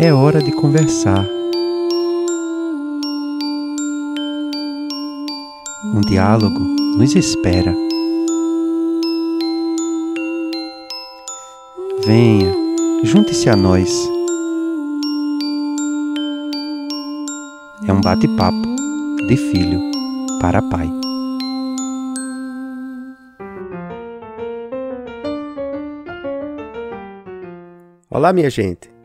É 0.00 0.14
hora 0.14 0.40
de 0.40 0.52
conversar. 0.52 1.26
Um 5.92 6.00
diálogo 6.06 6.60
nos 6.96 7.16
espera. 7.16 7.74
Venha, 12.06 12.54
junte-se 13.02 13.50
a 13.50 13.56
nós. 13.56 13.90
É 17.84 17.92
um 17.92 18.00
bate-papo 18.00 18.76
de 19.26 19.36
filho 19.36 19.80
para 20.40 20.62
pai. 20.62 20.88
Olá, 28.08 28.32
minha 28.32 28.48
gente. 28.48 28.97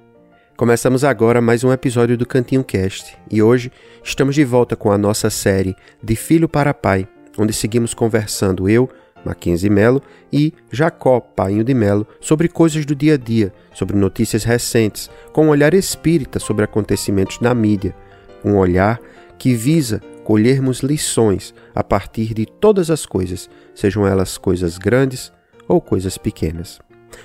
Começamos 0.63 1.03
agora 1.03 1.41
mais 1.41 1.61
um 1.65 1.73
episódio 1.73 2.17
do 2.17 2.25
Cantinho 2.25 2.63
Cast 2.63 3.17
e 3.29 3.43
hoje 3.43 3.69
estamos 4.01 4.33
de 4.33 4.45
volta 4.45 4.77
com 4.77 4.93
a 4.93 4.97
nossa 4.97 5.29
série 5.29 5.75
De 6.01 6.15
Filho 6.15 6.47
para 6.47 6.73
Pai, 6.73 7.05
onde 7.37 7.51
seguimos 7.51 7.93
conversando 7.93 8.69
eu, 8.69 8.89
Mackenzie 9.25 9.69
Melo 9.69 10.01
e 10.31 10.53
Jacó 10.71 11.19
Painho 11.19 11.65
de 11.65 11.73
Melo 11.73 12.07
sobre 12.21 12.47
coisas 12.47 12.85
do 12.85 12.95
dia 12.95 13.15
a 13.15 13.17
dia, 13.17 13.53
sobre 13.73 13.97
notícias 13.97 14.45
recentes, 14.45 15.09
com 15.33 15.47
um 15.47 15.49
olhar 15.49 15.73
espírita 15.73 16.39
sobre 16.39 16.63
acontecimentos 16.63 17.41
na 17.41 17.53
mídia, 17.53 17.93
um 18.41 18.55
olhar 18.55 19.01
que 19.37 19.53
visa 19.55 19.99
colhermos 20.23 20.79
lições 20.79 21.53
a 21.75 21.83
partir 21.83 22.33
de 22.33 22.45
todas 22.45 22.89
as 22.89 23.05
coisas, 23.05 23.49
sejam 23.75 24.07
elas 24.07 24.37
coisas 24.37 24.77
grandes 24.77 25.29
ou 25.67 25.81
coisas 25.81 26.17
pequenas. 26.17 26.79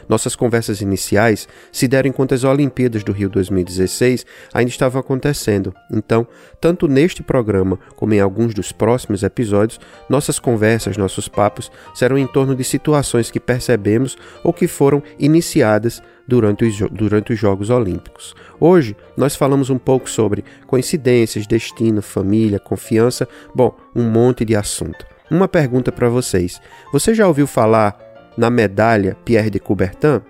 Nossas 0.09 0.35
conversas 0.35 0.81
iniciais 0.81 1.49
se 1.71 1.87
deram 1.87 2.09
enquanto 2.09 2.35
as 2.35 2.45
Olimpíadas 2.45 3.03
do 3.03 3.13
Rio 3.13 3.29
2016 3.29 4.25
ainda 4.53 4.71
estavam 4.71 5.01
acontecendo. 5.01 5.75
Então, 5.93 6.27
tanto 6.61 6.89
neste 6.89 7.23
programa 7.23 7.79
como 7.97 8.15
em 8.15 8.21
alguns 8.21 8.55
dos 8.55 8.73
próximos 8.73 9.23
episódios, 9.23 9.81
nossas 10.09 10.39
conversas, 10.39 10.97
nossos 10.97 11.29
papos 11.29 11.71
serão 11.95 12.19
em 12.19 12.27
torno 12.27 12.55
de 12.55 12.65
situações 12.65 13.31
que 13.31 13.41
percebemos 13.41 14.17
ou 14.43 14.53
que 14.53 14.67
foram 14.67 15.03
iniciadas 15.19 16.03
durante 16.27 16.65
os, 16.65 16.79
durante 16.91 17.33
os 17.33 17.39
Jogos 17.39 17.71
Olímpicos. 17.71 18.35
Hoje, 18.61 18.95
nós 19.17 19.35
falamos 19.35 19.71
um 19.71 19.79
pouco 19.79 20.09
sobre 20.11 20.45
coincidências, 20.67 21.47
destino, 21.47 22.03
família, 22.03 22.59
confiança, 22.59 23.27
bom, 23.55 23.75
um 23.97 24.05
monte 24.05 24.45
de 24.45 24.55
assunto. 24.55 25.07
Uma 25.31 25.49
pergunta 25.49 25.93
para 25.93 26.09
vocês: 26.09 26.61
você 26.93 27.15
já 27.15 27.27
ouviu 27.27 27.47
falar 27.47 28.08
na 28.39 28.49
medalha 28.49 29.17
Pierre 29.25 29.51
de 29.51 29.59
Coubertin? 29.59 30.23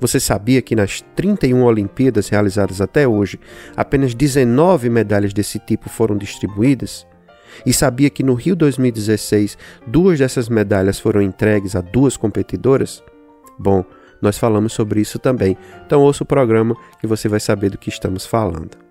Você 0.00 0.18
sabia 0.18 0.62
que 0.62 0.74
nas 0.74 1.02
31 1.14 1.62
Olimpíadas 1.62 2.28
realizadas 2.28 2.80
até 2.80 3.06
hoje, 3.06 3.38
apenas 3.76 4.14
19 4.14 4.88
medalhas 4.88 5.34
desse 5.34 5.58
tipo 5.58 5.90
foram 5.90 6.16
distribuídas? 6.16 7.06
E 7.66 7.72
sabia 7.72 8.08
que 8.08 8.22
no 8.22 8.34
Rio 8.34 8.56
2016, 8.56 9.58
duas 9.86 10.18
dessas 10.18 10.48
medalhas 10.48 10.98
foram 10.98 11.20
entregues 11.20 11.76
a 11.76 11.80
duas 11.80 12.16
competidoras? 12.16 13.02
Bom, 13.58 13.84
nós 14.22 14.38
falamos 14.38 14.72
sobre 14.72 15.00
isso 15.00 15.18
também, 15.18 15.56
então 15.84 16.00
ouça 16.00 16.22
o 16.22 16.26
programa 16.26 16.74
que 17.00 17.06
você 17.06 17.28
vai 17.28 17.40
saber 17.40 17.70
do 17.70 17.76
que 17.76 17.90
estamos 17.90 18.24
falando. 18.24 18.89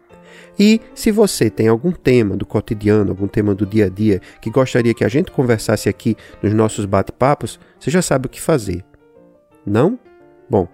E 0.59 0.81
se 0.93 1.09
você 1.09 1.49
tem 1.49 1.69
algum 1.69 1.91
tema 1.91 2.35
do 2.35 2.45
cotidiano, 2.45 3.11
algum 3.11 3.27
tema 3.27 3.55
do 3.55 3.65
dia 3.65 3.85
a 3.85 3.89
dia 3.89 4.19
que 4.41 4.51
gostaria 4.51 4.93
que 4.93 5.05
a 5.05 5.07
gente 5.07 5.31
conversasse 5.31 5.87
aqui 5.87 6.17
nos 6.43 6.53
nossos 6.53 6.83
bate-papos, 6.85 7.57
você 7.79 7.89
já 7.89 8.01
sabe 8.01 8.27
o 8.27 8.29
que 8.29 8.41
fazer. 8.41 8.83
Não? 9.65 9.97
Bom, 10.49 10.67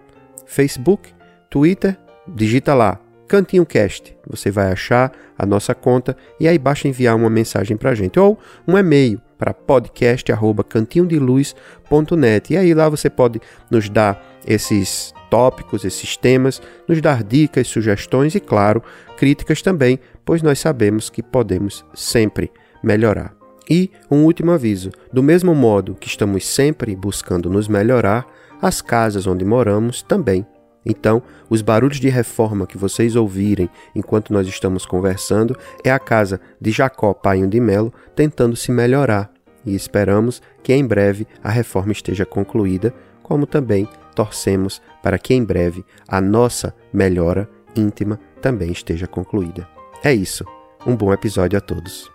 Facebook, 0.47 1.13
Twitter, 1.49 1.97
digita 2.27 2.73
lá 2.73 2.99
Cantinho 3.27 3.65
Cast. 3.65 4.15
Você 4.27 4.49
vai 4.49 4.71
achar 4.71 5.11
a 5.37 5.45
nossa 5.45 5.75
conta 5.75 6.17
e 6.39 6.47
aí 6.47 6.57
basta 6.57 6.87
enviar 6.87 7.15
uma 7.15 7.29
mensagem 7.29 7.77
para 7.77 7.91
a 7.91 7.95
gente 7.95 8.19
ou 8.19 8.39
um 8.67 8.75
e-mail 8.77 9.21
para 9.37 9.53
podcast@cantinhodeluz.net. 9.53 12.53
E 12.53 12.57
aí 12.57 12.73
lá 12.73 12.89
você 12.89 13.07
pode 13.09 13.41
nos 13.69 13.89
dar 13.89 14.25
esses 14.47 15.13
tópicos, 15.29 15.85
esses 15.85 16.15
temas, 16.17 16.61
nos 16.87 17.01
dar 17.01 17.23
dicas, 17.23 17.67
sugestões 17.67 18.35
e, 18.35 18.39
claro, 18.39 18.81
críticas 19.17 19.61
também, 19.61 19.99
pois 20.23 20.41
nós 20.41 20.59
sabemos 20.59 21.09
que 21.09 21.23
podemos 21.23 21.85
sempre 21.93 22.51
melhorar. 22.83 23.33
E 23.69 23.91
um 24.09 24.23
último 24.23 24.51
aviso: 24.51 24.91
do 25.11 25.23
mesmo 25.23 25.55
modo 25.55 25.95
que 25.95 26.07
estamos 26.07 26.45
sempre 26.45 26.95
buscando 26.95 27.49
nos 27.49 27.67
melhorar, 27.67 28.25
as 28.61 28.81
casas 28.81 29.27
onde 29.27 29.43
moramos 29.43 30.01
também. 30.01 30.45
Então, 30.85 31.23
os 31.49 31.63
barulhos 31.63 31.99
de 31.99 32.09
reforma 32.09 32.67
que 32.67 32.77
vocês 32.77 33.15
ouvirem 33.15 33.67
enquanto 33.95 34.31
nós 34.31 34.47
estamos 34.47 34.85
conversando 34.85 35.57
é 35.83 35.89
a 35.89 35.97
casa 35.97 36.39
de 36.61 36.71
Jacó 36.71 37.13
Painho 37.13 37.47
de 37.47 37.59
Melo 37.59 37.91
tentando 38.15 38.55
se 38.55 38.71
melhorar. 38.71 39.31
E 39.65 39.73
esperamos 39.73 40.43
que 40.61 40.73
em 40.73 40.85
breve 40.85 41.25
a 41.43 41.49
reforma 41.49 41.91
esteja 41.91 42.23
concluída, 42.23 42.93
como 43.23 43.47
também 43.47 43.89
torcemos 44.13 44.79
para 45.05 45.19
que 45.19 45.35
em 45.35 45.45
breve 45.45 45.85
a 46.07 46.19
nossa 46.19 46.75
melhora 46.91 47.47
íntima 47.75 48.19
também 48.41 48.71
esteja 48.71 49.05
concluída. 49.05 49.69
É 50.03 50.11
isso. 50.11 50.43
Um 50.83 50.95
bom 50.95 51.13
episódio 51.13 51.59
a 51.59 51.61
todos. 51.61 52.11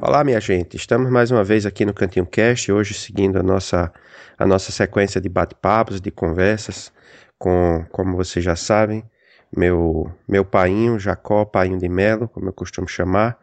Olá, 0.00 0.24
minha 0.24 0.40
gente. 0.40 0.78
Estamos 0.78 1.10
mais 1.10 1.30
uma 1.30 1.44
vez 1.44 1.66
aqui 1.66 1.84
no 1.84 1.92
Cantinho 1.92 2.24
Cast, 2.24 2.72
hoje 2.72 2.94
seguindo 2.94 3.38
a 3.38 3.42
nossa, 3.42 3.92
a 4.38 4.46
nossa 4.46 4.72
sequência 4.72 5.20
de 5.20 5.28
bate-papos, 5.28 6.00
de 6.00 6.10
conversas 6.10 6.90
com, 7.38 7.84
como 7.92 8.16
vocês 8.16 8.42
já 8.42 8.56
sabem, 8.56 9.04
meu, 9.56 10.10
meu 10.28 10.44
painho, 10.44 10.98
Jacó, 10.98 11.44
painho 11.44 11.78
de 11.78 11.88
Melo, 11.88 12.28
como 12.28 12.48
eu 12.48 12.52
costumo 12.52 12.88
chamar. 12.88 13.38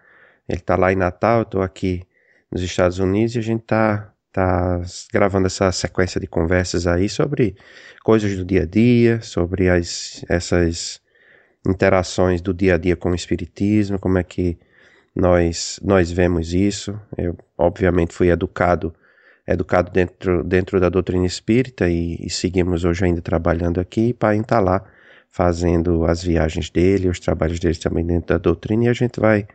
Ele 0.47 0.59
está 0.59 0.75
lá 0.75 0.91
em 0.91 0.95
Natal, 0.95 1.39
eu 1.39 1.43
estou 1.43 1.61
aqui 1.61 2.03
nos 2.51 2.61
Estados 2.61 2.99
Unidos 2.99 3.35
e 3.35 3.39
a 3.39 3.41
gente 3.41 3.61
está 3.61 4.13
tá 4.31 4.81
gravando 5.11 5.47
essa 5.47 5.71
sequência 5.71 6.19
de 6.21 6.27
conversas 6.27 6.87
aí 6.87 7.09
sobre 7.09 7.55
coisas 8.03 8.35
do 8.37 8.45
dia 8.45 8.63
a 8.63 8.65
dia, 8.65 9.21
sobre 9.21 9.69
as, 9.69 10.23
essas 10.29 11.01
interações 11.67 12.41
do 12.41 12.53
dia 12.53 12.75
a 12.75 12.77
dia 12.77 12.95
com 12.95 13.09
o 13.09 13.15
Espiritismo, 13.15 13.99
como 13.99 14.17
é 14.17 14.23
que 14.23 14.57
nós, 15.13 15.79
nós 15.83 16.09
vemos 16.11 16.53
isso. 16.53 16.97
Eu, 17.17 17.37
obviamente, 17.57 18.13
fui 18.13 18.29
educado 18.29 18.93
educado 19.47 19.89
dentro, 19.91 20.43
dentro 20.43 20.79
da 20.79 20.89
doutrina 20.89 21.25
espírita 21.25 21.87
e, 21.89 22.17
e 22.19 22.29
seguimos 22.29 22.83
hoje 22.83 23.05
ainda 23.05 23.21
trabalhando 23.21 23.79
aqui. 23.79 24.09
E 24.09 24.13
Pai 24.13 24.37
está 24.37 24.59
lá 24.59 24.83
fazendo 25.29 26.05
as 26.05 26.23
viagens 26.23 26.69
dele, 26.69 27.09
os 27.09 27.19
trabalhos 27.19 27.59
dele 27.59 27.75
também 27.75 28.05
dentro 28.05 28.27
da 28.27 28.37
doutrina, 28.37 28.85
e 28.85 28.87
a 28.87 28.93
gente 28.93 29.19
vai, 29.19 29.47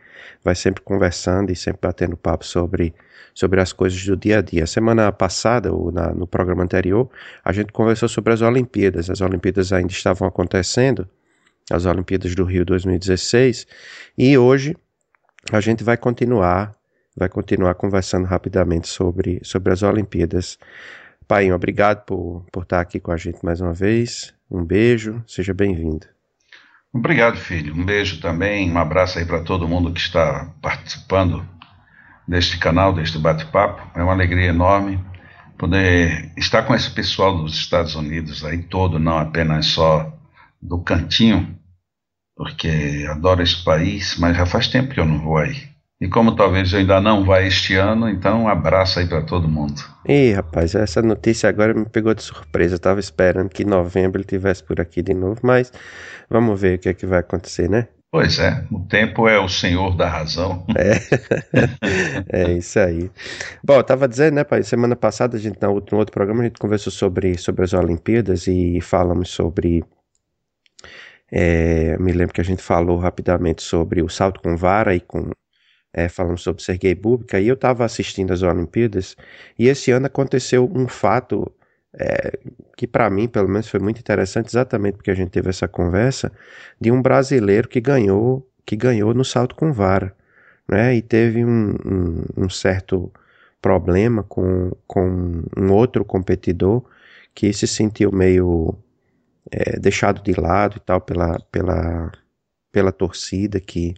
vai 0.43 0.55
sempre 0.55 0.81
conversando 0.81 1.51
e 1.51 1.55
sempre 1.55 1.79
batendo 1.81 2.15
papo 2.15 2.45
sobre, 2.45 2.93
sobre 3.33 3.59
as 3.59 3.73
coisas 3.73 4.03
do 4.05 4.15
dia 4.15 4.39
a 4.39 4.41
dia. 4.41 4.65
Semana 4.65 5.11
passada, 5.11 5.73
ou 5.73 5.91
na, 5.91 6.13
no 6.13 6.25
programa 6.25 6.63
anterior, 6.63 7.09
a 7.43 7.51
gente 7.51 7.71
conversou 7.73 8.07
sobre 8.07 8.33
as 8.33 8.41
Olimpíadas. 8.41 9.09
As 9.09 9.19
Olimpíadas 9.19 9.73
ainda 9.73 9.91
estavam 9.91 10.27
acontecendo, 10.27 11.07
as 11.69 11.85
Olimpíadas 11.85 12.33
do 12.35 12.43
Rio 12.43 12.63
2016, 12.65 13.67
e 14.17 14.37
hoje 14.37 14.75
a 15.51 15.59
gente 15.59 15.83
vai 15.83 15.97
continuar, 15.97 16.73
vai 17.15 17.27
continuar 17.27 17.75
conversando 17.75 18.25
rapidamente 18.25 18.87
sobre, 18.87 19.39
sobre 19.43 19.73
as 19.73 19.83
Olimpíadas. 19.83 20.57
Pai, 21.27 21.51
obrigado 21.51 22.05
por, 22.05 22.45
por 22.51 22.63
estar 22.63 22.79
aqui 22.79 22.99
com 22.99 23.11
a 23.11 23.17
gente 23.17 23.43
mais 23.43 23.61
uma 23.61 23.73
vez. 23.73 24.33
Um 24.49 24.63
beijo, 24.63 25.23
seja 25.27 25.53
bem-vindo. 25.53 26.05
Obrigado, 26.93 27.37
filho. 27.37 27.73
Um 27.73 27.83
beijo 27.83 28.21
também, 28.21 28.71
um 28.71 28.77
abraço 28.77 29.17
aí 29.17 29.25
para 29.25 29.41
todo 29.41 29.67
mundo 29.67 29.91
que 29.91 29.99
está 29.99 30.53
participando 30.61 31.43
deste 32.27 32.57
canal, 32.59 32.93
deste 32.93 33.17
bate-papo. 33.17 33.81
É 33.97 34.03
uma 34.03 34.13
alegria 34.13 34.49
enorme 34.49 35.03
poder 35.57 36.31
estar 36.37 36.63
com 36.63 36.75
esse 36.75 36.91
pessoal 36.91 37.37
dos 37.37 37.55
Estados 37.55 37.95
Unidos 37.95 38.43
aí 38.45 38.61
todo, 38.61 38.99
não 38.99 39.17
apenas 39.17 39.67
só 39.67 40.11
do 40.61 40.79
cantinho, 40.81 41.57
porque 42.35 43.07
adoro 43.09 43.41
esse 43.41 43.63
país, 43.63 44.17
mas 44.17 44.37
já 44.37 44.45
faz 44.45 44.67
tempo 44.67 44.93
que 44.93 44.99
eu 44.99 45.05
não 45.05 45.19
vou 45.19 45.37
aí. 45.37 45.72
E 46.01 46.07
como 46.09 46.35
talvez 46.35 46.73
ainda 46.73 46.99
não 46.99 47.23
vá 47.23 47.41
este 47.41 47.75
ano, 47.75 48.09
então 48.09 48.43
um 48.43 48.47
abraço 48.47 48.99
aí 48.99 49.07
para 49.07 49.21
todo 49.21 49.47
mundo. 49.47 49.81
Ih, 50.07 50.33
rapaz, 50.33 50.75
essa 50.75 51.01
notícia 51.01 51.47
agora 51.47 51.73
me 51.73 51.85
pegou 51.85 52.13
de 52.13 52.21
surpresa. 52.21 52.75
Eu 52.75 52.79
tava 52.79 52.99
esperando 52.99 53.49
que 53.49 53.63
em 53.63 53.65
novembro 53.65 54.17
ele 54.17 54.25
estivesse 54.25 54.63
por 54.63 54.81
aqui 54.81 55.01
de 55.01 55.13
novo, 55.13 55.39
mas 55.43 55.71
vamos 56.29 56.59
ver 56.59 56.75
o 56.75 56.79
que 56.79 56.89
é 56.89 56.93
que 56.93 57.05
vai 57.05 57.19
acontecer, 57.19 57.69
né? 57.69 57.87
Pois 58.11 58.37
é, 58.37 58.63
o 58.71 58.79
tempo 58.81 59.27
é 59.27 59.39
o 59.39 59.47
senhor 59.47 59.95
da 59.95 60.07
razão. 60.07 60.65
É, 60.75 60.99
é 62.29 62.51
isso 62.51 62.79
aí. 62.79 63.09
Bom, 63.63 63.75
eu 63.75 63.83
tava 63.83 64.07
dizendo, 64.07 64.35
né, 64.35 64.43
pai, 64.43 64.61
semana 64.61 64.95
passada, 64.95 65.35
a 65.35 65.39
gente, 65.39 65.59
no 65.59 65.71
outro, 65.71 65.95
no 65.95 65.99
outro 65.99 66.13
programa, 66.13 66.41
a 66.41 66.43
gente 66.43 66.59
conversou 66.59 66.91
sobre, 66.91 67.37
sobre 67.37 67.63
as 67.63 67.73
Olimpíadas 67.73 68.45
e 68.45 68.79
falamos 68.81 69.29
sobre 69.29 69.83
é, 71.35 71.97
me 71.97 72.11
lembro 72.11 72.31
que 72.31 72.41
a 72.41 72.43
gente 72.43 72.61
falou 72.61 72.99
rapidamente 72.99 73.63
sobre 73.63 74.03
o 74.03 74.07
salto 74.09 74.39
com 74.39 74.55
vara 74.55 74.93
e 74.93 74.99
com 74.99 75.31
é, 75.93 76.09
falando 76.09 76.37
sobre 76.37 76.63
Sergei 76.63 76.95
Bubka, 76.95 77.39
e 77.39 77.47
eu 77.47 77.53
estava 77.53 77.85
assistindo 77.85 78.33
as 78.33 78.41
Olimpíadas, 78.41 79.15
e 79.57 79.67
esse 79.67 79.91
ano 79.91 80.07
aconteceu 80.07 80.69
um 80.73 80.87
fato 80.87 81.51
é, 81.93 82.39
que 82.75 82.87
para 82.87 83.09
mim, 83.09 83.27
pelo 83.27 83.47
menos, 83.47 83.67
foi 83.67 83.79
muito 83.79 83.99
interessante, 83.99 84.47
exatamente 84.47 84.95
porque 84.95 85.11
a 85.11 85.15
gente 85.15 85.29
teve 85.29 85.49
essa 85.49 85.67
conversa, 85.67 86.31
de 86.81 86.91
um 86.91 87.01
brasileiro 87.01 87.67
que 87.67 87.79
ganhou, 87.79 88.47
que 88.65 88.75
ganhou 88.75 89.13
no 89.13 89.23
salto 89.23 89.55
com 89.55 89.71
vara, 89.71 90.15
né, 90.67 90.95
e 90.95 91.01
teve 91.01 91.45
um, 91.45 91.75
um, 91.85 92.45
um 92.45 92.49
certo 92.49 93.11
problema 93.61 94.23
com, 94.23 94.71
com 94.87 95.43
um 95.57 95.71
outro 95.71 96.03
competidor 96.03 96.83
que 97.35 97.53
se 97.53 97.67
sentiu 97.67 98.11
meio 98.11 98.75
é, 99.51 99.79
deixado 99.79 100.21
de 100.23 100.39
lado 100.39 100.77
e 100.77 100.79
tal 100.79 101.01
pela, 101.01 101.39
pela, 101.51 102.11
pela 102.71 102.91
torcida 102.91 103.59
que 103.59 103.95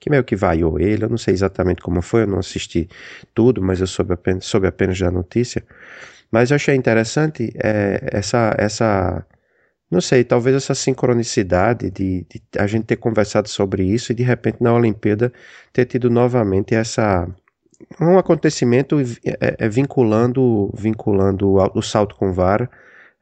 que 0.00 0.10
meio 0.10 0.24
que 0.24 0.36
vaiou 0.36 0.78
ele. 0.78 1.04
Eu 1.04 1.08
não 1.08 1.18
sei 1.18 1.34
exatamente 1.34 1.82
como 1.82 2.02
foi, 2.02 2.22
eu 2.22 2.26
não 2.26 2.38
assisti 2.38 2.88
tudo, 3.34 3.62
mas 3.62 3.80
eu 3.80 3.86
soube 3.86 4.14
apenas, 4.14 4.44
soube 4.44 4.66
apenas 4.66 4.98
da 4.98 5.10
notícia. 5.10 5.64
Mas 6.30 6.50
eu 6.50 6.56
achei 6.56 6.74
interessante 6.74 7.52
é, 7.62 8.00
essa, 8.12 8.54
essa, 8.58 9.26
não 9.90 10.00
sei, 10.00 10.24
talvez 10.24 10.56
essa 10.56 10.74
sincronicidade 10.74 11.90
de, 11.90 12.26
de, 12.28 12.42
a 12.58 12.66
gente 12.66 12.84
ter 12.86 12.96
conversado 12.96 13.48
sobre 13.48 13.84
isso 13.84 14.12
e 14.12 14.14
de 14.14 14.22
repente 14.22 14.58
na 14.62 14.72
Olimpíada 14.74 15.32
ter 15.72 15.86
tido 15.86 16.10
novamente 16.10 16.74
essa 16.74 17.26
um 18.00 18.18
acontecimento 18.18 19.00
é, 19.24 19.56
é, 19.58 19.68
vinculando 19.68 20.72
vinculando 20.76 21.54
o 21.74 21.82
salto 21.82 22.16
com 22.16 22.32
vara, 22.32 22.68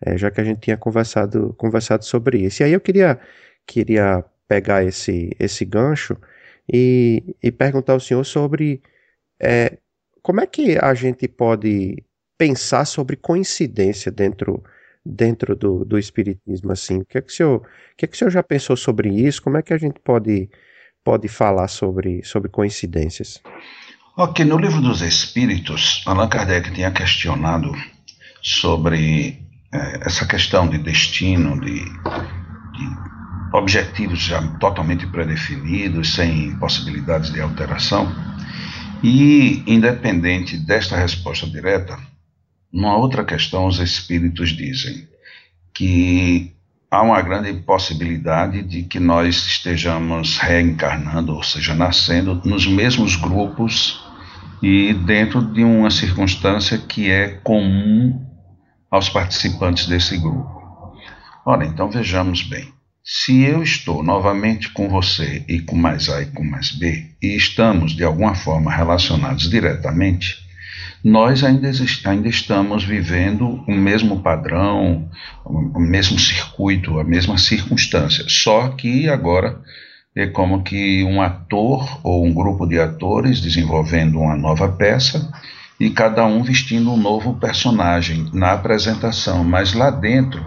é, 0.00 0.16
já 0.18 0.30
que 0.30 0.40
a 0.40 0.44
gente 0.44 0.60
tinha 0.60 0.76
conversado 0.76 1.54
conversado 1.58 2.04
sobre 2.04 2.38
isso. 2.38 2.62
E 2.62 2.64
aí 2.64 2.72
eu 2.72 2.80
queria 2.80 3.20
queria 3.66 4.24
pegar 4.48 4.84
esse 4.84 5.30
esse 5.38 5.64
gancho 5.64 6.16
e, 6.72 7.36
e 7.42 7.52
perguntar 7.52 7.92
ao 7.92 8.00
senhor 8.00 8.24
sobre 8.24 8.82
é, 9.40 9.78
como 10.22 10.40
é 10.40 10.46
que 10.46 10.76
a 10.78 10.92
gente 10.94 11.28
pode 11.28 12.02
pensar 12.36 12.84
sobre 12.84 13.16
coincidência 13.16 14.10
dentro 14.10 14.62
dentro 15.04 15.54
do, 15.54 15.84
do 15.84 15.98
espiritismo 15.98 16.72
assim? 16.72 16.98
O 16.98 17.04
que 17.04 17.18
é 17.18 17.20
que 17.20 17.30
o 17.30 17.34
senhor 17.34 17.58
o 17.58 17.62
que 17.96 18.04
é 18.04 18.08
que 18.08 18.14
o 18.14 18.18
senhor 18.18 18.30
já 18.30 18.42
pensou 18.42 18.76
sobre 18.76 19.08
isso? 19.08 19.42
Como 19.42 19.56
é 19.56 19.62
que 19.62 19.72
a 19.72 19.78
gente 19.78 20.00
pode 20.00 20.50
pode 21.04 21.28
falar 21.28 21.68
sobre 21.68 22.24
sobre 22.24 22.50
coincidências? 22.50 23.40
Ok 24.16 24.44
no 24.44 24.58
livro 24.58 24.80
dos 24.80 25.02
Espíritos 25.02 26.02
Allan 26.06 26.28
Kardec 26.28 26.72
tinha 26.72 26.90
questionado 26.90 27.72
sobre 28.42 29.38
é, 29.72 30.06
essa 30.06 30.26
questão 30.26 30.68
de 30.68 30.78
destino 30.78 31.60
de, 31.60 31.84
de 31.84 33.15
objetivos 33.52 34.18
já 34.18 34.42
totalmente 34.58 35.06
predefinidos, 35.06 36.14
sem 36.14 36.56
possibilidades 36.56 37.32
de 37.32 37.40
alteração. 37.40 38.12
E, 39.02 39.62
independente 39.66 40.56
desta 40.56 40.96
resposta 40.96 41.46
direta, 41.46 41.98
numa 42.72 42.96
outra 42.96 43.24
questão, 43.24 43.66
os 43.66 43.78
espíritos 43.78 44.50
dizem 44.50 45.08
que 45.72 46.54
há 46.90 47.02
uma 47.02 47.20
grande 47.20 47.52
possibilidade 47.52 48.62
de 48.62 48.82
que 48.82 48.98
nós 48.98 49.36
estejamos 49.36 50.38
reencarnando, 50.38 51.34
ou 51.34 51.42
seja, 51.42 51.74
nascendo 51.74 52.40
nos 52.44 52.66
mesmos 52.66 53.16
grupos 53.16 54.02
e 54.62 54.94
dentro 54.94 55.42
de 55.42 55.62
uma 55.62 55.90
circunstância 55.90 56.78
que 56.78 57.10
é 57.10 57.28
comum 57.42 58.24
aos 58.90 59.08
participantes 59.08 59.86
desse 59.86 60.16
grupo. 60.16 60.96
Ora, 61.44 61.66
então 61.66 61.90
vejamos 61.90 62.42
bem. 62.42 62.75
Se 63.08 63.44
eu 63.44 63.62
estou 63.62 64.02
novamente 64.02 64.68
com 64.72 64.88
você 64.88 65.44
e 65.46 65.60
com 65.60 65.76
mais 65.76 66.08
A 66.08 66.22
e 66.22 66.26
com 66.26 66.42
mais 66.42 66.72
B, 66.72 67.06
e 67.22 67.36
estamos 67.36 67.92
de 67.92 68.02
alguma 68.02 68.34
forma 68.34 68.68
relacionados 68.74 69.48
diretamente, 69.48 70.44
nós 71.04 71.44
ainda, 71.44 71.70
ainda 72.04 72.28
estamos 72.28 72.82
vivendo 72.82 73.62
o 73.68 73.72
mesmo 73.72 74.22
padrão, 74.22 75.08
o 75.44 75.78
mesmo 75.78 76.18
circuito, 76.18 76.98
a 76.98 77.04
mesma 77.04 77.38
circunstância, 77.38 78.24
só 78.26 78.70
que 78.70 79.08
agora 79.08 79.60
é 80.12 80.26
como 80.26 80.64
que 80.64 81.04
um 81.04 81.22
ator 81.22 82.00
ou 82.02 82.26
um 82.26 82.34
grupo 82.34 82.66
de 82.66 82.80
atores 82.80 83.40
desenvolvendo 83.40 84.18
uma 84.18 84.34
nova 84.34 84.68
peça 84.68 85.32
e 85.78 85.90
cada 85.90 86.26
um 86.26 86.42
vestindo 86.42 86.90
um 86.90 86.96
novo 86.96 87.34
personagem 87.34 88.28
na 88.32 88.50
apresentação, 88.50 89.44
mas 89.44 89.74
lá 89.74 89.92
dentro 89.92 90.44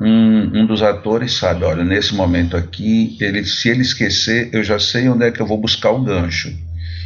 um, 0.00 0.60
um 0.60 0.66
dos 0.66 0.82
atores 0.82 1.34
sabe, 1.34 1.62
olha, 1.64 1.84
nesse 1.84 2.14
momento 2.14 2.56
aqui, 2.56 3.18
ele, 3.20 3.44
se 3.44 3.68
ele 3.68 3.82
esquecer, 3.82 4.48
eu 4.50 4.64
já 4.64 4.78
sei 4.78 5.08
onde 5.10 5.26
é 5.26 5.30
que 5.30 5.40
eu 5.40 5.46
vou 5.46 5.58
buscar 5.58 5.90
o 5.90 6.02
gancho. 6.02 6.50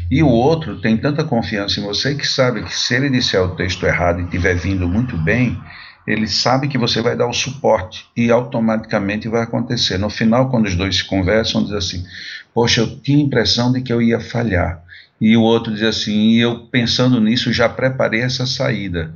E 0.08 0.22
o 0.22 0.28
outro 0.28 0.80
tem 0.80 0.96
tanta 0.96 1.24
confiança 1.24 1.80
em 1.80 1.82
você 1.82 2.14
que 2.14 2.26
sabe 2.26 2.62
que 2.62 2.76
se 2.76 2.94
ele 2.94 3.10
disser 3.10 3.42
o 3.42 3.56
texto 3.56 3.84
errado 3.84 4.20
e 4.20 4.24
estiver 4.24 4.54
vindo 4.54 4.88
muito 4.88 5.16
bem, 5.16 5.58
ele 6.06 6.28
sabe 6.28 6.68
que 6.68 6.78
você 6.78 7.00
vai 7.00 7.16
dar 7.16 7.26
o 7.26 7.32
suporte 7.32 8.04
e 8.16 8.30
automaticamente 8.30 9.26
vai 9.26 9.42
acontecer. 9.42 9.98
No 9.98 10.10
final, 10.10 10.48
quando 10.50 10.66
os 10.66 10.76
dois 10.76 10.96
se 10.96 11.04
conversam, 11.04 11.64
diz 11.64 11.72
assim: 11.72 12.04
Poxa, 12.52 12.82
eu 12.82 13.00
tinha 13.00 13.18
a 13.18 13.22
impressão 13.22 13.72
de 13.72 13.80
que 13.80 13.92
eu 13.92 14.02
ia 14.02 14.20
falhar. 14.20 14.84
E 15.18 15.36
o 15.36 15.42
outro 15.42 15.72
diz 15.72 15.82
assim: 15.82 16.12
E 16.12 16.40
eu 16.40 16.66
pensando 16.66 17.18
nisso 17.20 17.52
já 17.52 17.68
preparei 17.68 18.20
essa 18.20 18.46
saída. 18.46 19.14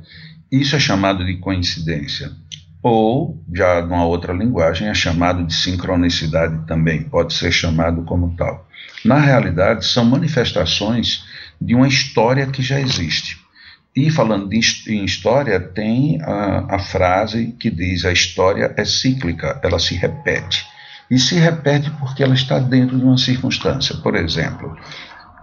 Isso 0.51 0.75
é 0.75 0.79
chamado 0.79 1.23
de 1.23 1.37
coincidência 1.37 2.31
ou, 2.81 3.41
já 3.53 3.81
numa 3.81 4.05
outra 4.05 4.33
linguagem, 4.33 4.87
é 4.87 4.93
chamado 4.93 5.43
de 5.45 5.53
sincronicidade 5.53 6.65
também, 6.65 7.03
pode 7.03 7.33
ser 7.33 7.51
chamado 7.51 8.03
como 8.03 8.35
tal. 8.35 8.67
Na 9.03 9.19
realidade, 9.19 9.85
são 9.85 10.05
manifestações 10.05 11.25
de 11.59 11.75
uma 11.75 11.87
história 11.87 12.47
que 12.47 12.61
já 12.61 12.79
existe. 12.79 13.37
E 13.95 14.09
falando 14.09 14.51
em 14.53 15.03
história, 15.03 15.59
tem 15.59 16.21
a, 16.21 16.75
a 16.75 16.79
frase 16.79 17.55
que 17.59 17.69
diz: 17.69 18.05
a 18.05 18.11
história 18.11 18.73
é 18.77 18.85
cíclica, 18.85 19.59
ela 19.63 19.79
se 19.79 19.95
repete. 19.95 20.65
E 21.09 21.17
se 21.17 21.35
repete 21.35 21.89
porque 21.99 22.23
ela 22.23 22.35
está 22.35 22.59
dentro 22.59 22.97
de 22.97 23.03
uma 23.03 23.17
circunstância. 23.17 23.95
Por 23.97 24.15
exemplo, 24.15 24.77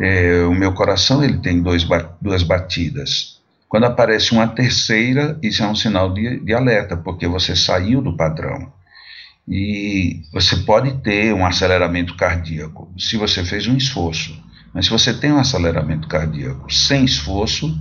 é, 0.00 0.42
o 0.44 0.54
meu 0.54 0.72
coração 0.72 1.24
ele 1.24 1.38
tem 1.38 1.60
dois, 1.60 1.86
duas 2.20 2.42
batidas. 2.42 3.35
Quando 3.68 3.84
aparece 3.84 4.32
uma 4.32 4.46
terceira, 4.46 5.38
isso 5.42 5.62
é 5.62 5.66
um 5.66 5.74
sinal 5.74 6.12
de, 6.12 6.40
de 6.40 6.54
alerta, 6.54 6.96
porque 6.96 7.26
você 7.26 7.56
saiu 7.56 8.00
do 8.00 8.16
padrão. 8.16 8.72
E 9.48 10.22
você 10.32 10.56
pode 10.56 10.92
ter 11.02 11.32
um 11.32 11.46
aceleramento 11.46 12.16
cardíaco 12.16 12.92
se 12.98 13.16
você 13.16 13.44
fez 13.44 13.66
um 13.66 13.76
esforço. 13.76 14.40
Mas 14.72 14.86
se 14.86 14.90
você 14.90 15.14
tem 15.14 15.32
um 15.32 15.38
aceleramento 15.38 16.06
cardíaco 16.08 16.72
sem 16.72 17.04
esforço, 17.04 17.74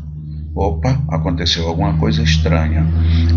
opa, 0.56 1.02
aconteceu 1.10 1.68
alguma 1.68 1.98
coisa 1.98 2.24
estranha. 2.24 2.86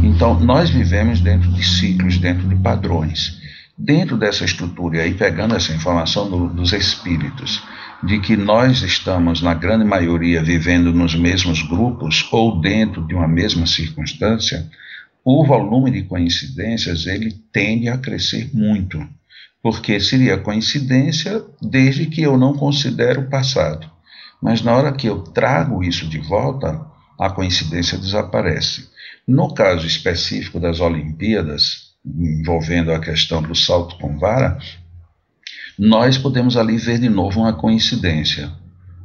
Então, 0.03 0.39
nós 0.39 0.71
vivemos 0.71 1.21
dentro 1.21 1.51
de 1.51 1.65
ciclos, 1.65 2.19
dentro 2.19 2.47
de 2.49 2.55
padrões. 2.57 3.39
Dentro 3.77 4.17
dessa 4.17 4.45
estrutura, 4.45 4.99
e 4.99 5.01
aí 5.01 5.15
pegando 5.15 5.55
essa 5.55 5.73
informação 5.73 6.29
do, 6.29 6.49
dos 6.49 6.73
espíritos, 6.73 7.63
de 8.03 8.21
que 8.21 8.37
nós 8.37 8.83
estamos, 8.83 9.43
na 9.43 9.55
grande 9.55 9.85
maioria, 9.85 10.43
vivendo 10.43 10.93
nos 10.93 11.15
mesmos 11.15 11.63
grupos 11.63 12.29
ou 12.31 12.61
dentro 12.61 13.07
de 13.07 13.15
uma 13.15 13.27
mesma 13.27 13.67
circunstância, 13.67 14.69
o 15.25 15.45
volume 15.45 15.91
de 15.91 16.03
coincidências 16.03 17.07
ele 17.07 17.33
tende 17.53 17.89
a 17.89 17.99
crescer 17.99 18.51
muito, 18.55 19.05
porque 19.63 19.99
seria 19.99 20.39
coincidência 20.39 21.45
desde 21.61 22.07
que 22.07 22.23
eu 22.23 22.39
não 22.39 22.55
considero 22.55 23.23
o 23.23 23.29
passado. 23.29 23.91
Mas 24.41 24.63
na 24.63 24.75
hora 24.77 24.93
que 24.93 25.09
eu 25.09 25.21
trago 25.21 25.83
isso 25.83 26.09
de 26.09 26.19
volta, 26.19 26.81
a 27.19 27.29
coincidência 27.29 27.99
desaparece. 27.99 28.89
No 29.27 29.53
caso 29.53 29.87
específico 29.87 30.61
das 30.61 30.79
Olimpíadas, 30.81 31.89
envolvendo 32.07 32.93
a 32.93 33.01
questão 33.01 33.43
do 33.43 33.55
salto 33.55 33.99
com 33.99 34.17
vara, 34.17 34.59
nós 35.79 36.19
podemos 36.19 36.57
ali 36.57 36.77
ver 36.77 36.99
de 36.99 37.09
novo 37.09 37.41
uma 37.41 37.53
coincidência. 37.53 38.51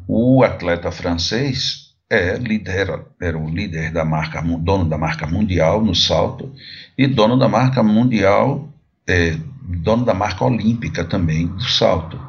O 0.08 0.44
atleta 0.44 0.92
francês 0.92 1.94
é 2.10 2.36
líder, 2.36 3.06
era 3.22 3.38
o 3.38 3.50
líder 3.50 3.92
da 3.92 4.04
marca, 4.04 4.42
dono 4.42 4.86
da 4.86 4.98
marca 4.98 5.28
mundial 5.28 5.84
no 5.84 5.96
salto 5.96 6.52
e 6.98 7.08
dono 7.08 7.38
da 7.38 7.48
marca 7.48 7.84
mundial, 7.84 8.70
é, 9.08 9.36
dono 9.64 10.04
da 10.04 10.14
marca 10.14 10.44
olímpica 10.44 11.06
também 11.06 11.48
do 11.48 11.64
salto. 11.64 12.20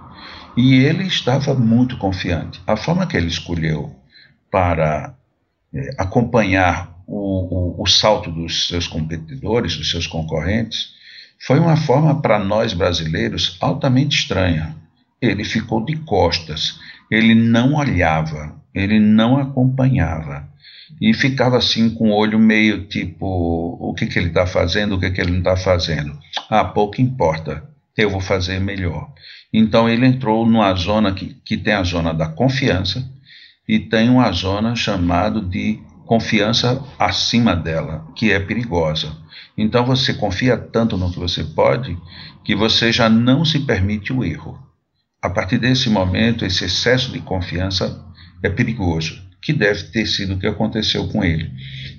E 0.57 0.75
ele 0.75 1.05
estava 1.05 1.55
muito 1.55 1.97
confiante. 1.97 2.61
A 2.67 2.77
forma 2.77 3.07
que 3.07 3.17
ele 3.17 3.27
escolheu 3.27 3.95
para 4.51 5.15
é, 5.73 5.91
acompanhar 5.99 6.95
o, 7.07 7.79
o, 7.79 7.83
o 7.83 7.87
salto 7.87 8.31
dos 8.31 8.69
seus 8.69 8.87
competidores, 8.87 9.77
dos 9.77 9.91
seus 9.91 10.07
concorrentes, 10.07 10.94
foi 11.47 11.59
uma 11.59 11.77
forma 11.77 12.21
para 12.23 12.39
nós 12.39 12.73
brasileiros 12.73 13.57
altamente 13.61 14.19
estranha. 14.19 14.75
Ele 15.21 15.45
ficou 15.45 15.85
de 15.85 15.97
costas, 15.97 16.79
ele 17.11 17.35
não 17.35 17.75
olhava, 17.75 18.55
ele 18.75 18.99
não 18.99 19.39
acompanhava 19.39 20.49
e 21.01 21.13
ficava 21.13 21.59
assim 21.59 21.91
com 21.91 22.11
o 22.11 22.15
olho 22.15 22.39
meio 22.39 22.87
tipo: 22.87 23.27
o 23.27 23.95
que, 23.95 24.07
que 24.07 24.19
ele 24.19 24.29
está 24.29 24.47
fazendo, 24.47 24.95
o 24.95 25.01
que, 25.01 25.11
que 25.11 25.21
ele 25.21 25.33
não 25.33 25.39
está 25.39 25.57
fazendo. 25.57 26.19
Ah, 26.49 26.65
pouco 26.65 27.01
importa, 27.01 27.63
eu 27.97 28.11
vou 28.11 28.21
fazer 28.21 28.61
melhor. 28.61 29.11
Então 29.53 29.89
ele 29.89 30.07
entrou 30.07 30.47
numa 30.47 30.75
zona 30.75 31.13
que, 31.13 31.37
que 31.45 31.57
tem 31.57 31.75
a 31.75 31.83
zona 31.83 32.13
da 32.13 32.27
confiança 32.27 33.07
e 33.69 33.79
tem 33.79 34.09
uma 34.09 34.31
zona 34.33 34.75
chamada 34.75 35.41
de 35.41 35.79
confiança 36.07 36.83
acima 36.99 37.55
dela, 37.55 38.07
que 38.15 38.33
é 38.33 38.41
perigosa. 38.41 39.24
Então 39.57 39.85
você 39.85 40.15
confia 40.15 40.57
tanto 40.57 40.97
no 40.97 41.11
que 41.11 41.19
você 41.19 41.45
pode 41.45 41.97
que 42.45 42.55
você 42.55 42.93
já 42.93 43.09
não 43.09 43.45
se 43.45 43.61
permite 43.61 44.13
o 44.13 44.25
erro. 44.25 44.59
A 45.23 45.31
partir 45.31 45.59
desse 45.59 45.89
momento, 45.89 46.45
esse 46.45 46.65
excesso 46.65 47.11
de 47.11 47.21
confiança 47.21 48.05
é 48.43 48.51
perigoso, 48.51 49.23
que 49.41 49.53
deve 49.53 49.85
ter 49.85 50.07
sido 50.07 50.35
o 50.35 50.39
que 50.39 50.47
aconteceu 50.47 51.09
com 51.09 51.25
ele. 51.25 51.51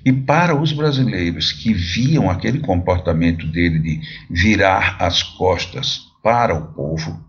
E 0.04 0.12
para 0.12 0.54
os 0.54 0.72
brasileiros 0.72 1.50
que 1.50 1.72
viam 1.72 2.30
aquele 2.30 2.60
comportamento 2.60 3.46
dele 3.46 3.80
de 3.80 4.00
virar 4.30 4.96
as 5.00 5.22
costas 5.22 6.02
para 6.22 6.54
o 6.54 6.72
povo, 6.72 7.25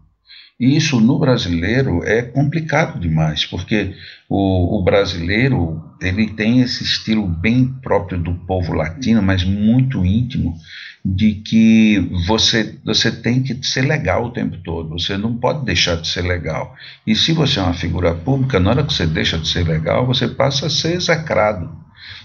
e 0.59 0.75
isso 0.75 0.99
no 0.99 1.19
brasileiro 1.19 2.03
é 2.03 2.23
complicado 2.23 2.99
demais, 2.99 3.45
porque 3.45 3.93
o, 4.27 4.79
o, 4.79 4.83
brasileiro 4.83 5.83
ele 6.01 6.31
tem 6.31 6.61
esse 6.61 6.83
estilo 6.83 7.27
bem 7.27 7.67
próprio 7.83 8.17
do 8.17 8.33
povo 8.33 8.73
latino, 8.73 9.21
mas 9.21 9.43
muito 9.43 10.03
íntimo, 10.03 10.57
de 11.05 11.35
que 11.35 11.99
você, 12.25 12.75
você 12.83 13.11
tem 13.11 13.43
que 13.43 13.63
ser 13.65 13.83
legal 13.83 14.25
o 14.25 14.31
tempo 14.31 14.57
todo, 14.63 14.99
você 14.99 15.15
não 15.15 15.37
pode 15.37 15.63
deixar 15.63 15.95
de 15.95 16.07
ser 16.07 16.23
legal. 16.23 16.75
E 17.05 17.15
se 17.15 17.33
você 17.33 17.59
é 17.59 17.63
uma 17.63 17.73
figura 17.73 18.15
pública, 18.15 18.59
na 18.59 18.71
hora 18.71 18.83
que 18.83 18.93
você 18.93 19.05
deixa 19.05 19.37
de 19.37 19.47
ser 19.47 19.65
legal, 19.65 20.07
você 20.07 20.27
passa 20.27 20.65
a 20.65 20.69
ser 20.71 20.95
execrado. 20.95 21.69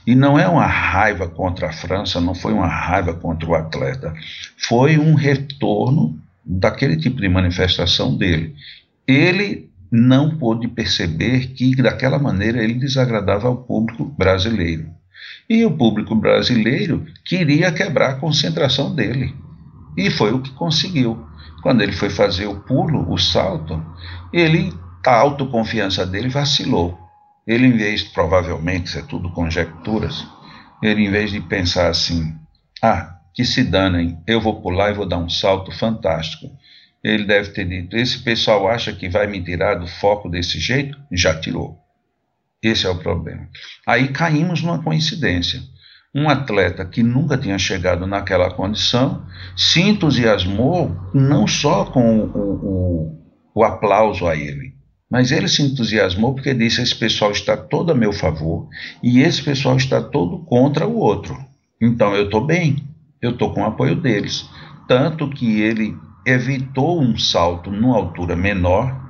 E 0.07 0.15
não 0.15 0.39
é 0.39 0.49
uma 0.49 0.67
raiva 0.67 1.29
contra 1.29 1.69
a 1.69 1.73
França, 1.73 2.19
não 2.21 2.35
foi 2.35 2.55
uma 2.55 2.67
raiva 2.67 3.13
contra 3.13 3.49
o 3.49 3.55
atleta, 3.55 4.15
foi 4.57 4.99
um 4.99 5.15
retorno 5.15 6.22
daquele 6.45 6.97
tipo 6.97 7.21
de 7.21 7.29
manifestação 7.29 8.17
dele. 8.17 8.55
Ele 9.07 9.71
não 9.91 10.39
pôde 10.39 10.69
perceber 10.69 11.49
que 11.49 11.77
daquela 11.77 12.19
maneira 12.19 12.63
ele 12.63 12.75
desagradava 12.75 13.49
ao 13.49 13.59
público 13.59 14.05
brasileiro. 14.05 14.89
E 15.49 15.65
o 15.65 15.77
público 15.77 16.15
brasileiro 16.15 17.05
queria 17.25 17.71
quebrar 17.71 18.11
a 18.11 18.15
concentração 18.15 18.95
dele. 18.95 19.35
E 19.97 20.11
foi 20.11 20.33
o 20.33 20.41
que 20.41 20.51
conseguiu. 20.53 21.27
Quando 21.63 21.83
ele 21.83 21.93
foi 21.93 22.11
fazer 22.11 22.47
o 22.47 22.61
pulo, 22.61 23.13
o 23.13 23.19
salto, 23.19 23.85
ele 24.33 24.73
a 25.05 25.17
autoconfiança 25.17 26.07
dele 26.07 26.29
vacilou. 26.29 26.99
Ele, 27.47 27.67
em 27.67 27.77
vez, 27.77 28.03
provavelmente, 28.03 28.87
isso 28.87 28.99
é 28.99 29.03
tudo 29.03 29.31
conjecturas, 29.33 30.25
ele, 30.83 31.07
em 31.07 31.11
vez 31.11 31.31
de 31.33 31.41
pensar 31.41 31.89
assim, 31.89 32.35
ah, 32.81 33.12
que 33.35 33.45
se 33.45 33.65
danem, 33.65 34.19
eu 34.27 34.41
vou 34.41 34.61
pular 34.61 34.91
e 34.91 34.95
vou 34.95 35.07
dar 35.07 35.19
um 35.19 35.29
salto 35.29 35.73
fantástico. 35.73 36.51
Ele 37.03 37.25
deve 37.25 37.51
ter 37.51 37.67
dito: 37.67 37.97
esse 37.97 38.19
pessoal 38.19 38.69
acha 38.69 38.93
que 38.93 39.09
vai 39.09 39.27
me 39.27 39.43
tirar 39.43 39.75
do 39.75 39.87
foco 39.87 40.29
desse 40.29 40.59
jeito? 40.59 40.99
Já 41.11 41.39
tirou. 41.39 41.79
Esse 42.63 42.87
é 42.87 42.91
o 42.91 42.99
problema. 42.99 43.49
Aí 43.87 44.09
caímos 44.09 44.63
numa 44.63 44.83
coincidência. 44.83 45.61
Um 46.15 46.29
atleta 46.29 46.85
que 46.85 47.03
nunca 47.03 47.39
tinha 47.39 47.59
chegado 47.59 48.07
naquela 48.07 48.51
condição 48.51 49.27
se 49.57 49.81
entusiasmou 49.81 50.95
não 51.15 51.47
só 51.47 51.87
com 51.87 52.19
o, 52.19 52.27
o, 52.27 53.23
o 53.55 53.65
aplauso 53.65 54.29
a 54.29 54.37
ele, 54.37 54.75
mas 55.11 55.33
ele 55.33 55.49
se 55.49 55.63
entusiasmou 55.63 56.35
porque 56.35 56.55
disse: 56.55 56.83
esse 56.83 56.95
pessoal 56.95 57.33
está 57.33 57.57
todo 57.57 57.91
a 57.91 57.95
meu 57.95 58.13
favor 58.13 58.69
e 59.03 59.21
esse 59.21 59.43
pessoal 59.43 59.77
está 59.77 60.03
todo 60.03 60.45
contra 60.45 60.87
o 60.87 60.99
outro. 60.99 61.37
Então 61.81 62.15
eu 62.15 62.27
estou 62.27 62.47
bem 62.47 62.92
eu 63.23 63.31
estou 63.31 63.55
com 63.55 63.63
o 63.63 63.67
apoio 63.67 63.95
deles. 63.95 64.51
Tanto 64.89 65.31
que 65.31 65.61
ele 65.61 65.97
evitou 66.27 67.01
um 67.01 67.17
salto 67.17 67.71
numa 67.71 67.97
altura 67.97 68.35
menor, 68.35 69.01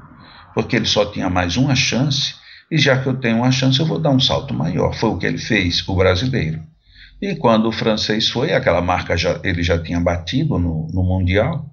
porque 0.54 0.76
ele 0.76 0.84
só 0.84 1.06
tinha 1.06 1.30
mais 1.30 1.56
uma 1.56 1.74
chance, 1.74 2.34
e 2.70 2.78
já 2.78 2.98
que 3.02 3.08
eu 3.08 3.14
tenho 3.14 3.38
uma 3.38 3.50
chance, 3.50 3.80
eu 3.80 3.86
vou 3.86 3.98
dar 3.98 4.10
um 4.10 4.20
salto 4.20 4.52
maior. 4.52 4.94
Foi 4.94 5.10
o 5.10 5.18
que 5.18 5.26
ele 5.26 5.38
fez, 5.38 5.86
o 5.88 5.96
brasileiro. 5.96 6.62
E 7.20 7.34
quando 7.36 7.68
o 7.68 7.72
francês 7.72 8.28
foi, 8.28 8.52
aquela 8.52 8.82
marca 8.82 9.16
já, 9.16 9.40
ele 9.42 9.62
já 9.62 9.78
tinha 9.78 10.00
batido 10.00 10.58
no, 10.58 10.88
no 10.92 11.02
Mundial, 11.02 11.71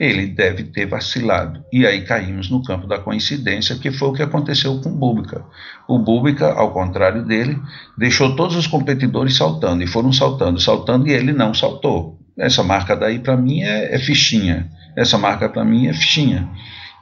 ele 0.00 0.26
deve 0.26 0.64
ter 0.64 0.86
vacilado. 0.86 1.64
E 1.72 1.86
aí 1.86 2.02
caímos 2.02 2.50
no 2.50 2.62
campo 2.62 2.86
da 2.86 2.98
coincidência, 2.98 3.76
que 3.76 3.90
foi 3.90 4.08
o 4.08 4.12
que 4.12 4.22
aconteceu 4.22 4.80
com 4.80 4.88
o 4.88 4.94
Búbica. 4.94 5.44
O 5.88 5.98
Búbica, 5.98 6.52
ao 6.52 6.72
contrário 6.72 7.24
dele, 7.24 7.58
deixou 7.96 8.34
todos 8.34 8.56
os 8.56 8.66
competidores 8.66 9.36
saltando, 9.36 9.82
e 9.82 9.86
foram 9.86 10.12
saltando, 10.12 10.60
saltando, 10.60 11.08
e 11.08 11.12
ele 11.12 11.32
não 11.32 11.52
saltou. 11.54 12.18
Essa 12.38 12.62
marca 12.62 12.96
daí, 12.96 13.18
para 13.18 13.36
mim, 13.36 13.62
é, 13.62 13.94
é, 13.94 13.98
fichinha. 13.98 14.70
Essa 14.96 15.18
marca, 15.18 15.48
para 15.48 15.64
mim, 15.64 15.86
é 15.86 15.92
fichinha. 15.92 16.48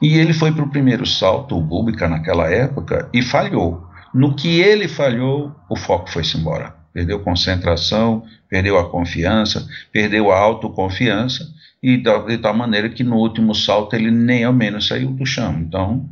E 0.01 0.17
ele 0.17 0.33
foi 0.33 0.51
para 0.51 0.63
o 0.63 0.69
primeiro 0.69 1.05
salto, 1.05 1.57
o 1.57 1.61
Búbica, 1.61 2.07
naquela 2.07 2.49
época, 2.49 3.09
e 3.13 3.21
falhou. 3.21 3.85
No 4.13 4.35
que 4.35 4.59
ele 4.59 4.87
falhou, 4.87 5.55
o 5.69 5.75
foco 5.77 6.09
foi-se 6.09 6.37
embora. 6.37 6.75
Perdeu 6.93 7.21
concentração, 7.21 8.23
perdeu 8.49 8.77
a 8.77 8.89
confiança, 8.89 9.65
perdeu 9.93 10.29
a 10.29 10.37
autoconfiança, 10.37 11.47
e 11.81 11.97
de 11.97 12.37
tal 12.37 12.53
maneira 12.53 12.89
que 12.89 13.03
no 13.03 13.15
último 13.17 13.55
salto 13.55 13.95
ele 13.95 14.11
nem 14.11 14.43
ao 14.43 14.53
menos 14.53 14.87
saiu 14.87 15.11
do 15.11 15.25
chão. 15.25 15.59
Então, 15.59 16.07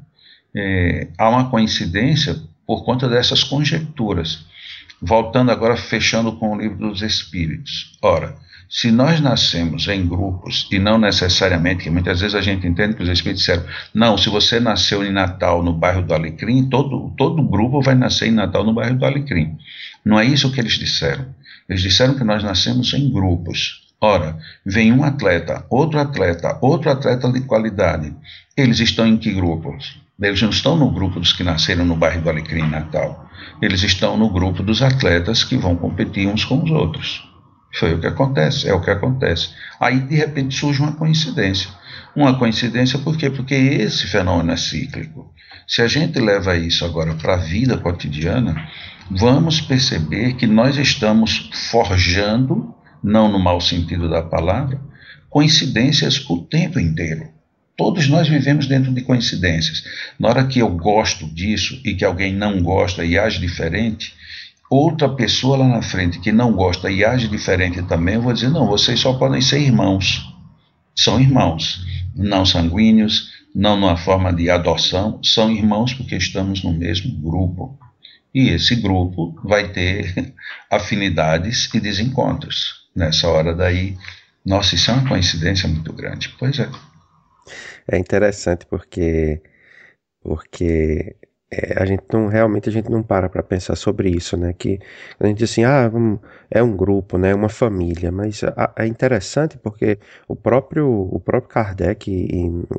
é, 0.55 1.09
há 1.17 1.29
uma 1.29 1.49
coincidência 1.49 2.35
por 2.65 2.83
conta 2.83 3.07
dessas 3.07 3.43
conjecturas. 3.43 4.45
Voltando 5.01 5.51
agora, 5.51 5.77
fechando 5.77 6.33
com 6.33 6.53
o 6.53 6.59
livro 6.59 6.89
dos 6.89 7.01
Espíritos. 7.01 7.97
Ora, 8.01 8.35
se 8.69 8.91
nós 8.91 9.19
nascemos 9.19 9.87
em 9.87 10.05
grupos, 10.05 10.67
e 10.71 10.77
não 10.77 10.99
necessariamente, 10.99 11.85
que 11.85 11.89
muitas 11.89 12.19
vezes 12.19 12.35
a 12.35 12.41
gente 12.41 12.67
entende 12.67 12.95
que 12.95 13.01
os 13.01 13.09
Espíritos 13.09 13.39
disseram, 13.43 13.65
não, 13.93 14.17
se 14.17 14.29
você 14.29 14.59
nasceu 14.59 15.03
em 15.03 15.11
Natal 15.11 15.63
no 15.63 15.73
bairro 15.73 16.03
do 16.03 16.13
Alecrim, 16.13 16.69
todo, 16.69 17.11
todo 17.17 17.41
grupo 17.41 17.81
vai 17.81 17.95
nascer 17.95 18.27
em 18.27 18.31
Natal 18.31 18.63
no 18.63 18.73
bairro 18.73 18.97
do 18.97 19.05
Alecrim. 19.05 19.57
Não 20.05 20.19
é 20.19 20.25
isso 20.25 20.51
que 20.51 20.59
eles 20.59 20.73
disseram. 20.73 21.33
Eles 21.67 21.81
disseram 21.81 22.15
que 22.15 22.23
nós 22.23 22.43
nascemos 22.43 22.93
em 22.93 23.11
grupos. 23.11 23.88
Ora, 24.01 24.37
vem 24.65 24.93
um 24.93 25.03
atleta, 25.03 25.65
outro 25.69 25.99
atleta, 25.99 26.57
outro 26.61 26.89
atleta 26.89 27.29
de 27.29 27.41
qualidade. 27.41 28.15
Eles 28.55 28.79
estão 28.79 29.05
em 29.05 29.17
que 29.17 29.33
grupos? 29.33 29.99
Eles 30.21 30.41
não 30.41 30.49
estão 30.49 30.77
no 30.77 30.89
grupo 30.89 31.19
dos 31.19 31.33
que 31.33 31.43
nasceram 31.43 31.83
no 31.83 31.97
bairro 31.97 32.21
do 32.21 32.29
Alecrim, 32.29 32.67
Natal. 32.69 33.29
Eles 33.61 33.83
estão 33.83 34.15
no 34.15 34.29
grupo 34.29 34.63
dos 34.63 34.81
atletas 34.81 35.43
que 35.43 35.57
vão 35.57 35.75
competir 35.75 36.27
uns 36.27 36.45
com 36.45 36.63
os 36.63 36.71
outros. 36.71 37.29
Foi 37.73 37.93
o 37.93 37.99
que 37.99 38.07
acontece, 38.07 38.69
é 38.69 38.73
o 38.73 38.81
que 38.81 38.89
acontece. 38.89 39.49
Aí, 39.79 39.99
de 39.99 40.15
repente, 40.15 40.55
surge 40.55 40.81
uma 40.81 40.93
coincidência. 40.93 41.69
Uma 42.15 42.37
coincidência 42.37 42.99
por 42.99 43.17
quê? 43.17 43.29
Porque 43.29 43.53
esse 43.53 44.07
fenômeno 44.07 44.51
é 44.51 44.57
cíclico. 44.57 45.33
Se 45.67 45.81
a 45.81 45.87
gente 45.87 46.19
leva 46.19 46.55
isso 46.55 46.83
agora 46.85 47.13
para 47.15 47.33
a 47.33 47.37
vida 47.37 47.77
cotidiana, 47.77 48.67
vamos 49.11 49.61
perceber 49.61 50.33
que 50.33 50.47
nós 50.47 50.77
estamos 50.77 51.49
forjando 51.69 52.73
não 53.03 53.31
no 53.31 53.39
mau 53.39 53.59
sentido 53.61 54.09
da 54.09 54.21
palavra, 54.21 54.81
coincidências 55.29 56.27
o 56.29 56.37
tempo 56.39 56.79
inteiro. 56.79 57.29
Todos 57.77 58.09
nós 58.09 58.27
vivemos 58.27 58.67
dentro 58.67 58.93
de 58.93 59.01
coincidências. 59.01 59.83
Na 60.19 60.27
hora 60.27 60.45
que 60.45 60.59
eu 60.59 60.69
gosto 60.69 61.25
disso 61.27 61.79
e 61.85 61.93
que 61.93 62.03
alguém 62.03 62.33
não 62.33 62.61
gosta 62.61 63.05
e 63.05 63.17
age 63.17 63.39
diferente, 63.39 64.13
outra 64.69 65.07
pessoa 65.07 65.55
lá 65.55 65.67
na 65.67 65.81
frente 65.81 66.19
que 66.19 66.31
não 66.31 66.51
gosta 66.51 66.91
e 66.91 67.05
age 67.05 67.29
diferente 67.29 67.81
também, 67.83 68.15
eu 68.15 68.21
vou 68.21 68.33
dizer: 68.33 68.49
não, 68.49 68.67
vocês 68.67 68.99
só 68.99 69.13
podem 69.13 69.39
ser 69.39 69.61
irmãos. 69.61 70.27
São 70.93 71.21
irmãos, 71.21 71.85
não 72.13 72.45
sanguíneos, 72.45 73.29
não 73.55 73.79
numa 73.79 73.95
forma 73.95 74.33
de 74.33 74.49
adoção, 74.49 75.23
são 75.23 75.49
irmãos 75.49 75.93
porque 75.93 76.17
estamos 76.17 76.61
no 76.61 76.73
mesmo 76.73 77.15
grupo. 77.17 77.79
E 78.35 78.49
esse 78.49 78.75
grupo 78.75 79.39
vai 79.41 79.69
ter 79.71 80.33
afinidades 80.69 81.73
e 81.73 81.79
desencontros 81.79 82.78
nessa 82.95 83.27
hora 83.27 83.53
daí. 83.53 83.97
Nossa, 84.45 84.75
isso 84.75 84.91
é 84.91 84.93
uma 84.93 85.07
coincidência 85.07 85.67
muito 85.67 85.93
grande. 85.93 86.35
Pois 86.39 86.59
é. 86.59 86.69
É 87.87 87.97
interessante 87.97 88.65
porque 88.65 89.41
porque 90.21 91.15
é, 91.51 91.81
a 91.81 91.85
gente 91.85 92.03
não 92.13 92.27
realmente 92.27 92.69
a 92.69 92.71
gente 92.71 92.91
não 92.91 93.01
para 93.01 93.27
para 93.27 93.41
pensar 93.41 93.75
sobre 93.75 94.09
isso, 94.09 94.37
né? 94.37 94.53
Que 94.53 94.79
a 95.19 95.25
gente 95.25 95.39
diz 95.39 95.49
assim, 95.51 95.63
ah, 95.63 95.89
é 96.51 96.61
um 96.61 96.75
grupo, 96.75 97.17
né? 97.17 97.33
Uma 97.33 97.49
família, 97.49 98.11
mas 98.11 98.41
é 98.75 98.85
interessante 98.85 99.57
porque 99.57 99.97
o 100.27 100.35
próprio 100.35 100.87
o 100.87 101.19
próprio 101.19 101.49
Kardec 101.49 102.07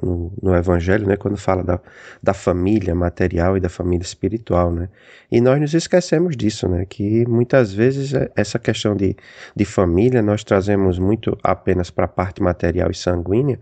no, 0.00 0.32
no, 0.40 0.54
Evangelho, 0.54 1.04
né? 1.06 1.16
Quando 1.16 1.36
fala 1.36 1.64
da, 1.64 1.80
da 2.22 2.32
família 2.32 2.94
material 2.94 3.56
e 3.56 3.60
da 3.60 3.68
família 3.68 4.04
espiritual, 4.04 4.70
né? 4.70 4.88
E 5.32 5.40
nós 5.40 5.60
nos 5.60 5.74
esquecemos 5.74 6.36
disso, 6.36 6.68
né? 6.68 6.86
Que 6.88 7.26
muitas 7.28 7.72
vezes 7.72 8.14
é, 8.14 8.30
essa 8.36 8.58
questão 8.58 8.94
de, 8.94 9.16
de 9.54 9.64
família 9.64 10.22
nós 10.22 10.44
trazemos 10.44 10.96
muito 10.96 11.36
apenas 11.42 11.90
para 11.90 12.04
a 12.04 12.08
parte 12.08 12.40
material 12.40 12.88
e 12.90 12.94
sanguínea, 12.94 13.58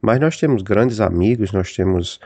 mas 0.00 0.20
nós 0.20 0.36
temos 0.36 0.62
grandes 0.62 1.00
amigos, 1.00 1.52
nós 1.52 1.74
temos 1.74 2.20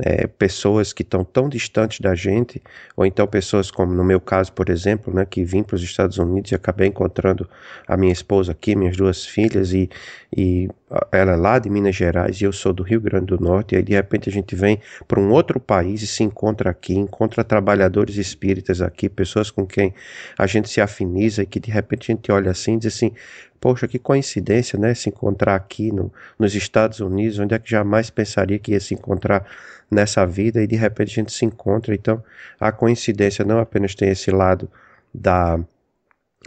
é, 0.00 0.26
pessoas 0.26 0.92
que 0.92 1.02
estão 1.02 1.24
tão 1.24 1.48
distantes 1.48 2.00
da 2.00 2.14
gente, 2.14 2.60
ou 2.96 3.06
então 3.06 3.26
pessoas 3.26 3.70
como 3.70 3.92
no 3.92 4.04
meu 4.04 4.20
caso, 4.20 4.52
por 4.52 4.68
exemplo, 4.68 5.14
né, 5.14 5.24
que 5.24 5.44
vim 5.44 5.62
para 5.62 5.76
os 5.76 5.82
Estados 5.82 6.18
Unidos 6.18 6.50
e 6.50 6.54
acabei 6.54 6.88
encontrando 6.88 7.48
a 7.86 7.96
minha 7.96 8.12
esposa 8.12 8.52
aqui, 8.52 8.74
minhas 8.74 8.96
duas 8.96 9.24
filhas, 9.24 9.72
e, 9.72 9.88
e 10.36 10.68
ela 11.10 11.32
é 11.32 11.36
lá 11.36 11.58
de 11.58 11.68
Minas 11.68 11.96
Gerais 11.96 12.40
e 12.40 12.44
eu 12.44 12.52
sou 12.52 12.72
do 12.72 12.82
Rio 12.82 13.00
Grande 13.00 13.26
do 13.26 13.40
Norte, 13.40 13.74
e 13.74 13.76
aí 13.76 13.82
de 13.82 13.92
repente 13.92 14.28
a 14.28 14.32
gente 14.32 14.54
vem 14.54 14.80
para 15.08 15.20
um 15.20 15.30
outro 15.30 15.58
país 15.58 16.02
e 16.02 16.06
se 16.06 16.22
encontra 16.22 16.70
aqui, 16.70 16.94
encontra 16.94 17.42
trabalhadores 17.42 18.16
espíritas 18.16 18.80
aqui, 18.80 19.08
pessoas 19.08 19.50
com 19.50 19.66
quem 19.66 19.94
a 20.38 20.46
gente 20.46 20.68
se 20.68 20.80
afiniza 20.80 21.42
e 21.42 21.46
que 21.46 21.58
de 21.58 21.70
repente 21.70 22.10
a 22.10 22.14
gente 22.14 22.30
olha 22.30 22.50
assim 22.50 22.74
e 22.74 22.78
diz 22.78 22.94
assim, 22.94 23.12
poxa, 23.60 23.88
que 23.88 23.98
coincidência, 23.98 24.78
né, 24.78 24.94
se 24.94 25.08
encontrar 25.08 25.54
aqui 25.54 25.90
no, 25.90 26.12
nos 26.38 26.54
Estados 26.54 27.00
Unidos, 27.00 27.38
onde 27.38 27.54
é 27.54 27.58
que 27.58 27.70
jamais 27.70 28.10
pensaria 28.10 28.58
que 28.58 28.72
ia 28.72 28.80
se 28.80 28.94
encontrar 28.94 29.46
nessa 29.90 30.26
vida 30.26 30.62
e 30.62 30.66
de 30.66 30.76
repente 30.76 31.12
a 31.12 31.14
gente 31.22 31.32
se 31.32 31.44
encontra. 31.44 31.94
Então, 31.94 32.22
a 32.60 32.70
coincidência 32.70 33.44
não 33.44 33.58
apenas 33.58 33.94
tem 33.94 34.10
esse 34.10 34.30
lado 34.30 34.70
da 35.12 35.58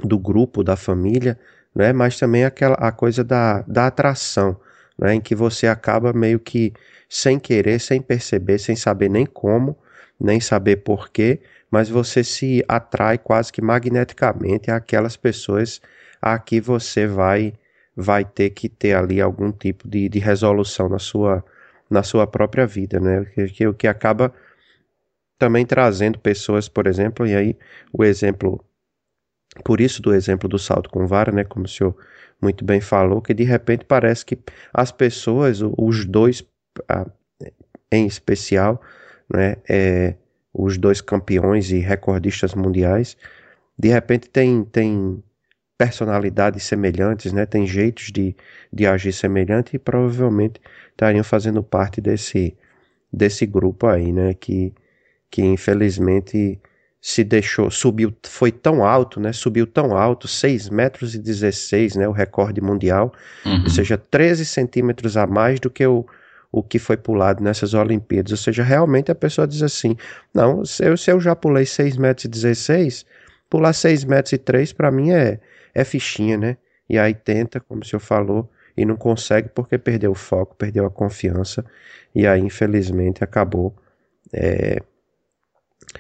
do 0.04 0.20
grupo, 0.20 0.64
da 0.64 0.76
família, 0.76 1.40
né, 1.78 1.94
mas 1.94 2.18
também 2.18 2.44
aquela 2.44 2.74
a 2.76 2.92
coisa 2.92 3.24
da, 3.24 3.62
da 3.68 3.86
atração, 3.86 4.60
né, 4.98 5.14
em 5.14 5.22
que 5.22 5.36
você 5.36 5.68
acaba 5.68 6.12
meio 6.12 6.40
que 6.40 6.74
sem 7.08 7.38
querer, 7.38 7.80
sem 7.80 8.02
perceber, 8.02 8.58
sem 8.58 8.76
saber 8.76 9.10
nem 9.10 9.28
como, 9.28 9.78
nem 10.20 10.40
saber 10.40 10.78
porquê, 10.78 11.40
mas 11.70 11.88
você 11.88 12.24
se 12.24 12.66
atrai 12.68 13.20
quase 13.20 13.54
que 13.54 13.62
magneticamente 13.62 14.72
àquelas 14.72 15.16
pessoas 15.16 15.80
a 16.20 16.40
que 16.40 16.60
você 16.60 17.06
vai 17.06 17.54
vai 17.96 18.26
ter 18.26 18.50
que 18.52 18.68
ter 18.70 18.96
ali 18.96 19.22
algum 19.22 19.52
tipo 19.52 19.88
de, 19.88 20.10
de 20.10 20.18
resolução 20.18 20.90
na 20.90 20.98
sua 21.00 21.46
na 21.90 22.02
sua 22.04 22.26
própria 22.26 22.66
vida, 22.66 23.00
né? 23.00 23.24
Que, 23.54 23.68
o 23.68 23.74
que 23.74 23.88
acaba 23.88 24.34
também 25.38 25.66
trazendo 25.66 26.18
pessoas, 26.20 26.68
por 26.68 26.88
exemplo, 26.88 27.28
e 27.28 27.36
aí 27.36 27.58
o 27.94 28.04
exemplo, 28.04 28.64
por 29.64 29.82
isso 29.82 30.02
do 30.02 30.14
exemplo 30.14 30.48
do 30.50 30.60
salto 30.60 30.90
com 30.90 31.06
vara, 31.08 31.32
né? 31.32 31.44
Como 31.44 31.66
o 31.66 31.68
senhor 31.68 31.96
muito 32.42 32.64
bem 32.64 32.82
falou, 32.82 33.22
que 33.22 33.34
de 33.34 33.44
repente 33.44 33.86
parece 33.86 34.26
que 34.26 34.38
as 34.74 34.92
pessoas, 34.92 35.60
os 35.62 36.06
dois 36.06 36.46
em 37.92 38.06
especial, 38.06 38.82
né? 39.34 39.58
É, 39.70 40.16
os 40.54 40.78
dois 40.78 41.02
campeões 41.02 41.72
e 41.72 41.80
recordistas 41.80 42.56
mundiais, 42.56 43.16
de 43.78 43.90
repente 43.90 44.30
tem, 44.30 44.64
tem 44.64 45.24
personalidades 45.78 46.64
semelhantes, 46.64 47.32
né? 47.32 47.46
Tem 47.46 47.66
jeitos 47.68 48.12
de, 48.12 48.36
de 48.74 48.88
agir 48.88 49.14
semelhante 49.14 49.76
e 49.76 49.80
provavelmente 49.80 50.60
estariam 50.92 51.24
fazendo 51.24 51.64
parte 51.64 52.02
desse 52.02 52.56
desse 53.12 53.46
grupo 53.46 53.88
aí, 53.88 54.12
né? 54.12 54.34
Que 54.34 54.74
que 55.30 55.42
infelizmente 55.42 56.60
se 57.02 57.24
deixou, 57.24 57.70
subiu, 57.70 58.14
foi 58.26 58.52
tão 58.52 58.84
alto, 58.84 59.20
né? 59.20 59.32
Subiu 59.32 59.68
tão 59.68 59.96
alto, 59.96 60.28
6 60.28 60.70
metros 60.70 61.16
e 61.16 61.20
16, 61.20 61.96
né? 61.96 62.08
O 62.08 62.12
recorde 62.12 62.60
mundial, 62.60 63.14
uhum. 63.46 63.64
ou 63.64 63.70
seja, 63.70 63.98
13 63.98 64.46
centímetros 64.46 65.16
a 65.16 65.28
mais 65.28 65.60
do 65.60 65.70
que 65.70 65.86
o, 65.86 66.06
o 66.52 66.64
que 66.64 66.80
foi 66.80 66.98
pulado 66.98 67.44
nessas 67.44 67.74
Olimpíadas. 67.74 68.32
Ou 68.32 68.38
seja, 68.38 68.64
realmente 68.64 69.12
a 69.12 69.16
pessoa 69.16 69.48
diz 69.48 69.62
assim: 69.62 69.96
não, 70.34 70.66
se 70.66 70.84
eu, 70.84 70.98
se 70.98 71.12
eu 71.12 71.20
já 71.20 71.36
pulei 71.36 71.66
6 71.66 71.98
metros 71.98 72.26
e 72.26 72.28
16, 72.28 73.06
pular 73.50 73.74
6 73.74 74.04
metros 74.04 74.34
e 74.34 74.38
3 74.38 74.74
para 74.74 74.92
mim 74.92 75.12
é, 75.12 75.40
é 75.74 75.84
fichinha, 75.84 76.38
né? 76.38 76.58
E 76.90 76.98
aí 76.98 77.14
tenta, 77.14 77.60
como 77.60 77.82
o 77.82 77.86
senhor 77.86 78.00
falou, 78.00 78.50
e 78.76 78.86
não 78.86 78.96
consegue 78.96 79.50
porque 79.50 79.78
perdeu 79.78 80.12
o 80.12 80.16
foco, 80.16 80.56
perdeu 80.56 80.86
a 80.86 80.90
confiança, 80.90 81.66
e 82.14 82.26
aí 82.26 82.42
infelizmente 82.42 83.24
acabou 83.24 83.76
é, 84.34 84.82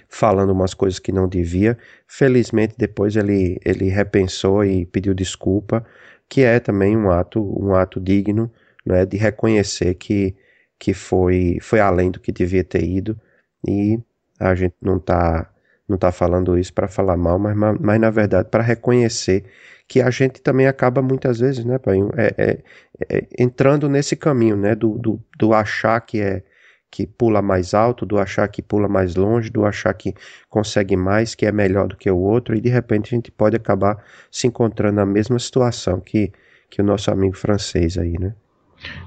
falando 0.10 0.52
umas 0.52 0.74
coisas 0.74 1.00
que 1.00 1.12
não 1.12 1.28
devia. 1.28 1.78
Felizmente 2.08 2.76
depois 2.78 3.16
ele, 3.16 3.60
ele 3.66 3.90
repensou 3.90 4.64
e 4.64 4.86
pediu 4.86 5.14
desculpa, 5.14 5.86
que 6.30 6.42
é 6.42 6.60
também 6.60 6.96
um 6.98 7.10
ato, 7.12 7.42
um 7.62 7.76
ato 7.76 8.00
digno 8.00 8.52
né, 8.86 9.06
de 9.06 9.18
reconhecer 9.18 9.96
que, 9.96 10.36
que 10.80 10.94
foi, 10.94 11.58
foi 11.62 11.80
além 11.80 12.12
do 12.12 12.20
que 12.20 12.32
devia 12.32 12.64
ter 12.64 12.84
ido, 12.84 13.20
e 13.68 14.00
a 14.40 14.56
gente 14.56 14.76
não 14.82 14.98
está 14.98 15.52
não 15.88 15.96
está 15.96 16.12
falando 16.12 16.58
isso 16.58 16.74
para 16.74 16.90
falar 16.90 17.16
mal, 17.16 17.40
mas, 17.40 17.56
mas 17.80 18.00
na 18.00 18.10
verdade 18.10 18.50
para 18.50 18.62
reconhecer 18.62 19.46
que 19.88 20.02
a 20.02 20.10
gente 20.10 20.42
também 20.42 20.68
acaba 20.68 21.02
muitas 21.02 21.40
vezes, 21.40 21.64
né, 21.64 21.78
pai, 21.78 21.98
é, 22.18 22.34
é, 22.38 22.64
é, 23.10 23.28
entrando 23.40 23.88
nesse 23.88 24.16
caminho, 24.16 24.58
né, 24.58 24.76
do, 24.76 24.98
do, 24.98 25.24
do 25.38 25.54
achar 25.54 26.02
que 26.02 26.20
é 26.20 26.44
que 26.90 27.06
pula 27.06 27.42
mais 27.42 27.74
alto, 27.74 28.06
do 28.06 28.18
achar 28.18 28.48
que 28.48 28.62
pula 28.62 28.88
mais 28.88 29.16
longe, 29.16 29.50
do 29.50 29.66
achar 29.66 29.94
que 29.94 30.14
consegue 30.50 30.96
mais, 30.96 31.36
que 31.36 31.46
é 31.46 31.52
melhor 31.52 31.88
do 31.88 31.98
que 31.98 32.10
o 32.10 32.18
outro, 32.18 32.56
e 32.56 32.62
de 32.62 32.70
repente 32.70 33.14
a 33.14 33.16
gente 33.16 33.32
pode 33.32 33.56
acabar 33.56 33.98
se 34.32 34.48
encontrando 34.48 34.96
na 34.96 35.06
mesma 35.06 35.38
situação 35.38 36.00
que, 36.00 36.32
que 36.70 36.82
o 36.82 36.86
nosso 36.86 37.12
amigo 37.12 37.36
francês 37.36 37.98
aí, 37.98 38.18
né? 38.20 38.34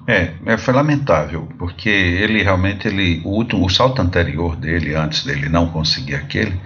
É, 0.07 0.33
é, 0.47 0.59
foi 0.59 0.75
lamentável, 0.75 1.49
porque 1.59 1.89
ele 1.89 2.43
realmente, 2.43 2.89
ele, 2.89 3.23
o, 3.25 3.31
último, 3.31 3.65
o 3.65 3.71
salto 3.71 4.03
anterior 4.03 4.57
dele, 4.57 4.95
antes 4.95 5.25
dele 5.25 5.49
não 5.49 5.71
conseguir 5.71 6.17
aquele, 6.17 6.61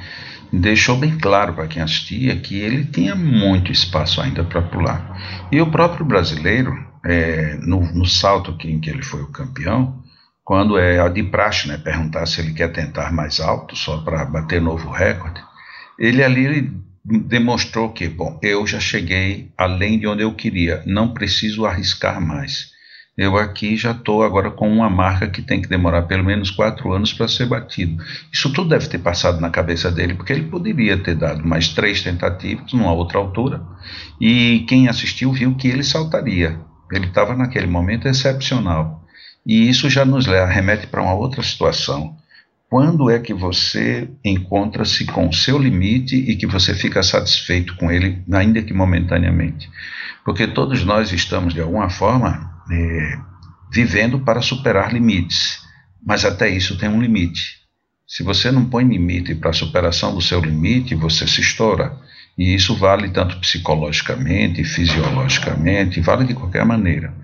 deixou 0.53 0.97
bem 0.97 1.19
claro 1.19 1.53
para 1.55 1.67
quem 1.67 1.83
assistia 1.83 2.37
que 2.37 2.59
ele 2.59 2.85
tinha 2.85 3.15
muito 3.15 3.71
espaço 3.71 4.21
ainda 4.21 4.45
para 4.45 4.63
pular. 4.63 5.47
E 5.53 5.61
o 5.61 5.71
próprio 5.71 6.05
brasileiro, 6.05 6.73
é, 7.05 7.57
no, 7.61 7.81
no, 7.93 8.07
salto 8.07 8.57
que, 8.57 8.71
em 8.71 8.81
que 8.81 8.89
ele 8.89 9.03
foi 9.03 9.23
o 9.23 9.31
campeão, 9.31 10.03
quando 10.45 10.79
é 10.79 11.09
de 11.09 11.23
praxe 11.23 11.67
né, 11.69 11.79
perguntar 11.79 12.27
se 12.27 12.41
ele 12.41 12.53
quer 12.53 12.73
tentar 12.73 13.13
mais 13.13 13.41
alto, 13.41 13.75
só 13.75 13.99
para 13.99 14.25
bater 14.25 14.61
novo 14.61 14.91
recorde, 14.91 15.41
ele 15.99 16.23
ali 16.23 16.73
demonstrou 17.05 17.93
que, 17.93 18.09
bom, 18.09 18.39
eu 18.43 18.67
já 18.67 18.81
cheguei 18.81 19.53
além 19.57 19.99
de 19.99 20.07
onde 20.07 20.23
eu 20.23 20.35
queria, 20.35 20.83
não 20.87 21.13
preciso 21.13 21.67
arriscar 21.67 22.21
mais 22.21 22.75
eu 23.17 23.37
aqui 23.37 23.77
já 23.77 23.93
estou 23.93 24.25
agora 24.25 24.51
com 24.51 24.69
uma 24.69 24.91
marca 24.91 25.29
que 25.29 25.41
tem 25.41 25.63
que 25.63 25.69
demorar 25.69 26.03
pelo 26.03 26.25
menos 26.25 26.51
quatro 26.51 26.93
anos 26.93 27.13
para 27.13 27.29
ser 27.29 27.47
batido. 27.47 28.03
Isso 28.33 28.53
tudo 28.53 28.71
deve 28.71 28.89
ter 28.89 28.99
passado 28.99 29.41
na 29.41 29.51
cabeça 29.51 29.91
dele, 29.91 30.15
porque 30.15 30.33
ele 30.33 30.49
poderia 30.49 30.97
ter 30.97 31.15
dado 31.15 31.47
mais 31.47 31.69
três 31.69 32.03
tentativas 32.03 32.73
numa 32.73 32.93
outra 32.93 33.19
altura, 33.19 33.63
e 34.21 34.65
quem 34.69 34.89
assistiu 34.89 35.33
viu 35.33 35.55
que 35.55 35.69
ele 35.69 35.85
saltaria. 35.85 36.59
Ele 36.91 37.07
estava 37.07 37.37
naquele 37.37 37.69
momento 37.69 38.09
excepcional. 38.09 39.04
E 39.47 39.69
isso 39.69 39.91
já 39.91 40.05
nos 40.05 40.27
remete 40.27 40.87
para 40.87 41.03
uma 41.03 41.15
outra 41.15 41.43
situação. 41.43 42.17
Quando 42.69 43.11
é 43.11 43.19
que 43.19 43.33
você 43.33 44.09
encontra-se 44.25 45.05
com 45.05 45.29
o 45.29 45.33
seu 45.33 45.59
limite 45.59 46.17
e 46.17 46.35
que 46.35 46.47
você 46.47 46.75
fica 46.75 47.03
satisfeito 47.03 47.77
com 47.77 47.91
ele, 47.91 48.23
ainda 48.33 48.63
que 48.63 48.73
momentaneamente? 48.73 49.71
Porque 50.25 50.47
todos 50.47 50.85
nós 50.85 51.13
estamos, 51.13 51.53
de 51.55 51.61
alguma 51.61 51.91
forma, 51.91 52.51
é, 52.71 53.19
vivendo 53.71 54.19
para 54.19 54.41
superar 54.41 54.93
limites, 54.93 55.61
mas 56.05 56.25
até 56.25 56.49
isso 56.49 56.79
tem 56.79 56.89
um 56.89 57.01
limite. 57.01 57.65
Se 58.07 58.23
você 58.23 58.51
não 58.51 58.65
põe 58.65 58.85
limite 58.85 59.35
para 59.35 59.51
a 59.51 59.55
superação 59.55 60.15
do 60.15 60.21
seu 60.21 60.41
limite, 60.41 60.95
você 60.95 61.27
se 61.27 61.41
estoura. 61.41 61.97
E 62.37 62.55
isso 62.55 62.75
vale 62.75 63.09
tanto 63.11 63.39
psicologicamente, 63.39 64.65
fisiologicamente, 64.65 66.01
vale 66.01 66.25
de 66.25 66.35
qualquer 66.35 66.65
maneira. 66.65 67.15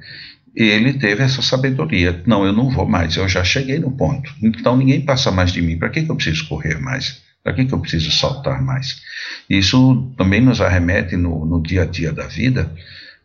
Ele 0.54 0.94
teve 0.94 1.22
essa 1.22 1.42
sabedoria. 1.42 2.22
Não, 2.26 2.44
eu 2.44 2.52
não 2.52 2.70
vou 2.70 2.86
mais, 2.86 3.16
eu 3.16 3.28
já 3.28 3.44
cheguei 3.44 3.78
no 3.78 3.92
ponto. 3.92 4.32
Então 4.42 4.76
ninguém 4.76 5.00
passa 5.00 5.30
mais 5.30 5.52
de 5.52 5.62
mim. 5.62 5.78
Para 5.78 5.90
que, 5.90 6.02
que 6.02 6.10
eu 6.10 6.16
preciso 6.16 6.48
correr 6.48 6.80
mais? 6.80 7.22
Para 7.42 7.54
que, 7.54 7.64
que 7.64 7.72
eu 7.72 7.80
preciso 7.80 8.10
saltar 8.10 8.62
mais? 8.62 9.00
Isso 9.48 10.12
também 10.16 10.40
nos 10.40 10.60
arremete 10.60 11.16
no, 11.16 11.46
no 11.46 11.62
dia 11.62 11.82
a 11.82 11.86
dia 11.86 12.12
da 12.12 12.26
vida 12.26 12.70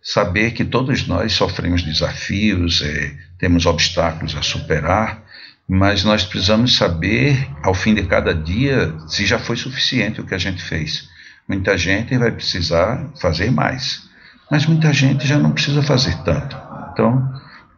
saber 0.06 0.52
que 0.52 0.64
todos 0.64 1.08
nós 1.08 1.34
sofremos 1.34 1.82
desafios, 1.82 2.84
é, 2.84 3.12
temos 3.40 3.66
obstáculos 3.66 4.36
a 4.36 4.44
superar, 4.44 5.24
mas 5.68 6.04
nós 6.04 6.24
precisamos 6.24 6.78
saber, 6.78 7.50
ao 7.64 7.74
fim 7.74 7.96
de 7.96 8.04
cada 8.04 8.32
dia, 8.32 8.94
se 9.08 9.26
já 9.26 9.40
foi 9.40 9.58
suficiente 9.58 10.22
o 10.22 10.24
que 10.24 10.36
a 10.36 10.38
gente 10.38 10.62
fez. 10.62 11.10
Muita 11.50 11.76
gente 11.76 12.16
vai 12.20 12.32
precisar 12.32 13.10
fazer 13.20 13.52
mais, 13.52 14.04
mas 14.50 14.68
muita 14.68 14.94
gente 14.94 15.28
já 15.28 15.40
não 15.40 15.52
precisa 15.52 15.82
fazer 15.82 16.16
tanto. 16.24 16.56
Então, 16.96 17.30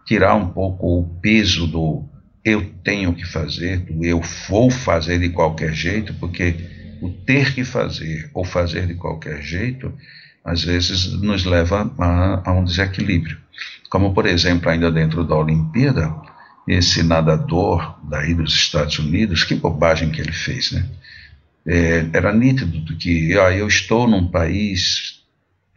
tirar 0.06 0.36
um 0.36 0.50
pouco 0.50 1.00
o 1.00 1.04
peso 1.20 1.66
do 1.66 2.06
eu 2.46 2.72
tenho 2.84 3.14
que 3.14 3.26
fazer, 3.26 3.80
do 3.80 4.06
eu 4.06 4.22
vou 4.48 4.70
fazer 4.70 5.20
de 5.20 5.30
qualquer 5.30 5.74
jeito, 5.74 6.14
porque 6.14 6.56
o 7.02 7.10
ter 7.10 7.54
que 7.54 7.64
fazer 7.64 8.30
ou 8.32 8.46
fazer 8.46 8.86
de 8.86 8.94
qualquer 8.94 9.42
jeito, 9.42 9.92
às 10.46 10.64
vezes 10.64 11.12
nos 11.20 11.44
leva 11.46 11.92
a, 11.98 12.50
a 12.50 12.54
um 12.54 12.64
desequilíbrio. 12.64 13.38
Como, 13.90 14.14
por 14.14 14.28
exemplo, 14.28 14.70
ainda 14.70 14.92
dentro 14.92 15.24
da 15.24 15.36
Olimpíada, 15.36 16.14
esse 16.68 17.02
nadador 17.02 18.00
daí 18.08 18.36
dos 18.36 18.54
Estados 18.54 19.00
Unidos, 19.00 19.44
que 19.44 19.56
bobagem 19.56 20.12
que 20.12 20.22
ele 20.22 20.32
fez, 20.32 20.72
né? 20.72 20.86
É, 21.66 22.06
era 22.14 22.32
nítido 22.32 22.96
que 22.96 23.38
ah, 23.38 23.52
eu 23.52 23.68
estou 23.68 24.08
num 24.08 24.28
país 24.28 25.17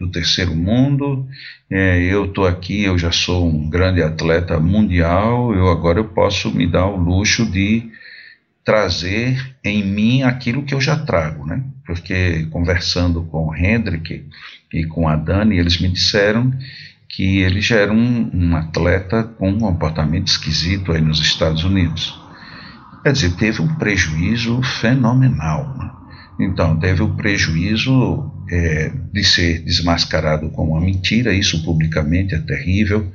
do 0.00 0.08
terceiro 0.08 0.54
mundo, 0.56 1.28
é, 1.70 2.02
eu 2.02 2.24
estou 2.24 2.46
aqui, 2.46 2.84
eu 2.84 2.96
já 2.96 3.12
sou 3.12 3.46
um 3.46 3.68
grande 3.68 4.02
atleta 4.02 4.58
mundial, 4.58 5.54
eu 5.54 5.68
agora 5.68 6.00
eu 6.00 6.06
posso 6.06 6.50
me 6.50 6.66
dar 6.66 6.86
o 6.86 6.96
luxo 6.96 7.44
de 7.44 7.90
trazer 8.64 9.56
em 9.62 9.84
mim 9.84 10.22
aquilo 10.22 10.62
que 10.62 10.74
eu 10.74 10.80
já 10.80 10.96
trago, 10.96 11.44
né? 11.44 11.62
Porque 11.84 12.46
conversando 12.50 13.22
com 13.24 13.48
o 13.48 13.54
Hendrick 13.54 14.26
e 14.72 14.86
com 14.86 15.06
a 15.06 15.16
Dani, 15.16 15.58
eles 15.58 15.78
me 15.78 15.88
disseram 15.88 16.50
que 17.08 17.40
ele 17.40 17.60
já 17.60 17.76
era 17.76 17.92
um, 17.92 18.30
um 18.32 18.56
atleta 18.56 19.24
com 19.24 19.50
um 19.50 19.58
comportamento 19.58 20.28
esquisito 20.28 20.92
aí 20.92 21.00
nos 21.00 21.20
Estados 21.20 21.64
Unidos. 21.64 22.18
Quer 23.02 23.12
dizer, 23.12 23.36
teve 23.36 23.60
um 23.60 23.74
prejuízo 23.74 24.62
fenomenal. 24.62 25.74
Né? 25.76 25.90
Então, 26.46 26.78
teve 26.78 27.02
o 27.02 27.14
prejuízo 27.16 28.30
é, 28.50 28.90
de 29.12 29.22
ser 29.22 29.62
desmascarado 29.62 30.50
como 30.50 30.72
uma 30.72 30.80
mentira, 30.80 31.32
isso 31.32 31.62
publicamente 31.62 32.34
é 32.34 32.38
terrível. 32.38 33.10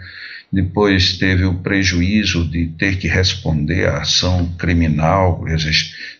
Depois 0.51 1.17
teve 1.17 1.43
o 1.43 1.55
prejuízo 1.55 2.47
de 2.47 2.67
ter 2.67 2.97
que 2.97 3.09
responder 3.09 3.89
à 3.89 3.97
ação 3.97 4.53
criminal. 4.57 5.43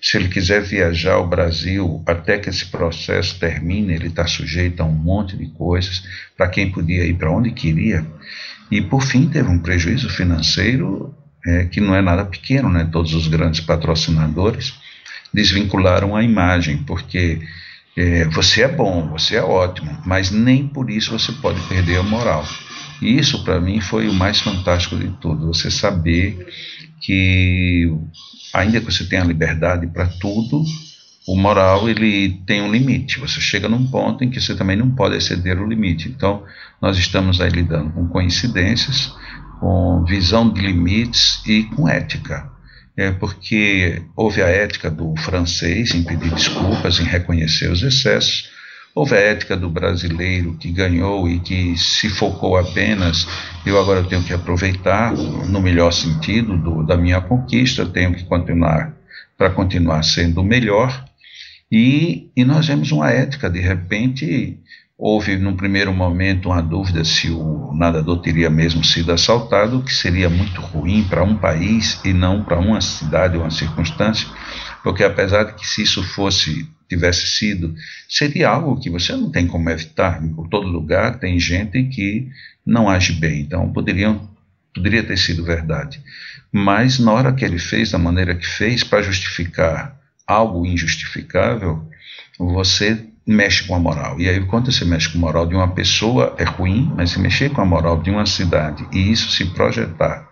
Se 0.02 0.18
ele 0.18 0.28
quiser 0.28 0.62
viajar 0.62 1.14
ao 1.14 1.28
Brasil 1.28 2.04
até 2.06 2.38
que 2.38 2.50
esse 2.50 2.66
processo 2.66 3.40
termine, 3.40 3.94
ele 3.94 4.08
está 4.08 4.28
sujeito 4.28 4.82
a 4.82 4.86
um 4.86 4.92
monte 4.92 5.38
de 5.38 5.46
coisas 5.48 6.04
para 6.36 6.50
quem 6.50 6.70
podia 6.70 7.06
ir 7.06 7.14
para 7.14 7.32
onde 7.32 7.52
queria. 7.52 8.06
E 8.70 8.82
por 8.82 9.04
fim 9.04 9.28
teve 9.30 9.48
um 9.48 9.60
prejuízo 9.60 10.10
financeiro 10.10 11.16
é, 11.46 11.66
que 11.66 11.80
não 11.80 11.96
é 11.96 12.02
nada 12.02 12.26
pequeno, 12.26 12.70
né? 12.70 12.90
Todos 12.92 13.14
os 13.14 13.28
grandes 13.28 13.62
patrocinadores 13.62 14.74
desvincularam 15.34 16.16
a 16.16 16.24
imagem, 16.24 16.78
porque 16.78 17.40
é, 17.98 18.26
você 18.26 18.64
é 18.64 18.68
bom, 18.68 19.08
você 19.10 19.36
é 19.36 19.42
ótimo, 19.42 19.98
mas 20.06 20.30
nem 20.30 20.68
por 20.68 20.90
isso 20.90 21.18
você 21.18 21.32
pode 21.32 21.60
perder 21.62 21.98
a 21.98 22.04
moral. 22.04 22.46
E 23.02 23.18
isso 23.18 23.44
para 23.44 23.60
mim 23.60 23.80
foi 23.80 24.08
o 24.10 24.14
mais 24.14 24.40
fantástico 24.40 24.98
de 24.98 25.10
tudo, 25.22 25.48
você 25.48 25.72
saber 25.72 26.48
que 27.00 27.90
ainda 28.54 28.80
que 28.80 28.86
você 28.86 29.06
tenha 29.06 29.24
liberdade 29.24 29.88
para 29.88 30.08
tudo, 30.08 30.64
o 31.28 31.36
moral 31.36 31.90
ele 31.90 32.42
tem 32.46 32.62
um 32.62 32.72
limite. 32.72 33.20
Você 33.20 33.40
chega 33.40 33.68
num 33.68 33.88
ponto 33.88 34.24
em 34.24 34.30
que 34.30 34.40
você 34.40 34.56
também 34.56 34.76
não 34.76 34.92
pode 34.92 35.16
exceder 35.16 35.60
o 35.60 35.68
limite. 35.68 36.08
Então, 36.10 36.44
nós 36.82 36.98
estamos 36.98 37.42
aí 37.42 37.50
lidando 37.50 37.92
com 37.92 38.08
coincidências, 38.08 39.14
com 39.60 40.04
visão 40.06 40.50
de 40.50 40.62
limites 40.62 41.42
e 41.46 41.64
com 41.64 41.88
ética 41.90 42.55
é 42.98 43.12
porque 43.12 44.02
houve 44.16 44.42
a 44.42 44.48
ética 44.48 44.90
do 44.90 45.16
francês 45.18 45.94
em 45.94 46.04
pedir 46.04 46.34
desculpas, 46.34 47.00
em 47.00 47.04
reconhecer 47.04 47.70
os 47.70 47.84
excessos, 47.84 48.50
houve 48.94 49.16
a 49.16 49.20
ética 49.20 49.58
do 49.58 49.70
brasileiro 49.70 50.56
que 50.58 50.72
ganhou 50.72 51.28
e 51.28 51.40
que 51.40 51.78
se 51.78 52.10
focou 52.10 52.58
apenas, 52.58 53.28
eu 53.66 53.78
agora 53.80 54.04
tenho 54.04 54.24
que 54.24 54.34
aproveitar 54.34 55.14
no 55.14 55.62
melhor 55.62 55.92
sentido 55.92 56.58
do, 56.58 56.84
da 56.84 56.96
minha 56.96 57.20
conquista, 57.20 57.86
tenho 57.86 58.14
que 58.14 58.24
continuar 58.24 58.94
para 59.38 59.50
continuar 59.50 60.02
sendo 60.04 60.40
o 60.40 60.46
melhor, 60.46 61.06
e, 61.70 62.30
e 62.36 62.46
nós 62.46 62.68
vemos 62.68 62.92
uma 62.92 63.12
ética, 63.12 63.50
de 63.50 63.60
repente, 63.60 64.58
Houve, 64.98 65.36
num 65.36 65.58
primeiro 65.58 65.94
momento, 65.94 66.50
uma 66.50 66.62
dúvida 66.62 67.04
se 67.04 67.30
o 67.30 67.74
nadador 67.74 68.22
teria 68.22 68.50
mesmo 68.50 68.82
sido 68.82 69.12
assaltado, 69.12 69.80
o 69.80 69.84
que 69.84 69.94
seria 69.94 70.30
muito 70.30 70.62
ruim 70.62 71.04
para 71.04 71.22
um 71.22 71.36
país 71.36 72.00
e 72.06 72.14
não 72.14 72.44
para 72.44 72.58
uma 72.58 72.80
cidade 72.80 73.36
ou 73.36 73.44
uma 73.44 73.52
circunstância, 73.52 74.26
porque 74.82 75.04
apesar 75.04 75.44
de 75.44 75.56
que 75.56 75.68
se 75.68 75.84
isso 75.84 76.02
fosse 76.02 76.66
tivesse 76.88 77.28
sido, 77.28 77.76
seria 78.08 78.50
algo 78.50 78.80
que 78.80 78.90
você 78.90 79.14
não 79.14 79.30
tem 79.30 79.48
como 79.48 79.70
evitar. 79.70 80.22
Por 80.34 80.48
todo 80.48 80.68
lugar 80.68 81.20
tem 81.20 81.38
gente 81.40 81.84
que 81.86 82.30
não 82.66 82.90
age 82.90 83.14
bem, 83.14 83.42
então 83.42 83.74
poderiam, 83.74 84.30
poderia 84.74 85.04
ter 85.04 85.18
sido 85.18 85.44
verdade. 85.44 86.02
Mas 86.52 87.00
na 87.00 87.12
hora 87.12 87.34
que 87.34 87.44
ele 87.44 87.60
fez, 87.60 87.92
da 87.92 87.98
maneira 87.98 88.34
que 88.34 88.48
fez, 88.48 88.84
para 88.84 89.02
justificar 89.02 90.00
algo 90.26 90.66
injustificável, 90.66 91.86
você 92.40 93.06
mexe 93.26 93.64
com 93.64 93.76
a 93.76 93.80
moral. 93.80 94.20
E 94.20 94.30
aí, 94.30 94.40
quando 94.46 94.72
você 94.72 94.86
mexe 94.86 95.10
com 95.10 95.18
a 95.18 95.22
moral 95.22 95.48
de 95.48 95.56
uma 95.56 95.70
pessoa, 95.70 96.36
é 96.38 96.44
ruim, 96.44 96.92
mas 96.96 97.12
se 97.12 97.20
mexer 97.20 97.50
com 97.50 97.62
a 97.62 97.66
moral 97.66 98.02
de 98.02 98.12
uma 98.12 98.26
cidade 98.26 98.86
e 98.92 99.12
isso 99.12 99.32
se 99.32 99.46
projetar 99.46 100.28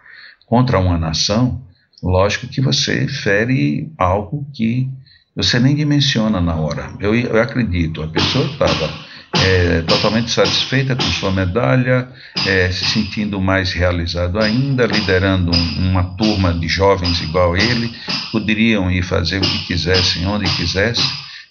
contra 0.45 0.77
uma 0.79 0.97
nação, 0.97 1.61
lógico 2.01 2.47
que 2.47 2.61
você 2.61 3.07
fere 3.07 3.91
algo 3.97 4.45
que 4.53 4.89
você 5.35 5.59
nem 5.59 5.75
dimensiona 5.75 6.39
na 6.39 6.55
hora. 6.55 6.91
Eu, 6.99 7.15
eu 7.15 7.41
acredito, 7.41 8.03
a 8.03 8.07
pessoa 8.07 8.45
estava 8.45 8.93
é, 9.41 9.81
totalmente 9.81 10.29
satisfeita 10.29 10.95
com 10.95 11.03
sua 11.03 11.31
medalha, 11.31 12.07
é, 12.45 12.69
se 12.71 12.85
sentindo 12.85 13.41
mais 13.41 13.71
realizado 13.71 14.39
ainda, 14.39 14.85
liderando 14.85 15.51
um, 15.51 15.89
uma 15.89 16.03
turma 16.15 16.53
de 16.53 16.67
jovens 16.67 17.21
igual 17.21 17.57
ele, 17.57 17.91
poderiam 18.31 18.91
ir 18.91 19.01
fazer 19.01 19.39
o 19.39 19.41
que 19.41 19.65
quisessem, 19.65 20.27
onde 20.27 20.45
quisessem, 20.55 21.03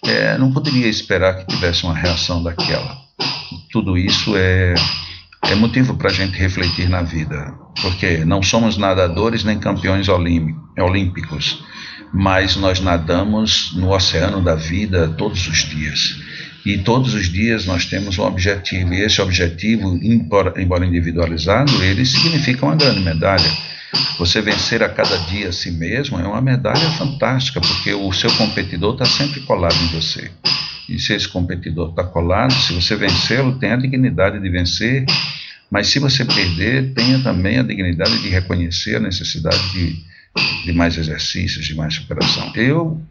é, 0.05 0.37
não 0.37 0.51
poderia 0.51 0.87
esperar 0.87 1.37
que 1.37 1.47
tivesse 1.47 1.83
uma 1.83 1.95
reação 1.95 2.43
daquela. 2.43 2.97
Tudo 3.71 3.97
isso 3.97 4.35
é, 4.35 4.73
é 5.43 5.55
motivo 5.55 5.95
para 5.95 6.09
a 6.09 6.13
gente 6.13 6.37
refletir 6.37 6.89
na 6.89 7.01
vida, 7.01 7.53
porque 7.81 8.23
não 8.25 8.41
somos 8.41 8.77
nadadores 8.77 9.43
nem 9.43 9.59
campeões 9.59 10.07
olímpicos, 10.09 11.63
mas 12.13 12.55
nós 12.55 12.79
nadamos 12.79 13.73
no 13.75 13.91
oceano 13.91 14.41
da 14.41 14.55
vida 14.55 15.07
todos 15.17 15.47
os 15.47 15.59
dias. 15.69 16.15
E 16.65 16.77
todos 16.77 17.13
os 17.13 17.27
dias 17.27 17.65
nós 17.65 17.85
temos 17.85 18.17
um 18.17 18.23
objetivo, 18.23 18.93
e 18.93 19.01
esse 19.01 19.21
objetivo, 19.21 19.99
embora, 20.01 20.53
individualizado, 20.85 21.83
ele 21.83 22.05
significa 22.05 22.65
uma 22.65 22.75
grande 22.75 23.01
medalha 23.01 23.51
você 24.17 24.41
vencer 24.41 24.81
a 24.83 24.89
cada 24.89 25.17
dia 25.25 25.49
a 25.49 25.51
si 25.51 25.71
mesmo 25.71 26.19
é 26.19 26.27
uma 26.27 26.41
medalha 26.41 26.89
fantástica, 26.91 27.61
porque 27.61 27.93
o 27.93 28.11
seu 28.11 28.31
competidor 28.35 28.93
está 28.93 29.05
sempre 29.05 29.41
colado 29.41 29.75
em 29.75 29.87
você. 29.87 30.31
E 30.89 30.99
se 30.99 31.13
esse 31.13 31.27
competidor 31.27 31.89
está 31.89 32.03
colado, 32.03 32.53
se 32.53 32.73
você 32.73 32.95
vencê-lo, 32.95 33.57
tem 33.57 33.71
a 33.71 33.77
dignidade 33.77 34.39
de 34.39 34.49
vencer, 34.49 35.05
mas 35.71 35.87
se 35.87 35.99
você 35.99 36.25
perder, 36.25 36.93
tenha 36.93 37.19
também 37.23 37.57
a 37.57 37.63
dignidade 37.63 38.21
de 38.21 38.29
reconhecer 38.29 38.97
a 38.97 38.99
necessidade 38.99 39.71
de, 39.71 40.03
de 40.65 40.73
mais 40.73 40.97
exercícios, 40.97 41.65
de 41.65 41.73
mais 41.75 41.95
superação. 41.95 42.51
Eu, 42.55 43.01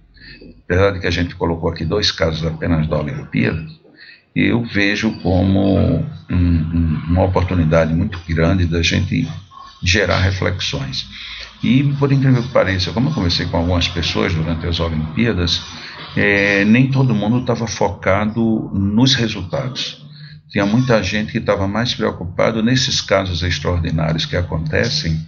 apesar 0.64 0.92
de 0.92 1.00
que 1.00 1.06
a 1.06 1.10
gente 1.10 1.34
colocou 1.34 1.70
aqui 1.70 1.84
dois 1.84 2.12
casos 2.12 2.46
apenas 2.46 2.86
da 2.86 2.98
Olimpíada, 2.98 3.66
eu 4.34 4.64
vejo 4.64 5.10
como 5.20 5.76
um, 5.76 6.06
um, 6.30 7.02
uma 7.08 7.24
oportunidade 7.24 7.92
muito 7.92 8.18
grande 8.28 8.66
da 8.66 8.82
gente 8.82 9.28
gerar 9.82 10.20
reflexões. 10.20 11.06
E, 11.62 11.84
por 11.98 12.10
incrível 12.10 12.42
que 12.42 12.48
pareça, 12.48 12.92
como 12.92 13.10
eu 13.10 13.14
conversei 13.14 13.46
com 13.46 13.56
algumas 13.56 13.88
pessoas 13.88 14.34
durante 14.34 14.66
as 14.66 14.80
Olimpíadas, 14.80 15.62
é, 16.16 16.64
nem 16.64 16.90
todo 16.90 17.14
mundo 17.14 17.40
estava 17.40 17.66
focado 17.66 18.70
nos 18.74 19.14
resultados. 19.14 20.04
Tinha 20.50 20.66
muita 20.66 21.02
gente 21.02 21.32
que 21.32 21.38
estava 21.38 21.66
mais 21.66 21.94
preocupado 21.94 22.62
nesses 22.62 23.00
casos 23.00 23.42
extraordinários 23.42 24.26
que 24.26 24.36
acontecem 24.36 25.18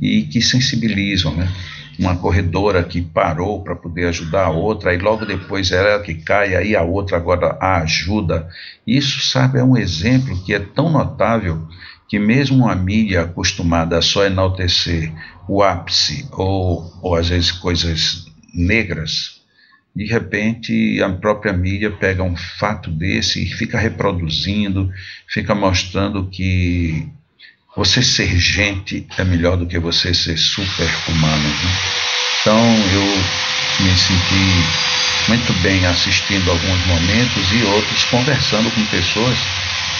e 0.00 0.22
que 0.22 0.40
sensibilizam, 0.40 1.34
né? 1.34 1.48
Uma 1.98 2.14
corredora 2.14 2.84
que 2.84 3.02
parou 3.02 3.64
para 3.64 3.74
poder 3.74 4.06
ajudar 4.06 4.44
a 4.44 4.50
outra, 4.50 4.94
e 4.94 4.98
logo 4.98 5.26
depois 5.26 5.72
ela 5.72 6.00
que 6.00 6.14
cai, 6.14 6.54
aí 6.54 6.76
a 6.76 6.82
outra 6.82 7.16
agora 7.16 7.58
a 7.60 7.78
ajuda. 7.78 8.48
Isso, 8.86 9.20
sabe, 9.20 9.58
é 9.58 9.64
um 9.64 9.76
exemplo 9.76 10.40
que 10.44 10.54
é 10.54 10.60
tão 10.60 10.88
notável 10.88 11.66
que 12.08 12.18
mesmo 12.18 12.64
uma 12.64 12.74
mídia 12.74 13.22
acostumada 13.22 13.98
a 13.98 14.02
só 14.02 14.24
enaltecer 14.24 15.12
o 15.46 15.62
ápice 15.62 16.26
ou, 16.32 16.90
ou 17.02 17.14
às 17.14 17.28
vezes 17.28 17.52
coisas 17.52 18.26
negras, 18.54 19.42
de 19.94 20.06
repente 20.06 21.02
a 21.02 21.10
própria 21.10 21.52
mídia 21.52 21.90
pega 21.90 22.22
um 22.22 22.36
fato 22.36 22.90
desse 22.90 23.42
e 23.42 23.46
fica 23.46 23.78
reproduzindo, 23.78 24.90
fica 25.28 25.54
mostrando 25.54 26.26
que 26.30 27.06
você 27.76 28.02
ser 28.02 28.38
gente 28.38 29.06
é 29.18 29.24
melhor 29.24 29.56
do 29.56 29.66
que 29.66 29.78
você 29.78 30.14
ser 30.14 30.38
super 30.38 30.88
humano. 31.08 31.42
Né? 31.42 31.70
Então 32.40 32.58
eu 32.58 33.84
me 33.84 33.96
senti 33.96 35.28
muito 35.28 35.52
bem 35.62 35.84
assistindo 35.84 36.50
alguns 36.50 36.86
momentos 36.86 37.52
e 37.52 37.62
outros 37.64 38.04
conversando 38.04 38.70
com 38.70 38.84
pessoas 38.86 39.36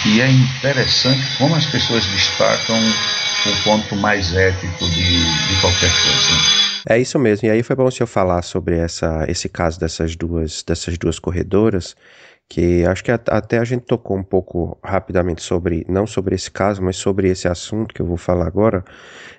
E 0.05 0.21
é 0.21 0.29
interessante 0.29 1.21
como 1.37 1.55
as 1.55 1.65
pessoas 1.65 2.05
destacam 2.05 2.77
o 2.77 3.63
ponto 3.63 3.95
mais 3.97 4.33
ético 4.35 4.85
de, 4.89 5.47
de 5.47 5.61
qualquer 5.61 5.91
coisa. 5.91 6.59
É 6.87 6.97
isso 6.97 7.19
mesmo. 7.19 7.47
E 7.47 7.51
aí 7.51 7.61
foi 7.61 7.75
bom 7.75 7.85
o 7.85 7.91
senhor 7.91 8.07
falar 8.07 8.41
sobre 8.41 8.77
essa, 8.77 9.25
esse 9.27 9.49
caso 9.49 9.79
dessas 9.79 10.15
duas, 10.15 10.63
dessas 10.63 10.97
duas 10.97 11.19
corredoras, 11.19 11.95
que 12.49 12.83
acho 12.83 13.03
que 13.03 13.11
até 13.11 13.59
a 13.59 13.63
gente 13.63 13.83
tocou 13.83 14.17
um 14.17 14.23
pouco 14.23 14.75
rapidamente 14.83 15.43
sobre, 15.43 15.85
não 15.87 16.07
sobre 16.07 16.33
esse 16.33 16.49
caso, 16.49 16.81
mas 16.81 16.97
sobre 16.97 17.29
esse 17.29 17.47
assunto 17.47 17.93
que 17.93 18.01
eu 18.01 18.07
vou 18.07 18.17
falar 18.17 18.47
agora, 18.47 18.83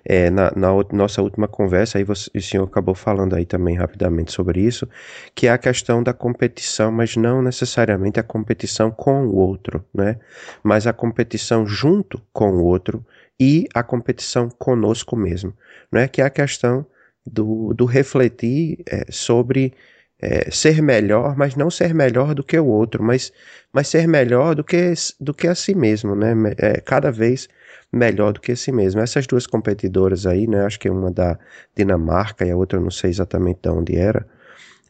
é, 0.05 0.31
na, 0.31 0.53
na 0.55 0.69
nossa 0.93 1.21
última 1.21 1.49
conversa, 1.49 1.99
aí 1.99 2.05
você, 2.05 2.31
o 2.33 2.41
senhor 2.41 2.65
acabou 2.65 2.95
falando 2.95 3.35
aí 3.35 3.45
também 3.45 3.75
rapidamente 3.77 4.31
sobre 4.31 4.61
isso, 4.61 4.89
que 5.35 5.49
é 5.49 5.51
a 5.51 5.59
questão 5.59 6.05
da 6.05 6.13
competição, 6.13 6.93
mas 6.93 7.17
não 7.17 7.43
necessariamente 7.43 8.21
a 8.21 8.23
competição 8.23 8.93
com 8.93 9.27
o 9.27 9.35
outro, 9.35 9.85
né? 9.93 10.21
Mas 10.63 10.87
a 10.87 10.93
competição 10.93 11.67
junto 11.67 12.23
com 12.33 12.53
o 12.53 12.65
outro 12.65 13.05
e 13.41 13.67
a 13.75 13.83
competição 13.83 14.49
conosco 14.49 15.17
mesmo, 15.17 15.53
né? 15.91 16.07
Que 16.07 16.23
é 16.23 16.25
a 16.27 16.31
questão 16.31 16.87
do, 17.27 17.75
do 17.75 17.87
refletir 17.87 18.85
é, 18.87 19.07
sobre 19.11 19.75
é, 20.23 20.51
ser 20.51 20.83
melhor, 20.83 21.37
mas 21.37 21.57
não 21.57 21.71
ser 21.71 21.95
melhor 21.95 22.35
do 22.35 22.45
que 22.45 22.59
o 22.59 22.67
outro, 22.67 23.03
mas, 23.03 23.33
mas 23.73 23.89
ser 23.89 24.07
melhor 24.07 24.55
do 24.55 24.63
que, 24.63 24.93
do 25.19 25.33
que 25.33 25.49
a 25.49 25.55
si 25.55 25.75
mesmo, 25.75 26.15
né? 26.15 26.35
É, 26.59 26.81
cada 26.81 27.11
vez 27.11 27.49
melhor 27.93 28.33
do 28.33 28.41
que 28.41 28.53
a 28.53 28.57
si 28.57 28.71
mesmo. 28.71 29.01
Essas 29.01 29.27
duas 29.27 29.47
competidoras 29.47 30.27
aí, 30.27 30.47
né? 30.47 30.65
Acho 30.65 30.79
que 30.79 30.89
é 30.89 30.91
uma 30.91 31.11
da 31.11 31.39
Dinamarca 31.75 32.45
e 32.45 32.51
a 32.51 32.57
outra 32.57 32.79
eu 32.79 32.83
não 32.83 32.91
sei 32.91 33.11
exatamente 33.11 33.61
de 33.63 33.69
onde 33.71 33.97
era. 33.97 34.27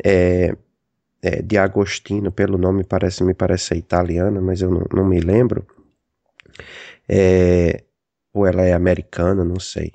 É, 0.05 0.55
é, 1.23 1.43
de 1.43 1.59
Agostino, 1.59 2.33
pelo 2.33 2.59
nome 2.59 2.85
parece 2.85 3.23
me 3.23 3.35
parece 3.35 3.66
ser 3.66 3.77
italiana, 3.77 4.40
mas 4.40 4.62
eu 4.62 4.71
não, 4.71 4.87
não 4.93 5.05
me 5.05 5.21
lembro. 5.21 5.66
É, 7.09 7.83
ou 8.33 8.47
ela 8.47 8.62
é 8.62 8.73
americana, 8.73 9.45
não 9.45 9.61
sei. 9.61 9.93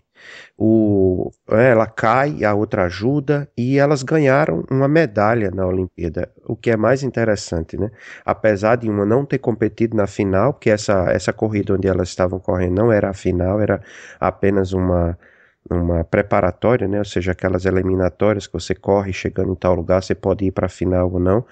O, 0.57 1.31
é, 1.49 1.71
ela 1.71 1.85
cai, 1.87 2.43
a 2.43 2.53
outra 2.53 2.85
ajuda 2.85 3.49
e 3.57 3.77
elas 3.77 4.03
ganharam 4.03 4.63
uma 4.69 4.87
medalha 4.87 5.51
na 5.51 5.65
Olimpíada, 5.67 6.31
o 6.45 6.55
que 6.55 6.71
é 6.71 6.77
mais 6.77 7.03
interessante, 7.03 7.77
né? 7.77 7.91
Apesar 8.25 8.77
de 8.77 8.89
uma 8.89 9.05
não 9.05 9.25
ter 9.25 9.39
competido 9.39 9.97
na 9.97 10.07
final, 10.07 10.53
porque 10.53 10.69
essa, 10.69 11.11
essa 11.11 11.33
corrida 11.33 11.73
onde 11.73 11.87
elas 11.87 12.09
estavam 12.09 12.39
correndo 12.39 12.75
não 12.75 12.91
era 12.91 13.09
a 13.09 13.13
final, 13.13 13.59
era 13.59 13.81
apenas 14.19 14.71
uma, 14.71 15.17
uma 15.69 16.03
preparatória, 16.03 16.87
né? 16.87 16.99
Ou 16.99 17.05
seja, 17.05 17.31
aquelas 17.33 17.65
eliminatórias 17.65 18.47
que 18.47 18.53
você 18.53 18.73
corre 18.75 19.11
chegando 19.11 19.51
em 19.51 19.55
tal 19.55 19.75
lugar, 19.75 20.01
você 20.03 20.15
pode 20.15 20.45
ir 20.45 20.51
para 20.51 20.67
a 20.67 20.69
final 20.69 21.11
ou 21.11 21.19
não. 21.19 21.45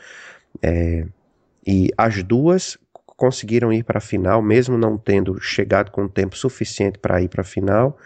É, 0.61 1.05
e 1.65 1.89
as 1.97 2.23
duas 2.23 2.77
conseguiram 3.17 3.71
ir 3.71 3.83
para 3.83 3.97
a 3.97 4.01
final, 4.01 4.41
mesmo 4.41 4.77
não 4.77 4.97
tendo 4.97 5.39
chegado 5.39 5.91
com 5.91 6.07
tempo 6.07 6.37
suficiente 6.37 6.99
para 6.99 7.21
ir 7.21 7.29
para 7.29 7.41
a 7.41 7.45
final. 7.45 7.97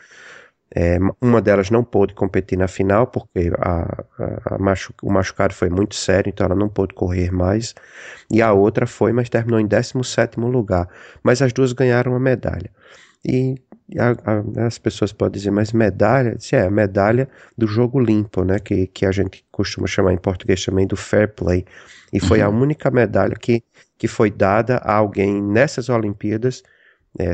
É, 0.75 0.97
uma 1.21 1.41
delas 1.41 1.69
não 1.69 1.83
pôde 1.83 2.13
competir 2.13 2.57
na 2.57 2.67
final 2.67 3.07
porque 3.07 3.51
a, 3.57 4.03
a, 4.19 4.55
a 4.55 4.57
machu, 4.57 4.93
o 5.01 5.11
machucado 5.11 5.53
foi 5.53 5.69
muito 5.69 5.95
sério, 5.95 6.29
então 6.29 6.45
ela 6.45 6.55
não 6.55 6.67
pôde 6.67 6.93
correr 6.93 7.31
mais. 7.31 7.73
E 8.29 8.41
a 8.41 8.51
outra 8.51 8.85
foi, 8.85 9.13
mas 9.13 9.29
terminou 9.29 9.59
em 9.59 9.65
17 9.65 10.39
lugar. 10.39 10.87
Mas 11.23 11.41
as 11.41 11.53
duas 11.53 11.71
ganharam 11.73 12.15
a 12.15 12.19
medalha. 12.19 12.69
E 13.23 13.55
a, 13.97 14.65
as 14.65 14.77
pessoas 14.77 15.13
podem 15.13 15.39
dizer, 15.39 15.51
mas 15.51 15.71
medalha? 15.71 16.35
Se 16.39 16.55
é, 16.55 16.65
a 16.65 16.71
medalha 16.71 17.29
do 17.57 17.65
jogo 17.65 17.99
limpo, 17.99 18.43
né? 18.43 18.59
Que, 18.59 18.87
que 18.87 19.05
a 19.05 19.11
gente 19.11 19.45
costuma 19.51 19.87
chamar 19.87 20.13
em 20.13 20.17
português 20.17 20.63
também 20.65 20.85
do 20.85 20.97
fair 20.97 21.33
play. 21.33 21.65
E 22.11 22.19
foi 22.19 22.41
a 22.41 22.49
uhum. 22.49 22.61
única 22.61 22.91
medalha 22.91 23.35
que, 23.35 23.63
que 23.97 24.07
foi 24.07 24.29
dada 24.29 24.77
a 24.77 24.93
alguém 24.93 25.41
nessas 25.41 25.89
Olimpíadas. 25.89 26.63
É, 27.17 27.33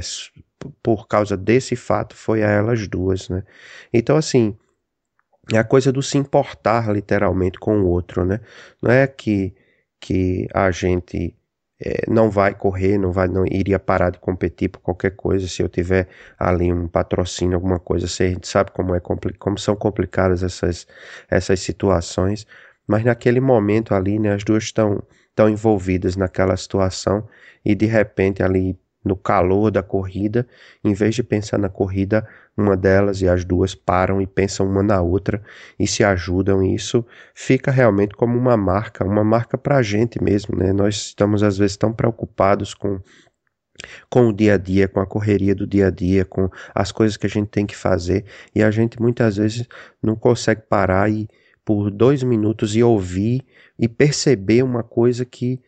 por 0.81 1.07
causa 1.07 1.37
desse 1.37 1.75
fato 1.75 2.15
foi 2.15 2.43
a 2.43 2.49
elas 2.49 2.87
duas, 2.87 3.29
né? 3.29 3.43
Então, 3.93 4.17
assim, 4.17 4.57
é 5.51 5.57
a 5.57 5.63
coisa 5.63 5.91
do 5.91 6.01
se 6.01 6.17
importar 6.17 6.91
literalmente 6.93 7.59
com 7.59 7.79
o 7.81 7.87
outro, 7.87 8.25
né? 8.25 8.39
Não 8.81 8.91
é 8.91 9.07
que, 9.07 9.53
que 9.99 10.47
a 10.53 10.71
gente 10.71 11.35
é, 11.81 12.09
não 12.09 12.29
vai 12.29 12.53
correr, 12.55 12.97
não 12.97 13.11
vai, 13.11 13.27
não 13.27 13.45
iria 13.45 13.79
parar 13.79 14.09
de 14.09 14.19
competir 14.19 14.69
por 14.69 14.79
qualquer 14.79 15.11
coisa 15.11 15.47
se 15.47 15.61
eu 15.61 15.67
tiver 15.67 16.07
ali 16.39 16.71
um 16.71 16.87
patrocínio, 16.87 17.55
alguma 17.55 17.79
coisa. 17.79 18.05
Assim, 18.05 18.23
a 18.23 18.29
gente 18.29 18.47
sabe 18.47 18.71
como 18.71 18.95
é 18.95 19.01
como 19.37 19.57
são 19.57 19.75
complicadas 19.75 20.43
essas 20.43 20.87
essas 21.29 21.59
situações, 21.59 22.47
mas 22.87 23.03
naquele 23.03 23.39
momento 23.41 23.93
ali, 23.93 24.19
né, 24.19 24.33
as 24.33 24.43
duas 24.43 24.63
estão 24.63 25.03
estão 25.29 25.49
envolvidas 25.49 26.15
naquela 26.15 26.55
situação 26.55 27.27
e 27.65 27.75
de 27.75 27.85
repente 27.87 28.43
ali 28.43 28.77
no 29.03 29.15
calor 29.15 29.69
da 29.69 29.83
corrida, 29.83 30.47
em 30.83 30.93
vez 30.93 31.15
de 31.15 31.23
pensar 31.23 31.57
na 31.57 31.69
corrida, 31.69 32.27
uma 32.55 32.77
delas 32.77 33.21
e 33.21 33.27
as 33.27 33.43
duas 33.43 33.75
param 33.75 34.21
e 34.21 34.27
pensam 34.27 34.67
uma 34.67 34.83
na 34.83 35.01
outra 35.01 35.41
e 35.79 35.87
se 35.87 36.03
ajudam. 36.03 36.63
E 36.63 36.75
isso 36.75 37.05
fica 37.33 37.71
realmente 37.71 38.15
como 38.15 38.37
uma 38.37 38.55
marca, 38.55 39.03
uma 39.03 39.23
marca 39.23 39.57
para 39.57 39.77
a 39.77 39.81
gente 39.81 40.23
mesmo, 40.23 40.57
né? 40.57 40.71
Nós 40.71 40.95
estamos 40.95 41.43
às 41.43 41.57
vezes 41.57 41.75
tão 41.75 41.91
preocupados 41.91 42.73
com 42.73 42.99
com 44.09 44.27
o 44.27 44.33
dia 44.33 44.53
a 44.53 44.57
dia, 44.57 44.87
com 44.87 44.99
a 44.99 45.05
correria 45.05 45.53
do 45.53 45.67
dia 45.67 45.87
a 45.87 45.89
dia, 45.89 46.23
com 46.23 46.49
as 46.73 46.91
coisas 46.91 47.17
que 47.17 47.25
a 47.25 47.29
gente 47.29 47.49
tem 47.49 47.65
que 47.65 47.75
fazer 47.75 48.23
e 48.55 48.63
a 48.63 48.71
gente 48.71 49.01
muitas 49.01 49.37
vezes 49.37 49.67
não 50.01 50.15
consegue 50.15 50.61
parar 50.61 51.09
e 51.11 51.27
por 51.65 51.89
dois 51.89 52.23
minutos 52.23 52.75
e 52.75 52.83
ouvir 52.83 53.43
e 53.77 53.87
perceber 53.87 54.63
uma 54.63 54.83
coisa 54.83 55.25
que 55.25 55.61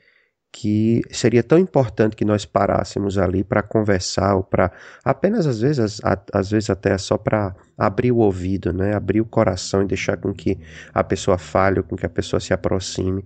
que 0.57 1.01
seria 1.11 1.43
tão 1.43 1.59
importante 1.59 2.15
que 2.15 2.23
nós 2.23 2.45
parássemos 2.45 3.17
ali 3.17 3.43
para 3.43 3.61
conversar 3.61 4.37
ou 4.37 4.41
para 4.41 4.71
apenas 5.03 5.45
às 5.45 5.59
vezes 5.59 5.99
às 6.31 6.49
vezes 6.49 6.69
até 6.69 6.97
só 6.97 7.17
para 7.17 7.53
abrir 7.77 8.13
o 8.13 8.19
ouvido, 8.19 8.71
né, 8.71 8.95
abrir 8.95 9.19
o 9.19 9.25
coração 9.25 9.83
e 9.83 9.85
deixar 9.85 10.15
com 10.15 10.33
que 10.33 10.57
a 10.93 11.03
pessoa 11.03 11.37
fale, 11.37 11.83
com 11.83 11.97
que 11.97 12.05
a 12.05 12.09
pessoa 12.09 12.39
se 12.39 12.53
aproxime, 12.53 13.25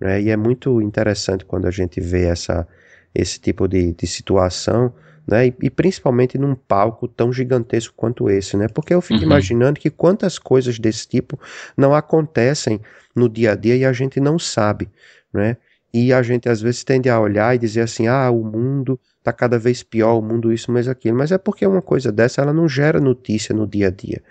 né? 0.00 0.22
E 0.22 0.30
é 0.30 0.36
muito 0.36 0.80
interessante 0.80 1.44
quando 1.44 1.66
a 1.66 1.70
gente 1.72 2.00
vê 2.00 2.26
essa 2.26 2.64
esse 3.12 3.40
tipo 3.40 3.66
de, 3.66 3.92
de 3.94 4.06
situação, 4.06 4.94
né? 5.26 5.48
E, 5.48 5.54
e, 5.62 5.70
principalmente 5.70 6.38
num 6.38 6.54
palco 6.54 7.08
tão 7.08 7.32
gigantesco 7.32 7.92
quanto 7.96 8.30
esse, 8.30 8.56
né? 8.56 8.68
Porque 8.68 8.94
eu 8.94 9.00
fico 9.00 9.18
uhum. 9.18 9.26
imaginando 9.26 9.80
que 9.80 9.90
quantas 9.90 10.38
coisas 10.38 10.78
desse 10.78 11.08
tipo 11.08 11.40
não 11.76 11.92
acontecem 11.92 12.80
no 13.16 13.28
dia 13.28 13.52
a 13.52 13.56
dia 13.56 13.74
e 13.74 13.84
a 13.84 13.92
gente 13.92 14.20
não 14.20 14.38
sabe, 14.38 14.88
né? 15.34 15.56
E 15.92 16.12
a 16.12 16.22
gente 16.22 16.48
às 16.48 16.60
vezes 16.60 16.84
tende 16.84 17.08
a 17.08 17.18
olhar 17.18 17.54
e 17.54 17.58
dizer 17.58 17.80
assim: 17.82 18.06
ah, 18.06 18.30
o 18.30 18.44
mundo 18.44 19.00
está 19.18 19.32
cada 19.32 19.58
vez 19.58 19.82
pior, 19.82 20.18
o 20.18 20.22
mundo 20.22 20.52
isso, 20.52 20.70
mas 20.70 20.88
aquilo. 20.88 21.16
Mas 21.16 21.32
é 21.32 21.38
porque 21.38 21.66
uma 21.66 21.82
coisa 21.82 22.12
dessa 22.12 22.42
ela 22.42 22.52
não 22.52 22.68
gera 22.68 23.00
notícia 23.00 23.54
no 23.54 23.66
dia 23.66 23.88
a 23.88 23.90
dia. 23.90 24.22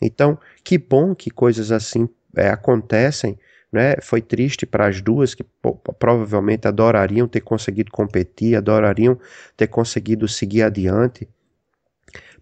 Então, 0.00 0.38
que 0.62 0.78
bom 0.78 1.14
que 1.14 1.30
coisas 1.30 1.72
assim 1.72 2.08
é, 2.36 2.48
acontecem. 2.48 3.38
Né? 3.70 3.96
Foi 4.00 4.22
triste 4.22 4.64
para 4.64 4.86
as 4.86 5.02
duas 5.02 5.34
que 5.34 5.44
pô, 5.44 5.74
provavelmente 5.74 6.66
adorariam 6.66 7.28
ter 7.28 7.40
conseguido 7.40 7.90
competir, 7.90 8.56
adorariam 8.56 9.18
ter 9.56 9.66
conseguido 9.66 10.26
seguir 10.26 10.62
adiante. 10.62 11.28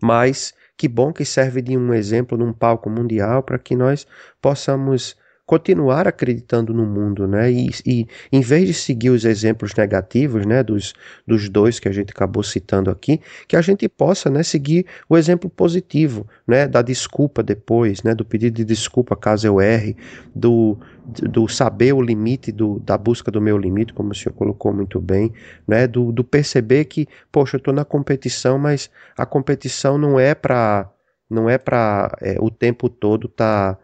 Mas 0.00 0.55
que 0.76 0.87
bom 0.87 1.12
que 1.12 1.24
serve 1.24 1.62
de 1.62 1.76
um 1.76 1.92
exemplo 1.94 2.37
num 2.37 2.52
palco 2.52 2.90
mundial 2.90 3.42
para 3.42 3.59
que 3.59 3.74
nós 3.74 4.07
possamos 4.40 5.16
continuar 5.46 6.09
acreditando 6.09 6.74
no 6.74 6.85
mundo, 6.85 7.26
né? 7.28 7.50
E, 7.50 7.70
e 7.87 8.06
em 8.32 8.40
vez 8.40 8.66
de 8.66 8.74
seguir 8.74 9.11
os 9.11 9.24
exemplos 9.24 9.72
negativos, 9.74 10.44
né, 10.44 10.61
dos, 10.61 10.92
dos 11.24 11.48
dois 11.48 11.78
que 11.78 11.88
a 11.88 11.92
gente 11.92 12.11
acabou 12.11 12.42
citando 12.42 12.90
aqui, 12.90 13.20
que 13.46 13.54
a 13.54 13.62
gente 13.62 13.88
possa, 13.88 14.28
né, 14.28 14.42
seguir 14.42 14.85
o 15.09 15.16
exemplo 15.16 15.48
positivo, 15.48 16.26
né, 16.46 16.66
da 16.66 16.82
desculpa 16.82 17.44
depois, 17.44 18.02
né, 18.02 18.12
do 18.12 18.24
pedido 18.24 18.56
de 18.56 18.64
desculpa 18.64 19.14
caso 19.14 19.46
eu 19.46 19.61
erre, 19.61 19.96
do, 20.35 20.76
do 21.06 21.46
saber 21.46 21.92
o 21.92 22.02
limite 22.02 22.50
do, 22.50 22.80
da 22.80 22.98
busca 22.98 23.30
do 23.30 23.40
meu 23.40 23.56
limite, 23.56 23.92
como 23.92 24.11
o 24.11 24.14
senhor 24.14 24.35
colocou 24.35 24.72
muito 24.72 25.00
bem, 25.00 25.32
né, 25.66 25.87
do, 25.87 26.11
do 26.11 26.24
perceber 26.24 26.87
que, 26.87 27.06
poxa, 27.30 27.54
eu 27.56 27.59
estou 27.59 27.72
na 27.72 27.85
competição, 27.85 28.59
mas 28.59 28.90
a 29.16 29.24
competição 29.24 29.96
não 29.96 30.18
é 30.18 30.35
para 30.35 30.90
não 31.28 31.50
é 31.50 31.59
para 31.59 32.16
é, 32.20 32.37
o 32.40 32.48
tempo 32.48 32.88
todo 32.88 33.26
tá 33.26 33.76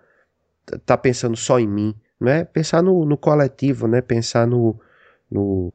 tá 0.87 0.97
pensando 0.97 1.37
só 1.37 1.59
em 1.59 1.67
mim, 1.69 1.95
não 2.21 2.31
é 2.31 2.45
pensar 2.45 2.83
no, 2.83 3.05
no 3.05 3.17
coletivo, 3.17 3.89
né? 3.89 4.01
Pensar 4.01 4.47
no, 4.47 4.79
no, 5.31 5.73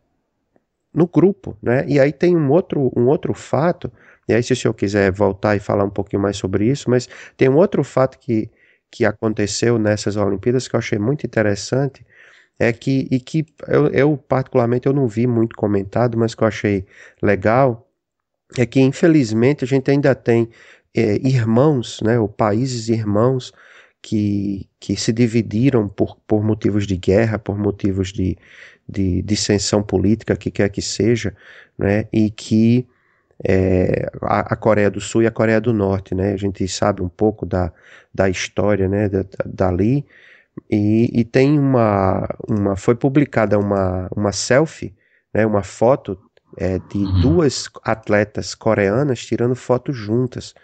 no 0.94 1.08
grupo, 1.08 1.58
né? 1.62 1.86
E 1.88 2.00
aí 2.00 2.12
tem 2.12 2.36
um 2.36 2.50
outro, 2.52 2.92
um 2.96 3.08
outro 3.08 3.34
fato, 3.34 3.92
e 4.28 4.34
aí 4.34 4.42
se 4.42 4.54
o 4.54 4.56
senhor 4.56 4.74
quiser 4.74 5.12
voltar 5.12 5.56
e 5.56 5.60
falar 5.60 5.84
um 5.84 5.90
pouquinho 5.90 6.22
mais 6.22 6.38
sobre 6.38 6.66
isso, 6.66 6.90
mas 6.90 7.08
tem 7.36 7.50
um 7.50 7.58
outro 7.58 7.84
fato 7.84 8.18
que, 8.20 8.50
que 8.90 9.06
aconteceu 9.06 9.78
nessas 9.78 10.16
Olimpíadas 10.18 10.68
que 10.68 10.76
eu 10.76 10.80
achei 10.80 10.98
muito 10.98 11.26
interessante, 11.26 12.06
é 12.60 12.74
que, 12.74 13.08
e 13.12 13.20
que 13.20 13.46
eu, 13.68 13.88
eu 13.90 14.18
particularmente 14.18 14.88
eu 14.88 14.94
não 14.94 15.08
vi 15.08 15.28
muito 15.28 15.56
comentado, 15.56 16.18
mas 16.18 16.34
que 16.34 16.44
eu 16.44 16.48
achei 16.48 16.86
legal, 17.22 17.88
é 18.58 18.66
que 18.66 18.80
infelizmente 18.80 19.64
a 19.64 19.68
gente 19.68 19.92
ainda 19.92 20.16
tem 20.16 20.50
é, 20.96 21.16
irmãos, 21.18 22.02
né, 22.02 22.20
ou 22.20 22.28
países 22.28 22.90
irmãos, 22.90 23.54
que, 24.02 24.70
que 24.80 24.96
se 24.96 25.12
dividiram 25.12 25.88
por, 25.88 26.18
por 26.28 26.44
motivos 26.44 26.88
de 26.88 26.98
guerra, 26.98 27.40
por 27.40 27.58
motivos 27.58 28.12
de, 28.14 28.38
de 28.88 29.22
dissensão 29.22 29.84
política, 29.84 30.36
que 30.36 30.52
quer 30.52 30.70
que 30.70 30.82
seja, 30.82 31.36
né, 31.78 32.08
e 32.12 32.30
que 32.30 32.88
é, 33.44 34.10
a, 34.22 34.54
a, 34.54 34.56
Coreia 34.56 34.90
do 34.90 35.00
Sul 35.02 35.24
e 35.24 35.28
a 35.28 35.32
Coreia 35.32 35.62
do 35.62 35.74
Norte, 35.74 36.16
né, 36.16 36.34
a 36.34 36.38
gente 36.38 36.68
sabe 36.68 37.02
um 37.02 37.10
pouco 37.10 37.46
da, 37.46 37.72
da 38.14 38.30
história, 38.30 38.88
né, 38.88 39.10
da, 39.10 39.26
dali, 39.46 40.06
e, 40.70 41.12
e 41.14 41.24
tem 41.24 41.60
uma, 41.60 42.28
uma, 42.48 42.76
foi 42.76 42.96
publicada 42.96 43.60
uma, 43.60 44.08
uma 44.16 44.32
selfie, 44.32 44.96
né, 45.34 45.46
uma 45.46 45.62
foto 45.64 46.18
é, 46.58 46.80
de 46.80 46.98
uhum. 46.98 47.22
duas 47.22 47.70
atletas 47.84 48.56
coreanas 48.56 49.24
tirando 49.24 49.56
fotos 49.56 49.96
juntas, 49.96 50.56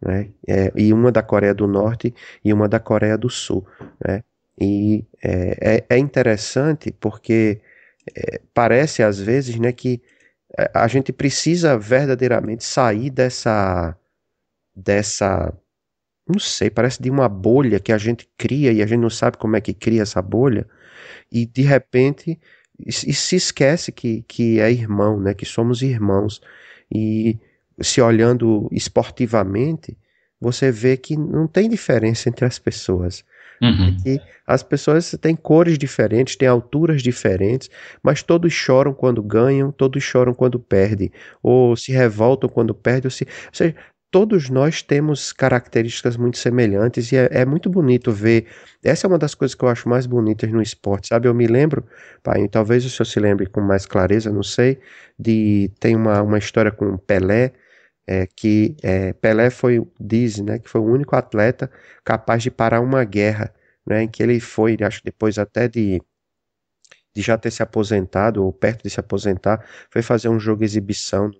né, 0.00 0.30
é, 0.46 0.72
e 0.74 0.92
uma 0.92 1.12
da 1.12 1.22
Coreia 1.22 1.54
do 1.54 1.66
Norte 1.66 2.14
e 2.44 2.52
uma 2.52 2.68
da 2.68 2.80
Coreia 2.80 3.18
do 3.18 3.28
Sul, 3.28 3.66
né, 4.06 4.22
e 4.58 5.04
é, 5.22 5.76
é, 5.88 5.96
é 5.96 5.98
interessante 5.98 6.92
porque 6.92 7.60
é, 8.14 8.40
parece 8.52 9.02
às 9.02 9.18
vezes 9.18 9.56
né, 9.56 9.72
que 9.72 10.02
a 10.74 10.88
gente 10.88 11.12
precisa 11.12 11.78
verdadeiramente 11.78 12.64
sair 12.64 13.10
dessa 13.10 13.96
dessa 14.74 15.52
não 16.26 16.38
sei, 16.38 16.70
parece 16.70 17.02
de 17.02 17.10
uma 17.10 17.28
bolha 17.28 17.80
que 17.80 17.92
a 17.92 17.98
gente 17.98 18.28
cria 18.36 18.72
e 18.72 18.82
a 18.82 18.86
gente 18.86 19.00
não 19.00 19.10
sabe 19.10 19.36
como 19.36 19.56
é 19.56 19.60
que 19.60 19.74
cria 19.74 20.02
essa 20.02 20.20
bolha 20.22 20.66
e 21.30 21.46
de 21.46 21.62
repente 21.62 22.38
e, 22.86 22.92
se 22.92 23.36
esquece 23.36 23.92
que, 23.92 24.22
que 24.22 24.60
é 24.60 24.70
irmão, 24.70 25.20
né, 25.20 25.34
que 25.34 25.44
somos 25.44 25.82
irmãos. 25.82 26.40
E 26.90 27.38
se 27.80 28.00
olhando 28.00 28.68
esportivamente 28.72 29.96
você 30.40 30.72
vê 30.72 30.96
que 30.96 31.16
não 31.16 31.46
tem 31.46 31.68
diferença 31.68 32.28
entre 32.28 32.44
as 32.46 32.58
pessoas 32.58 33.24
Uhum. 33.62 33.96
E 34.06 34.20
as 34.46 34.62
pessoas 34.62 35.14
têm 35.20 35.36
cores 35.36 35.76
diferentes, 35.76 36.34
têm 36.34 36.48
alturas 36.48 37.02
diferentes, 37.02 37.68
mas 38.02 38.22
todos 38.22 38.52
choram 38.52 38.94
quando 38.94 39.22
ganham, 39.22 39.70
todos 39.70 40.02
choram 40.02 40.32
quando 40.32 40.58
perdem, 40.58 41.12
ou 41.42 41.76
se 41.76 41.92
revoltam 41.92 42.48
quando 42.48 42.74
perdem, 42.74 43.06
ou, 43.06 43.10
se... 43.10 43.24
ou 43.24 43.52
seja, 43.52 43.74
todos 44.10 44.48
nós 44.48 44.82
temos 44.82 45.32
características 45.32 46.16
muito 46.16 46.38
semelhantes 46.38 47.12
e 47.12 47.16
é, 47.16 47.28
é, 47.30 47.44
muito 47.44 47.68
bonito 47.68 48.10
ver. 48.10 48.46
Essa 48.82 49.06
é 49.06 49.08
uma 49.08 49.18
das 49.18 49.34
coisas 49.34 49.54
que 49.54 49.62
eu 49.62 49.68
acho 49.68 49.88
mais 49.88 50.06
bonitas 50.06 50.50
no 50.50 50.62
esporte, 50.62 51.08
sabe? 51.08 51.28
Eu 51.28 51.34
me 51.34 51.46
lembro, 51.46 51.84
pai, 52.22 52.48
talvez 52.48 52.84
o 52.84 52.90
senhor 52.90 53.04
se 53.04 53.20
lembre 53.20 53.46
com 53.46 53.60
mais 53.60 53.84
clareza, 53.86 54.32
não 54.32 54.42
sei, 54.42 54.78
de 55.18 55.70
tem 55.78 55.94
uma, 55.94 56.22
uma 56.22 56.38
história 56.38 56.72
com 56.72 56.96
Pelé. 56.96 57.52
É, 58.12 58.26
que 58.26 58.76
é, 58.82 59.12
Pelé 59.12 59.50
foi, 59.50 59.80
diz, 60.00 60.38
né, 60.40 60.58
que 60.58 60.68
foi 60.68 60.80
o 60.80 60.84
único 60.84 61.14
atleta 61.14 61.70
capaz 62.04 62.42
de 62.42 62.50
parar 62.50 62.80
uma 62.80 63.04
guerra, 63.04 63.54
né, 63.86 64.02
em 64.02 64.08
que 64.08 64.20
ele 64.20 64.40
foi, 64.40 64.76
acho 64.82 65.00
depois 65.04 65.38
até 65.38 65.68
de, 65.68 66.02
de 67.14 67.22
já 67.22 67.38
ter 67.38 67.52
se 67.52 67.62
aposentado, 67.62 68.44
ou 68.44 68.52
perto 68.52 68.82
de 68.82 68.90
se 68.90 68.98
aposentar, 68.98 69.64
foi 69.90 70.02
fazer 70.02 70.28
um 70.28 70.40
jogo 70.40 70.64
exibição 70.64 71.30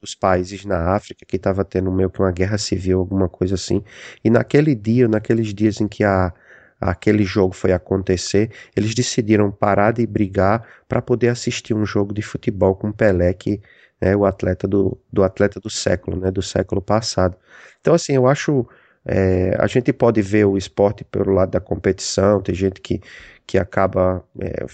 dos 0.00 0.14
países 0.14 0.64
na 0.64 0.94
África 0.94 1.26
que 1.26 1.34
estava 1.36 1.64
tendo 1.64 1.90
meio 1.90 2.10
que 2.10 2.20
uma 2.20 2.30
guerra 2.30 2.58
civil, 2.58 3.00
alguma 3.00 3.28
coisa 3.28 3.56
assim. 3.56 3.82
E 4.22 4.30
naquele 4.30 4.76
dia, 4.76 5.08
naqueles 5.08 5.52
dias 5.52 5.80
em 5.80 5.88
que 5.88 6.04
a, 6.04 6.32
aquele 6.80 7.24
jogo 7.24 7.54
foi 7.54 7.72
acontecer, 7.72 8.52
eles 8.76 8.94
decidiram 8.94 9.50
parar 9.50 9.92
de 9.92 10.06
brigar 10.06 10.64
para 10.88 11.02
poder 11.02 11.28
assistir 11.28 11.74
um 11.74 11.84
jogo 11.84 12.14
de 12.14 12.22
futebol 12.22 12.76
com 12.76 12.92
Pelé, 12.92 13.32
que 13.34 13.60
é 14.00 14.16
o 14.16 14.24
atleta 14.24 14.66
do, 14.66 14.98
do 15.12 15.22
atleta 15.24 15.60
do 15.60 15.70
século, 15.70 16.16
né, 16.18 16.30
do 16.30 16.42
século 16.42 16.80
passado. 16.80 17.36
Então, 17.80 17.94
assim, 17.94 18.14
eu 18.14 18.26
acho. 18.26 18.66
É, 19.10 19.56
a 19.58 19.66
gente 19.66 19.90
pode 19.92 20.20
ver 20.20 20.44
o 20.44 20.58
esporte 20.58 21.02
pelo 21.02 21.32
lado 21.32 21.50
da 21.50 21.60
competição, 21.60 22.42
tem 22.42 22.54
gente 22.54 22.80
que, 22.80 23.00
que 23.46 23.56
acaba 23.56 24.22
é, 24.38 24.66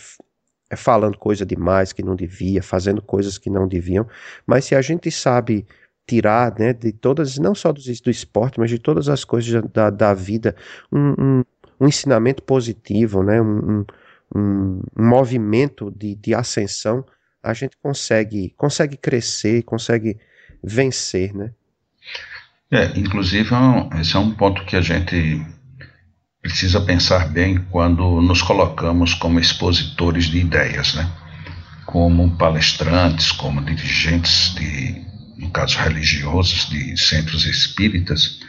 é, 0.71 0.77
falando 0.77 1.17
coisa 1.17 1.47
demais 1.47 1.93
que 1.93 2.03
não 2.03 2.17
devia, 2.17 2.63
fazendo 2.63 3.01
coisas 3.01 3.39
que 3.39 3.49
não 3.49 3.69
deviam, 3.69 4.07
mas 4.45 4.65
se 4.65 4.75
a 4.75 4.83
gente 4.83 5.09
sabe 5.11 5.65
tirar 6.07 6.53
né, 6.59 6.73
de 6.73 6.93
todas, 6.93 7.39
não 7.39 7.55
só 7.55 7.71
do, 7.71 7.81
do 7.81 8.11
esporte, 8.11 8.59
mas 8.59 8.71
de 8.71 8.79
todas 8.79 9.09
as 9.09 9.25
coisas 9.25 9.63
da, 9.73 9.89
da 9.89 10.13
vida, 10.13 10.57
um, 10.91 11.15
um, 11.19 11.45
um 11.81 11.87
ensinamento 11.87 12.43
positivo, 12.43 13.23
né, 13.23 13.41
um, 13.41 13.85
um, 14.35 14.81
um 14.97 15.09
movimento 15.09 15.91
de, 15.91 16.15
de 16.17 16.35
ascensão, 16.35 17.05
a 17.45 17.53
gente 17.53 17.77
consegue, 17.77 18.55
consegue 18.57 18.97
crescer, 18.97 19.63
consegue 19.63 20.17
vencer, 20.63 21.35
né? 21.35 21.51
É, 22.71 22.99
inclusive, 22.99 23.51
é 23.55 24.01
esse 24.01 24.17
é 24.17 24.19
um 24.19 24.33
ponto 24.33 24.65
que 24.65 24.75
a 24.75 24.81
gente 24.81 25.45
precisa 26.41 26.81
pensar 26.81 27.29
bem 27.29 27.59
quando 27.71 28.23
nos 28.23 28.41
colocamos 28.41 29.15
como 29.15 29.39
expositores 29.39 30.25
de 30.25 30.39
ideias, 30.39 30.95
né? 30.95 31.09
Como 31.85 32.37
palestrantes, 32.37 33.31
como 33.31 33.63
dirigentes 33.63 34.55
de, 34.55 35.05
no 35.37 35.51
caso 35.51 35.79
religiosos, 35.79 36.69
de 36.71 36.97
centros 36.97 37.45
espíritas, 37.45 38.41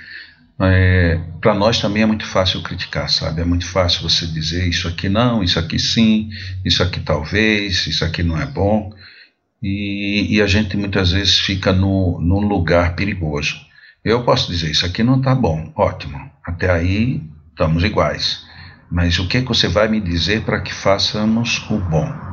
é, 0.60 1.20
para 1.42 1.54
nós 1.54 1.80
também 1.80 2.04
é 2.04 2.06
muito 2.06 2.26
fácil 2.26 2.62
criticar, 2.62 3.10
sabe? 3.10 3.42
É 3.42 3.46
muito 3.46 3.66
fácil 3.66 4.10
você 4.10 4.26
dizer 4.26 4.68
isso 4.68 4.88
aqui 4.88 5.10
não, 5.10 5.44
isso 5.44 5.60
aqui 5.60 5.78
sim, 5.78 6.30
isso 6.64 6.82
aqui 6.82 7.00
talvez, 7.00 7.86
isso 7.88 8.06
aqui 8.06 8.24
não 8.24 8.40
é 8.40 8.46
bom. 8.46 8.94
E, 9.62 10.36
e 10.36 10.42
a 10.42 10.48
gente 10.48 10.78
muitas 10.78 11.12
vezes 11.12 11.40
fica 11.40 11.74
no, 11.74 12.20
num 12.22 12.48
lugar 12.48 12.96
perigoso. 12.96 13.56
Eu 14.04 14.24
posso 14.24 14.52
dizer, 14.52 14.70
isso 14.70 14.86
aqui 14.86 15.04
não 15.04 15.18
está 15.18 15.34
bom, 15.34 15.74
ótimo, 15.76 16.20
até 16.46 16.70
aí 16.70 17.22
estamos 17.50 17.84
iguais. 17.84 18.46
Mas 18.90 19.18
o 19.18 19.28
que, 19.28 19.42
que 19.42 19.48
você 19.48 19.68
vai 19.68 19.88
me 19.88 20.00
dizer 20.00 20.44
para 20.44 20.62
que 20.62 20.74
façamos 20.74 21.66
o 21.70 21.80
bom? 21.80 22.25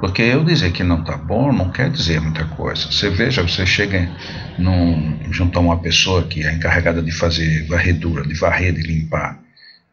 Porque 0.00 0.22
eu 0.22 0.44
dizer 0.44 0.70
que 0.72 0.84
não 0.84 1.00
está 1.00 1.16
bom 1.16 1.52
não 1.52 1.70
quer 1.70 1.90
dizer 1.90 2.20
muita 2.20 2.44
coisa. 2.44 2.90
Você 2.90 3.10
veja, 3.10 3.42
você 3.42 3.66
chega 3.66 4.08
num, 4.56 5.18
junto 5.32 5.58
a 5.58 5.62
uma 5.62 5.78
pessoa 5.78 6.22
que 6.22 6.44
é 6.44 6.52
encarregada 6.52 7.02
de 7.02 7.10
fazer 7.10 7.66
varredura, 7.66 8.22
de 8.22 8.34
varrer, 8.34 8.72
de 8.72 8.82
limpar, 8.82 9.40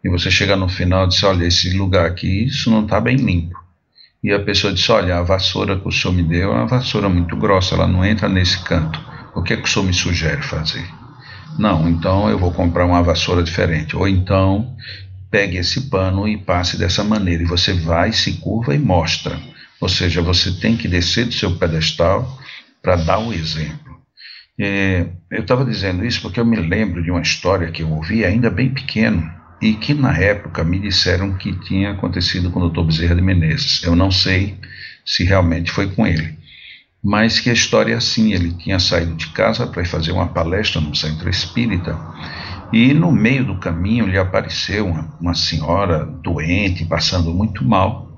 e 0.03 0.09
você 0.09 0.29
chega 0.29 0.55
no 0.55 0.69
final 0.69 1.05
e 1.05 1.07
diz: 1.09 1.23
Olha, 1.23 1.45
esse 1.45 1.75
lugar 1.75 2.05
aqui, 2.05 2.45
isso 2.45 2.69
não 2.69 2.83
está 2.83 3.01
bem 3.01 3.15
limpo. 3.15 3.59
E 4.23 4.31
a 4.31 4.39
pessoa 4.39 4.71
diz: 4.71 4.87
Olha, 4.87 5.17
a 5.17 5.23
vassoura 5.23 5.79
que 5.79 5.87
o 5.87 5.91
senhor 5.91 6.13
me 6.13 6.21
deu 6.21 6.51
é 6.51 6.55
uma 6.55 6.67
vassoura 6.67 7.09
muito 7.09 7.35
grossa, 7.35 7.73
ela 7.73 7.87
não 7.87 8.05
entra 8.05 8.29
nesse 8.29 8.59
canto. 8.63 9.03
O 9.33 9.41
que, 9.41 9.53
é 9.53 9.57
que 9.57 9.63
o 9.63 9.67
senhor 9.67 9.85
me 9.85 9.93
sugere 9.93 10.43
fazer? 10.43 10.85
Não, 11.57 11.89
então 11.89 12.29
eu 12.29 12.37
vou 12.37 12.51
comprar 12.51 12.85
uma 12.85 13.01
vassoura 13.01 13.41
diferente. 13.41 13.95
Ou 13.97 14.07
então 14.07 14.75
pegue 15.31 15.57
esse 15.57 15.89
pano 15.89 16.27
e 16.27 16.37
passe 16.37 16.77
dessa 16.77 17.03
maneira. 17.03 17.41
E 17.41 17.47
você 17.47 17.73
vai, 17.73 18.11
se 18.11 18.33
curva 18.33 18.75
e 18.75 18.79
mostra 18.79 19.35
ou 19.79 19.89
seja, 19.89 20.21
você 20.21 20.51
tem 20.51 20.77
que 20.77 20.87
descer 20.87 21.25
do 21.25 21.33
seu 21.33 21.57
pedestal 21.57 22.39
para 22.81 22.95
dar 22.95 23.19
o 23.19 23.33
exemplo. 23.33 23.95
É, 24.57 25.07
eu 25.29 25.41
estava 25.41 25.65
dizendo 25.65 26.05
isso 26.05 26.21
porque 26.21 26.39
eu 26.39 26.45
me 26.45 26.55
lembro 26.55 27.03
de 27.03 27.11
uma 27.11 27.21
história 27.21 27.71
que 27.71 27.83
eu 27.83 27.91
ouvi 27.91 28.23
ainda 28.23 28.49
bem 28.49 28.73
pequeno 28.73 29.29
e 29.61 29.73
que 29.73 29.93
na 29.93 30.17
época 30.17 30.63
me 30.63 30.79
disseram 30.79 31.33
que 31.33 31.53
tinha 31.59 31.91
acontecido 31.91 32.49
com 32.51 32.61
o 32.61 32.69
Dr. 32.69 32.83
Bezerra 32.83 33.15
de 33.15 33.21
Menezes. 33.21 33.83
Eu 33.83 33.95
não 33.95 34.11
sei 34.11 34.57
se 35.05 35.23
realmente 35.23 35.71
foi 35.71 35.87
com 35.87 36.07
ele, 36.07 36.37
mas 37.03 37.39
que 37.39 37.49
a 37.49 37.53
história 37.53 37.93
é 37.93 37.97
assim: 37.97 38.33
ele 38.33 38.51
tinha 38.53 38.79
saído 38.79 39.13
de 39.15 39.27
casa 39.27 39.67
para 39.67 39.83
fazer 39.85 40.11
uma 40.11 40.27
palestra 40.27 40.79
no 40.79 40.95
centro 40.95 41.29
espírita 41.29 41.97
e 42.71 42.93
no 42.93 43.11
meio 43.11 43.45
do 43.45 43.59
caminho 43.59 44.07
lhe 44.07 44.17
apareceu 44.17 44.87
uma, 44.87 45.15
uma 45.19 45.33
senhora 45.33 46.05
doente, 46.05 46.85
passando 46.85 47.33
muito 47.33 47.63
mal. 47.63 48.14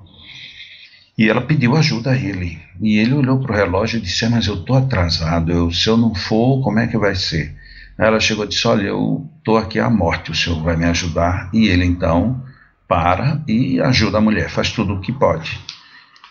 E 1.17 1.27
ela 1.29 1.41
pediu 1.41 1.75
ajuda 1.75 2.11
a 2.11 2.15
ele. 2.15 2.59
E 2.79 2.97
ele 2.97 3.13
olhou 3.13 3.39
para 3.39 3.51
o 3.51 3.55
relógio 3.55 3.97
e 3.97 4.01
disse: 4.01 4.25
ah, 4.25 4.29
Mas 4.29 4.45
eu 4.45 4.55
estou 4.55 4.75
atrasado, 4.75 5.51
eu, 5.51 5.71
se 5.71 5.87
eu 5.89 5.97
não 5.97 6.13
for, 6.13 6.61
como 6.61 6.79
é 6.79 6.87
que 6.87 6.97
vai 6.97 7.15
ser? 7.15 7.55
Ela 7.97 8.19
chegou 8.19 8.45
e 8.45 8.47
disse: 8.49 8.67
Olha, 8.67 8.87
eu 8.87 9.27
estou 9.39 9.57
aqui 9.57 9.79
à 9.79 9.89
morte, 9.89 10.31
o 10.31 10.35
senhor 10.35 10.61
vai 10.61 10.75
me 10.75 10.85
ajudar. 10.85 11.49
E 11.53 11.67
ele 11.67 11.85
então 11.85 12.43
para 12.87 13.41
e 13.47 13.81
ajuda 13.81 14.19
a 14.19 14.21
mulher, 14.21 14.49
faz 14.49 14.71
tudo 14.71 14.93
o 14.93 15.01
que 15.01 15.11
pode. 15.11 15.59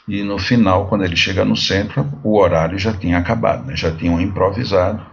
E 0.08 0.22
no 0.22 0.38
final, 0.38 0.86
quando 0.86 1.04
ele 1.04 1.16
chega 1.16 1.44
no 1.44 1.56
centro, 1.56 2.08
o 2.22 2.38
horário 2.38 2.78
já 2.78 2.92
tinha 2.92 3.18
acabado, 3.18 3.66
né? 3.66 3.76
já 3.76 3.90
tinham 3.90 4.20
improvisado 4.20 5.04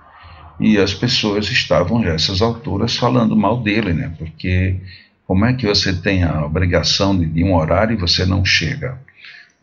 e 0.60 0.78
as 0.78 0.94
pessoas 0.94 1.50
estavam 1.50 2.04
já 2.04 2.14
essas 2.14 2.42
alturas 2.42 2.96
falando 2.96 3.36
mal 3.36 3.62
dele, 3.62 3.92
né? 3.92 4.14
Porque 4.18 4.80
como 5.26 5.46
é 5.46 5.54
que 5.54 5.66
você 5.66 5.94
tem 5.94 6.24
a 6.24 6.46
obrigação 6.46 7.18
de, 7.18 7.26
de 7.26 7.44
um 7.44 7.56
horário 7.56 7.96
e 7.96 8.00
você 8.00 8.26
não 8.26 8.46
chega? 8.46 9.00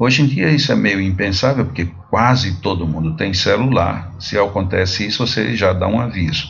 Hoje 0.00 0.22
em 0.22 0.26
dia 0.26 0.50
isso 0.50 0.72
é 0.72 0.74
meio 0.74 0.98
impensável, 0.98 1.66
porque 1.66 1.84
quase 2.08 2.58
todo 2.62 2.86
mundo 2.86 3.16
tem 3.16 3.34
celular. 3.34 4.10
Se 4.18 4.38
acontece 4.38 5.06
isso, 5.06 5.26
você 5.26 5.54
já 5.54 5.74
dá 5.74 5.86
um 5.86 6.00
aviso. 6.00 6.48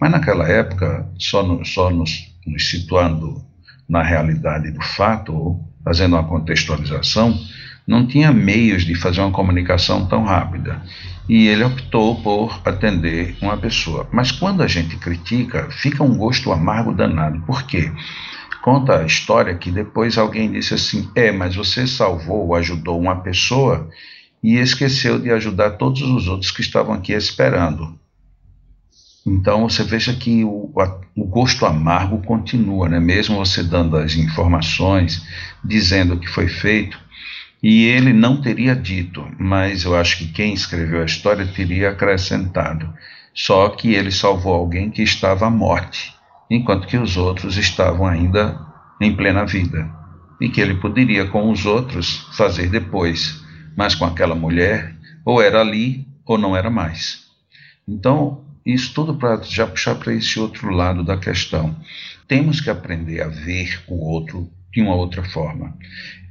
Mas 0.00 0.12
naquela 0.12 0.48
época, 0.48 1.04
só, 1.18 1.42
no, 1.42 1.64
só 1.64 1.90
nos, 1.90 2.32
nos 2.46 2.70
situando 2.70 3.42
na 3.88 4.00
realidade 4.00 4.70
do 4.70 4.80
fato, 4.80 5.34
ou 5.34 5.68
fazendo 5.84 6.14
uma 6.14 6.22
contextualização, 6.22 7.36
não 7.84 8.06
tinha 8.06 8.30
meios 8.30 8.84
de 8.84 8.94
fazer 8.94 9.22
uma 9.22 9.32
comunicação 9.32 10.06
tão 10.06 10.22
rápida. 10.22 10.80
E 11.28 11.48
ele 11.48 11.64
optou 11.64 12.22
por 12.22 12.60
atender 12.64 13.36
uma 13.42 13.56
pessoa. 13.56 14.08
Mas 14.12 14.30
quando 14.30 14.62
a 14.62 14.68
gente 14.68 14.96
critica, 14.98 15.66
fica 15.68 16.04
um 16.04 16.16
gosto 16.16 16.52
amargo 16.52 16.94
danado. 16.94 17.40
Por 17.40 17.64
quê? 17.64 17.90
Conta 18.64 19.00
a 19.00 19.04
história 19.04 19.54
que 19.54 19.70
depois 19.70 20.16
alguém 20.16 20.50
disse 20.50 20.72
assim: 20.72 21.10
é, 21.14 21.30
mas 21.30 21.54
você 21.54 21.86
salvou 21.86 22.46
ou 22.46 22.54
ajudou 22.54 22.98
uma 22.98 23.16
pessoa 23.16 23.90
e 24.42 24.56
esqueceu 24.56 25.18
de 25.18 25.30
ajudar 25.30 25.72
todos 25.72 26.00
os 26.00 26.26
outros 26.28 26.50
que 26.50 26.62
estavam 26.62 26.94
aqui 26.94 27.12
esperando. 27.12 27.98
Então 29.26 29.68
você 29.68 29.84
veja 29.84 30.14
que 30.14 30.44
o, 30.44 30.72
o, 31.14 31.24
gosto 31.26 31.66
amargo 31.66 32.22
continua, 32.22 32.88
né? 32.88 32.98
mesmo 32.98 33.36
você 33.36 33.62
dando 33.62 33.98
as 33.98 34.14
informações, 34.14 35.22
dizendo 35.62 36.14
o 36.14 36.18
que 36.18 36.26
foi 36.26 36.48
feito, 36.48 36.98
e 37.62 37.84
ele 37.84 38.14
não 38.14 38.40
teria 38.40 38.74
dito, 38.74 39.26
mas 39.38 39.84
eu 39.84 39.94
acho 39.94 40.16
que 40.16 40.28
quem 40.28 40.54
escreveu 40.54 41.02
a 41.02 41.06
história 41.06 41.46
teria 41.46 41.90
acrescentado. 41.90 42.90
Só 43.34 43.68
que 43.68 43.92
ele 43.92 44.10
salvou 44.10 44.54
alguém 44.54 44.90
que 44.90 45.02
estava 45.02 45.48
à 45.48 45.50
morte, 45.50 46.13
enquanto 46.50 46.86
que 46.86 46.96
os 46.96 47.16
outros 47.16 47.56
estavam 47.56 48.06
ainda 48.06 48.58
em 49.00 49.14
plena 49.14 49.44
vida. 49.44 49.90
E 50.40 50.48
que 50.48 50.60
ele 50.60 50.74
poderia, 50.74 51.26
com 51.26 51.50
os 51.50 51.64
outros, 51.64 52.28
fazer 52.36 52.68
depois, 52.68 53.42
mas 53.76 53.94
com 53.94 54.04
aquela 54.04 54.34
mulher, 54.34 54.94
ou 55.24 55.40
era 55.40 55.60
ali 55.60 56.06
ou 56.26 56.38
não 56.38 56.56
era 56.56 56.70
mais. 56.70 57.24
Então, 57.86 58.44
isso 58.64 58.94
tudo 58.94 59.14
para 59.14 59.42
já 59.42 59.66
puxar 59.66 59.94
para 59.96 60.14
esse 60.14 60.38
outro 60.40 60.70
lado 60.70 61.04
da 61.04 61.16
questão. 61.16 61.76
Temos 62.26 62.60
que 62.60 62.70
aprender 62.70 63.22
a 63.22 63.28
ver 63.28 63.82
o 63.86 63.94
outro 63.94 64.50
de 64.72 64.80
uma 64.80 64.94
outra 64.94 65.22
forma. 65.22 65.76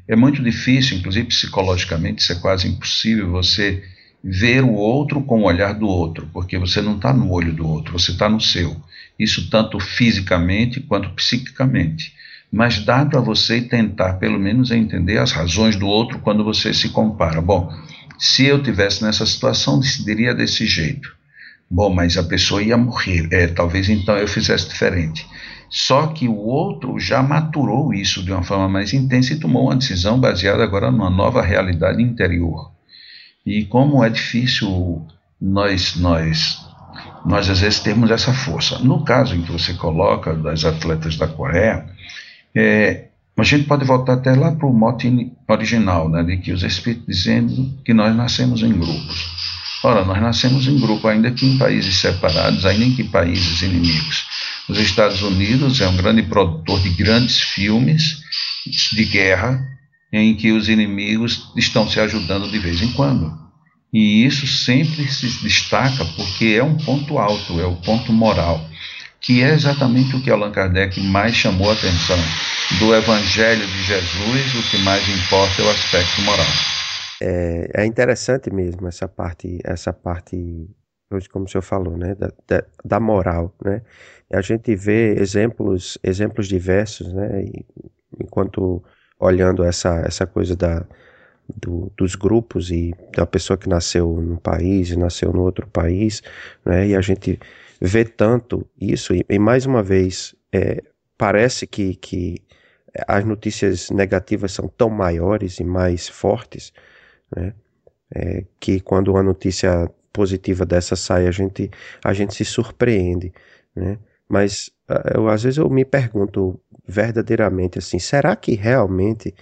É 0.07 0.16
muito 0.16 0.43
difícil, 0.43 0.97
inclusive 0.97 1.28
psicologicamente, 1.28 2.22
isso 2.22 2.34
é 2.34 2.36
quase 2.36 2.68
impossível 2.68 3.32
você 3.32 3.84
ver 4.24 4.64
o 4.64 4.74
outro 4.74 5.22
com 5.22 5.41
o 5.41 5.45
olhar 5.45 5.74
do 5.74 5.88
outro, 5.88 6.28
porque 6.34 6.57
você 6.57 6.82
não 6.82 6.95
está 6.95 7.14
no 7.14 7.32
olho 7.32 7.53
do 7.53 7.68
outro, 7.68 7.93
você 7.93 8.11
está 8.11 8.28
no 8.28 8.41
seu. 8.41 8.76
Isso 9.18 9.49
tanto 9.49 9.80
fisicamente 9.80 10.80
quanto 10.80 11.09
psiquicamente. 11.11 12.14
Mas 12.51 12.84
dá 12.86 13.05
para 13.05 13.20
você 13.20 13.61
tentar, 13.61 14.14
pelo 14.14 14.39
menos, 14.39 14.72
entender 14.72 15.18
as 15.18 15.32
razões 15.32 15.76
do 15.76 15.88
outro 15.88 16.20
quando 16.20 16.43
você 16.43 16.74
se 16.74 16.89
compara. 16.89 17.41
Bom, 17.41 17.74
se 18.18 18.45
eu 18.45 18.61
tivesse 18.61 19.03
nessa 19.03 19.26
situação, 19.26 19.80
decidiria 19.80 20.34
desse 20.34 20.66
jeito. 20.66 21.16
Bom, 21.70 21.91
mas 21.91 22.18
a 22.18 22.24
pessoa 22.24 22.61
ia 22.61 22.78
morrer. 22.78 23.28
É, 23.32 23.47
talvez 23.47 23.89
então 23.89 24.16
eu 24.18 24.28
fizesse 24.28 24.70
diferente. 24.70 25.26
Só 25.70 26.05
que 26.05 26.28
o 26.28 26.38
outro 26.38 26.99
já 26.99 27.24
maturou 27.24 27.91
isso 27.91 28.24
de 28.24 28.32
uma 28.32 28.43
forma 28.43 28.70
mais 28.70 28.93
intensa 28.93 29.34
e 29.34 29.39
tomou 29.39 29.64
uma 29.64 29.76
decisão 29.76 30.20
baseada 30.20 30.64
agora 30.64 30.91
numa 30.91 31.09
nova 31.09 31.41
realidade 31.41 32.01
interior. 32.01 32.72
E 33.43 33.66
como 33.66 34.03
é 34.03 34.09
difícil 34.09 35.03
nós, 35.41 35.95
nós, 35.95 36.64
nós 37.26 37.49
às 37.49 37.59
vezes 37.59 37.80
termos 37.80 38.11
essa 38.11 38.34
força. 38.34 38.80
No 38.80 39.03
caso 39.03 39.36
em 39.36 39.41
que 39.41 39.51
você 39.51 39.74
coloca 39.74 40.34
das 40.34 40.65
atletas 40.65 41.15
da 41.15 41.28
Coreia, 41.28 41.86
é, 42.55 43.05
a 43.38 43.43
gente 43.43 43.65
pode 43.65 43.86
voltar 43.86 44.13
até 44.13 44.34
lá 44.36 44.51
para 44.51 44.67
o 44.67 44.74
mote 44.74 45.32
original, 45.47 46.09
né, 46.09 46.24
de 46.24 46.38
que 46.38 46.51
os 46.51 46.63
espíritos 46.63 47.05
dizendo 47.07 47.74
que 47.84 47.93
nós 47.93 48.15
nascemos 48.15 48.61
em 48.61 48.71
grupos. 48.74 49.28
Ora, 49.84 50.05
nós 50.05 50.21
nascemos 50.21 50.67
em 50.67 50.80
grupo, 50.80 51.07
ainda 51.07 51.32
que 51.32 51.45
em 51.45 51.57
países 51.57 51.97
separados, 51.97 52.65
ainda 52.65 52.95
que 52.95 53.01
em 53.01 53.07
países 53.07 53.61
inimigos. 53.61 54.26
Os 54.69 54.78
Estados 54.80 55.21
Unidos 55.21 55.82
é 55.82 55.88
um 55.88 55.97
grande 55.97 56.24
produtor 56.24 56.80
de 56.80 56.89
grandes 56.91 57.41
filmes 57.41 58.21
de 58.93 59.05
guerra 59.05 59.61
em 60.11 60.36
que 60.36 60.51
os 60.51 60.69
inimigos 60.69 61.51
estão 61.57 61.89
se 61.89 61.99
ajudando 61.99 62.49
de 62.49 62.59
vez 62.59 62.82
em 62.82 62.91
quando. 62.93 63.42
E 63.93 64.25
isso 64.25 64.47
sempre 64.47 65.07
se 65.07 65.27
destaca 65.43 66.03
porque 66.15 66.57
é 66.57 66.63
um 66.63 66.75
ponto 66.75 67.19
alto, 67.19 67.61
é 67.61 67.65
o 67.65 67.75
ponto 67.75 68.11
moral, 68.11 68.59
que 69.21 69.43
é 69.43 69.53
exatamente 69.53 70.15
o 70.15 70.21
que 70.21 70.31
Allan 70.31 70.51
Kardec 70.51 70.99
mais 70.99 71.35
chamou 71.35 71.69
a 71.69 71.73
atenção. 71.73 72.17
Do 72.79 72.95
Evangelho 72.95 73.67
de 73.67 73.83
Jesus, 73.83 74.55
o 74.55 74.71
que 74.71 74.77
mais 74.83 75.07
importa 75.07 75.61
é 75.61 75.65
o 75.65 75.69
aspecto 75.69 76.21
moral. 76.23 76.45
É, 77.21 77.83
é 77.83 77.85
interessante 77.85 78.51
mesmo 78.51 78.87
essa 78.87 79.07
parte, 79.07 79.59
essa 79.63 79.93
parte 79.93 80.67
como 81.31 81.45
o 81.45 81.47
senhor 81.47 81.61
falou, 81.61 81.95
né, 81.95 82.15
da, 82.15 82.31
da, 82.47 82.63
da 82.83 82.99
moral, 82.99 83.55
né, 83.63 83.83
a 84.31 84.41
gente 84.41 84.75
vê 84.75 85.13
exemplos, 85.19 85.95
exemplos 86.03 86.47
diversos, 86.47 87.13
né, 87.13 87.45
enquanto 88.19 88.83
olhando 89.19 89.63
essa, 89.63 90.01
essa 90.05 90.25
coisa 90.25 90.55
da, 90.55 90.83
do, 91.55 91.91
dos 91.97 92.15
grupos 92.15 92.71
e 92.71 92.93
da 93.15 93.25
pessoa 93.25 93.57
que 93.57 93.67
nasceu 93.67 94.21
num 94.21 94.37
país 94.37 94.89
e 94.89 94.97
nasceu 94.97 95.31
no 95.31 95.41
outro 95.41 95.67
país, 95.67 96.21
né, 96.65 96.87
e 96.87 96.95
a 96.95 97.01
gente 97.01 97.39
vê 97.79 98.05
tanto 98.05 98.65
isso, 98.79 99.13
e, 99.13 99.25
e 99.29 99.39
mais 99.39 99.65
uma 99.65 99.83
vez, 99.83 100.35
é, 100.51 100.81
parece 101.17 101.67
que, 101.67 101.95
que 101.95 102.41
as 103.07 103.25
notícias 103.25 103.89
negativas 103.89 104.51
são 104.51 104.67
tão 104.67 104.89
maiores 104.89 105.59
e 105.59 105.63
mais 105.63 106.07
fortes, 106.07 106.71
né, 107.35 107.53
é, 108.13 108.45
que 108.59 108.79
quando 108.79 109.09
uma 109.09 109.23
notícia 109.23 109.89
positiva 110.11 110.65
dessa 110.65 110.95
sai, 110.95 111.27
a 111.27 111.31
gente, 111.31 111.71
a 112.03 112.13
gente 112.13 112.35
se 112.35 112.45
surpreende, 112.45 113.33
né? 113.75 113.97
Mas 114.29 114.69
eu, 115.13 115.27
às 115.27 115.43
vezes 115.43 115.57
eu 115.57 115.69
me 115.69 115.83
pergunto 115.83 116.59
verdadeiramente 116.87 117.79
assim, 117.79 117.99
será 117.99 118.35
que 118.35 118.53
realmente 118.53 119.33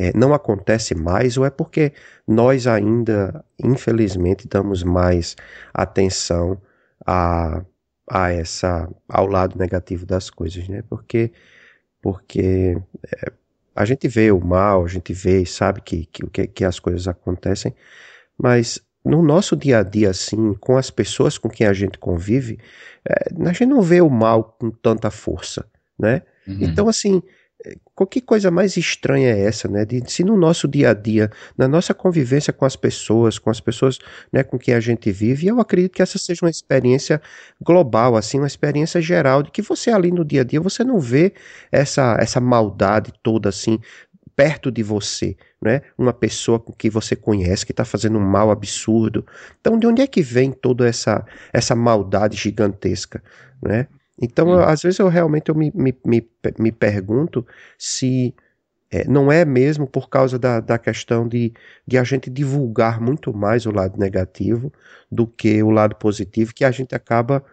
é, 0.00 0.16
não 0.16 0.32
acontece 0.32 0.94
mais 0.94 1.36
ou 1.36 1.44
é 1.44 1.50
porque 1.50 1.92
nós 2.26 2.66
ainda, 2.66 3.44
infelizmente, 3.62 4.48
damos 4.48 4.82
mais 4.82 5.36
atenção 5.74 6.58
a, 7.06 7.62
a 8.08 8.32
essa, 8.32 8.88
ao 9.06 9.26
lado 9.26 9.58
negativo 9.58 10.06
das 10.06 10.30
coisas, 10.30 10.66
né? 10.68 10.82
Porque, 10.88 11.30
porque 12.00 12.80
é, 13.12 13.32
a 13.76 13.84
gente 13.84 14.08
vê 14.08 14.32
o 14.32 14.40
mal, 14.40 14.86
a 14.86 14.88
gente 14.88 15.12
vê 15.12 15.42
e 15.42 15.46
sabe 15.46 15.82
que, 15.82 16.06
que, 16.06 16.46
que 16.46 16.64
as 16.64 16.80
coisas 16.80 17.06
acontecem, 17.06 17.74
mas 18.38 18.80
no 19.04 19.22
nosso 19.22 19.54
dia 19.54 19.80
a 19.80 19.82
dia, 19.82 20.08
assim, 20.08 20.54
com 20.54 20.78
as 20.78 20.90
pessoas 20.90 21.36
com 21.36 21.50
quem 21.50 21.66
a 21.66 21.74
gente 21.74 21.98
convive, 21.98 22.58
é, 23.06 23.28
a 23.38 23.52
gente 23.52 23.66
não 23.66 23.82
vê 23.82 24.00
o 24.00 24.08
mal 24.08 24.56
com 24.58 24.70
tanta 24.70 25.10
força, 25.10 25.66
né? 25.98 26.22
Uhum. 26.48 26.56
Então, 26.62 26.88
assim, 26.88 27.22
qualquer 27.94 28.22
coisa 28.22 28.50
mais 28.50 28.76
estranha 28.76 29.28
é 29.30 29.40
essa, 29.44 29.68
né? 29.68 29.84
De, 29.84 30.02
se 30.10 30.24
no 30.24 30.36
nosso 30.36 30.66
dia 30.66 30.90
a 30.90 30.94
dia, 30.94 31.30
na 31.56 31.68
nossa 31.68 31.92
convivência 31.92 32.52
com 32.52 32.64
as 32.64 32.76
pessoas, 32.76 33.38
com 33.38 33.50
as 33.50 33.60
pessoas 33.60 33.98
né, 34.32 34.42
com 34.42 34.58
quem 34.58 34.74
a 34.74 34.80
gente 34.80 35.10
vive, 35.12 35.46
eu 35.48 35.60
acredito 35.60 35.92
que 35.92 36.02
essa 36.02 36.18
seja 36.18 36.44
uma 36.44 36.50
experiência 36.50 37.20
global, 37.60 38.16
assim, 38.16 38.38
uma 38.38 38.46
experiência 38.46 39.00
geral, 39.00 39.42
de 39.42 39.50
que 39.50 39.62
você 39.62 39.90
ali 39.90 40.10
no 40.10 40.24
dia 40.24 40.40
a 40.40 40.44
dia, 40.44 40.60
você 40.60 40.82
não 40.82 40.98
vê 40.98 41.34
essa, 41.70 42.16
essa 42.18 42.40
maldade 42.40 43.12
toda, 43.22 43.48
assim, 43.48 43.78
perto 44.34 44.70
de 44.70 44.82
você, 44.82 45.36
né? 45.60 45.82
Uma 45.98 46.14
pessoa 46.14 46.62
que 46.78 46.88
você 46.88 47.14
conhece 47.14 47.66
que 47.66 47.72
está 47.72 47.84
fazendo 47.84 48.18
um 48.18 48.24
mal 48.24 48.50
absurdo. 48.50 49.26
Então, 49.60 49.78
de 49.78 49.86
onde 49.86 50.00
é 50.00 50.06
que 50.06 50.22
vem 50.22 50.50
toda 50.50 50.88
essa 50.88 51.26
essa 51.52 51.74
maldade 51.74 52.36
gigantesca, 52.38 53.22
né? 53.62 53.86
Então, 54.20 54.50
eu, 54.50 54.62
às 54.62 54.82
vezes 54.82 54.98
eu 54.98 55.08
realmente 55.08 55.48
eu 55.48 55.54
me, 55.54 55.72
me, 55.74 55.96
me, 56.04 56.28
me 56.58 56.72
pergunto 56.72 57.46
se 57.78 58.34
é, 58.90 59.04
não 59.06 59.30
é 59.30 59.44
mesmo 59.44 59.86
por 59.86 60.08
causa 60.08 60.38
da, 60.38 60.60
da 60.60 60.78
questão 60.78 61.26
de, 61.26 61.52
de 61.86 61.96
a 61.96 62.04
gente 62.04 62.28
divulgar 62.28 63.00
muito 63.00 63.32
mais 63.32 63.64
o 63.64 63.70
lado 63.70 63.98
negativo 63.98 64.72
do 65.10 65.26
que 65.26 65.62
o 65.62 65.70
lado 65.70 65.94
positivo, 65.94 66.52
que 66.54 66.64
a 66.64 66.70
gente 66.70 66.94
acaba 66.94 67.44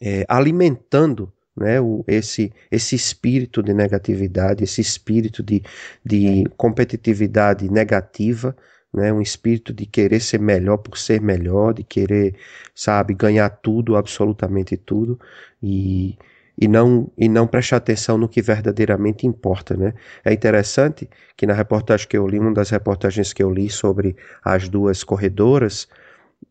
é, 0.00 0.24
alimentando 0.28 1.32
né, 1.56 1.80
o, 1.80 2.04
esse, 2.06 2.52
esse 2.70 2.94
espírito 2.94 3.62
de 3.62 3.72
negatividade, 3.72 4.62
esse 4.62 4.80
espírito 4.80 5.42
de, 5.42 5.62
de 6.04 6.44
competitividade 6.56 7.70
negativa, 7.70 8.54
né, 8.92 9.12
um 9.12 9.20
espírito 9.20 9.72
de 9.72 9.86
querer 9.86 10.20
ser 10.20 10.40
melhor 10.40 10.78
por 10.78 10.98
ser 10.98 11.20
melhor, 11.20 11.74
de 11.74 11.84
querer, 11.84 12.34
sabe, 12.74 13.14
ganhar 13.14 13.48
tudo, 13.50 13.96
absolutamente 13.96 14.76
tudo, 14.76 15.18
e, 15.62 16.18
e 16.58 16.68
não 16.68 17.10
e 17.16 17.28
não 17.28 17.46
prestar 17.46 17.76
atenção 17.76 18.18
no 18.18 18.28
que 18.28 18.42
verdadeiramente 18.42 19.26
importa, 19.26 19.76
né? 19.76 19.94
É 20.24 20.32
interessante 20.32 21.08
que 21.36 21.46
na 21.46 21.54
reportagem 21.54 22.08
que 22.08 22.16
eu 22.16 22.26
li, 22.26 22.38
uma 22.38 22.52
das 22.52 22.70
reportagens 22.70 23.32
que 23.32 23.42
eu 23.42 23.52
li 23.52 23.70
sobre 23.70 24.16
as 24.44 24.68
duas 24.68 25.04
corredoras, 25.04 25.88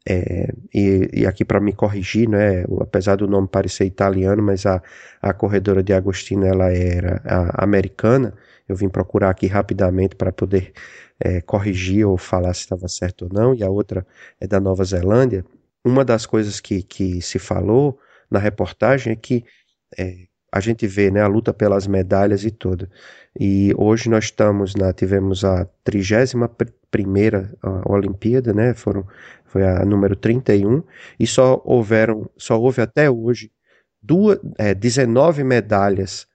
é, 0.08 0.52
e, 0.74 1.10
e, 1.14 1.26
aqui 1.26 1.44
para 1.44 1.60
me 1.60 1.74
corrigir, 1.74 2.28
né, 2.30 2.64
apesar 2.80 3.16
do 3.18 3.28
nome 3.28 3.48
parecer 3.48 3.86
italiano, 3.86 4.42
mas 4.42 4.66
a, 4.66 4.82
a 5.22 5.34
corredora 5.34 5.84
de 5.84 5.94
Agostinho 5.94 6.46
ela 6.46 6.72
era 6.72 7.22
americana. 7.56 8.34
Eu 8.68 8.76
vim 8.76 8.88
procurar 8.90 9.32
aqui 9.32 9.48
rapidamente 9.48 10.16
para 10.16 10.32
poder 10.32 10.74
é, 11.20 11.42
corrigir 11.42 12.06
ou 12.06 12.18
falar 12.18 12.54
se 12.54 12.62
estava 12.62 12.88
certo 12.88 13.24
ou 13.24 13.30
não. 13.32 13.54
E 13.54 13.64
a 13.64 13.70
outra 13.70 14.06
é 14.40 14.48
da 14.48 14.60
Nova 14.60 14.84
Zelândia. 14.84 15.46
Uma 15.84 16.06
das 16.06 16.26
coisas 16.26 16.60
que, 16.60 16.82
que 16.84 17.22
se 17.22 17.40
falou 17.40 18.00
na 18.30 18.40
reportagem 18.40 19.14
é 19.14 19.16
que 19.16 19.44
é, 19.98 20.28
a 20.52 20.60
gente 20.60 20.88
vê 20.88 21.12
né, 21.12 21.22
a 21.22 21.28
luta 21.28 21.54
pelas 21.54 21.88
medalhas 21.88 22.44
e 22.44 22.52
tudo. 22.52 22.90
E 23.40 23.74
hoje 23.78 24.10
nós 24.10 24.26
estamos 24.26 24.76
na 24.76 24.92
tivemos 24.92 25.46
a 25.46 25.66
trigésima 25.84 26.50
primeira 26.90 27.54
Olimpíada, 27.86 28.54
né? 28.54 28.74
Foram 28.74 29.06
foi 29.46 29.64
a 29.64 29.84
número 29.86 30.16
31 30.16 30.84
e 31.20 31.28
só 31.28 31.62
houveram 31.64 32.30
só 32.38 32.60
houve 32.60 32.82
até 32.82 33.10
hoje 33.10 33.52
duas, 34.02 34.40
é, 34.58 34.74
19 34.74 35.44
medalhas 35.44 36.28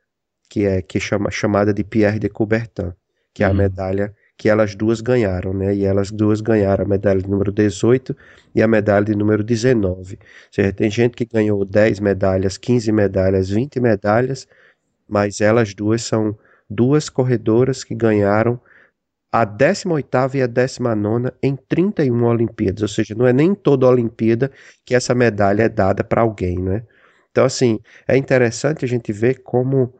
que 0.49 0.64
é 0.64 0.82
que 0.82 1.01
chama, 1.01 1.30
chamada 1.30 1.72
de 1.74 1.82
Pierre 1.82 2.18
de 2.18 2.28
Coubertin, 2.28 2.93
que 3.32 3.43
é 3.43 3.47
a 3.47 3.51
uhum. 3.51 3.57
medalha 3.57 4.14
que 4.37 4.49
elas 4.49 4.74
duas 4.74 5.01
ganharam, 5.01 5.55
né? 5.55 5.74
E 5.74 5.85
elas 5.85 6.11
duas 6.11 6.41
ganharam 6.41 6.85
a 6.85 6.89
medalha 6.89 7.20
de 7.20 7.28
número 7.30 7.53
18 7.53 8.16
e 8.55 8.62
a 8.62 8.68
medalha 8.68 9.05
de 9.05 9.14
número 9.14 9.45
19. 9.45 10.14
Ou 10.14 10.18
seja, 10.51 10.72
tem 10.72 10.91
gente 10.91 11.14
que 11.16 11.24
ganhou 11.24 11.64
10 11.64 12.01
medalhas, 12.01 12.57
15 12.59 12.91
medalhas, 12.93 13.51
20 13.51 13.80
medalhas, 13.80 14.47
mas 15.09 15.41
elas 15.41 15.74
duas 15.74 16.03
são 16.03 16.37
duas 16.68 17.09
corredoras 17.09 17.85
que 17.85 17.95
ganharam 17.95 18.61
a 19.32 19.45
18ª 19.45 20.35
e 20.37 20.43
a 20.43 20.47
19 20.47 21.32
em 21.43 21.57
31 21.57 22.24
Olimpíadas, 22.24 22.82
ou 22.82 22.89
seja, 22.89 23.14
não 23.16 23.26
é 23.26 23.32
nem 23.32 23.55
toda 23.55 23.87
Olimpíada 23.89 24.51
que 24.85 24.95
essa 24.95 25.14
medalha 25.14 25.64
é 25.64 25.68
dada 25.68 26.05
para 26.05 26.22
alguém, 26.22 26.59
né? 26.59 26.85
Então, 27.32 27.45
assim, 27.45 27.80
é 28.07 28.16
interessante 28.16 28.85
a 28.85 28.89
gente 28.89 29.12
ver 29.12 29.43
como, 29.43 29.93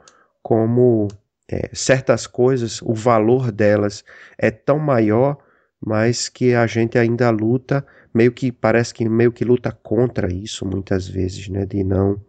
como 0.43 1.09
é, 1.49 1.71
certas 1.73 2.27
coisas, 2.27 2.81
o 2.83 2.95
valor 2.95 3.53
delas 3.53 4.05
é 4.39 4.51
tão 4.51 4.79
maior, 4.79 5.39
mas 5.81 6.29
que 6.29 6.55
a 6.55 6.67
gente 6.67 6.99
ainda 6.99 7.31
luta, 7.31 7.87
meio 8.13 8.33
que 8.33 8.51
parece 8.51 8.95
que 8.95 9.09
meio 9.09 9.33
que 9.33 9.45
luta 9.45 9.71
contra 9.71 10.33
isso 10.33 10.65
muitas 10.65 11.07
vezes, 11.07 11.49
né? 11.49 11.67
De 11.67 11.85
não, 11.85 12.21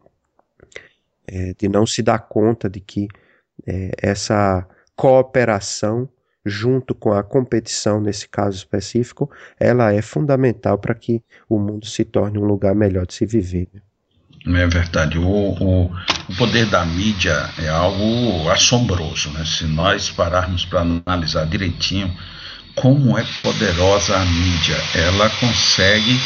é, 1.28 1.54
de 1.54 1.70
não 1.70 1.86
se 1.86 2.02
dar 2.02 2.20
conta 2.20 2.70
de 2.70 2.82
que 2.82 3.08
é, 3.66 3.92
essa 4.02 4.68
cooperação 4.96 6.10
junto 6.46 6.94
com 6.94 7.12
a 7.12 7.24
competição 7.24 8.00
nesse 8.00 8.30
caso 8.30 8.58
específico, 8.58 9.32
ela 9.60 9.92
é 9.92 10.02
fundamental 10.02 10.78
para 10.78 10.94
que 10.94 11.24
o 11.50 11.58
mundo 11.58 11.88
se 11.88 12.06
torne 12.06 12.38
um 12.38 12.46
lugar 12.46 12.76
melhor 12.76 13.08
de 13.08 13.16
se 13.16 13.26
viver. 13.26 13.68
Né? 13.74 13.82
É 14.48 14.68
verdade. 14.68 15.18
O, 15.18 15.24
o, 15.24 15.86
o, 16.30 16.36
poder 16.36 16.66
da 16.68 16.86
mídia 16.86 17.50
é 17.58 17.68
algo 17.68 18.50
assombroso. 18.50 19.30
Né? 19.32 19.44
Se 19.46 19.66
nós 19.66 20.10
pararmos 20.10 20.66
para 20.66 20.82
analisar 20.82 21.46
direitinho 21.46 22.16
como 22.76 23.18
é 23.18 23.26
poderosa 23.42 24.16
a 24.16 24.26
mídia, 24.26 24.78
ela 24.94 25.30
consegue 25.30 26.20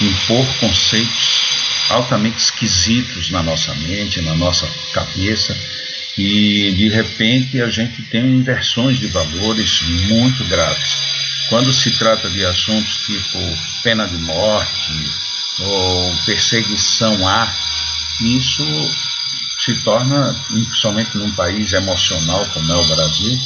impor 0.00 0.46
conceitos 0.58 1.42
altamente 1.90 2.38
esquisitos 2.38 3.30
na 3.30 3.42
nossa 3.42 3.74
mente, 3.74 4.22
na 4.22 4.34
nossa 4.34 4.66
cabeça 4.94 5.54
e 6.16 6.72
de 6.76 6.88
repente 6.88 7.60
a 7.60 7.68
gente 7.68 8.02
tem 8.02 8.22
inversões 8.22 8.98
de 8.98 9.06
valores 9.08 9.82
muito 10.08 10.44
graves. 10.44 10.96
Quando 11.48 11.72
se 11.72 11.90
trata 11.98 12.28
de 12.30 12.44
assuntos 12.44 12.96
tipo 13.06 13.38
pena 13.82 14.06
de 14.06 14.16
morte 14.16 15.31
ou 15.60 16.16
perseguição 16.24 17.26
a, 17.26 17.52
isso 18.20 18.64
se 19.64 19.74
torna, 19.82 20.34
principalmente 20.48 21.16
num 21.16 21.30
país 21.32 21.72
emocional 21.72 22.44
como 22.52 22.72
é 22.72 22.76
o 22.76 22.86
Brasil, 22.86 23.38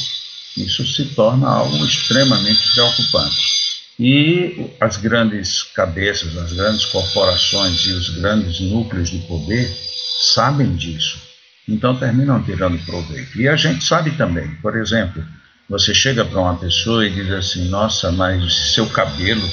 isso 0.57 0.85
se 0.87 1.05
torna 1.05 1.47
algo 1.47 1.85
extremamente 1.85 2.71
preocupante. 2.73 3.57
E 3.99 4.71
as 4.79 4.97
grandes 4.97 5.63
cabeças, 5.63 6.35
as 6.37 6.53
grandes 6.53 6.85
corporações 6.85 7.85
e 7.85 7.93
os 7.93 8.09
grandes 8.09 8.59
núcleos 8.59 9.09
de 9.09 9.19
poder 9.19 9.67
sabem 10.19 10.75
disso 10.75 11.27
então 11.67 11.95
terminam 11.95 12.41
tirando 12.43 12.83
proveito. 12.85 13.39
E 13.39 13.47
a 13.47 13.55
gente 13.55 13.83
sabe 13.83 14.11
também, 14.11 14.47
por 14.61 14.77
exemplo, 14.77 15.23
você 15.69 15.93
chega 15.93 16.23
para 16.23 16.39
uma 16.39 16.55
pessoa 16.55 17.05
e 17.05 17.13
diz 17.13 17.29
assim: 17.31 17.67
Nossa, 17.67 18.11
mas 18.11 18.73
seu 18.73 18.87
cabelo. 18.87 19.47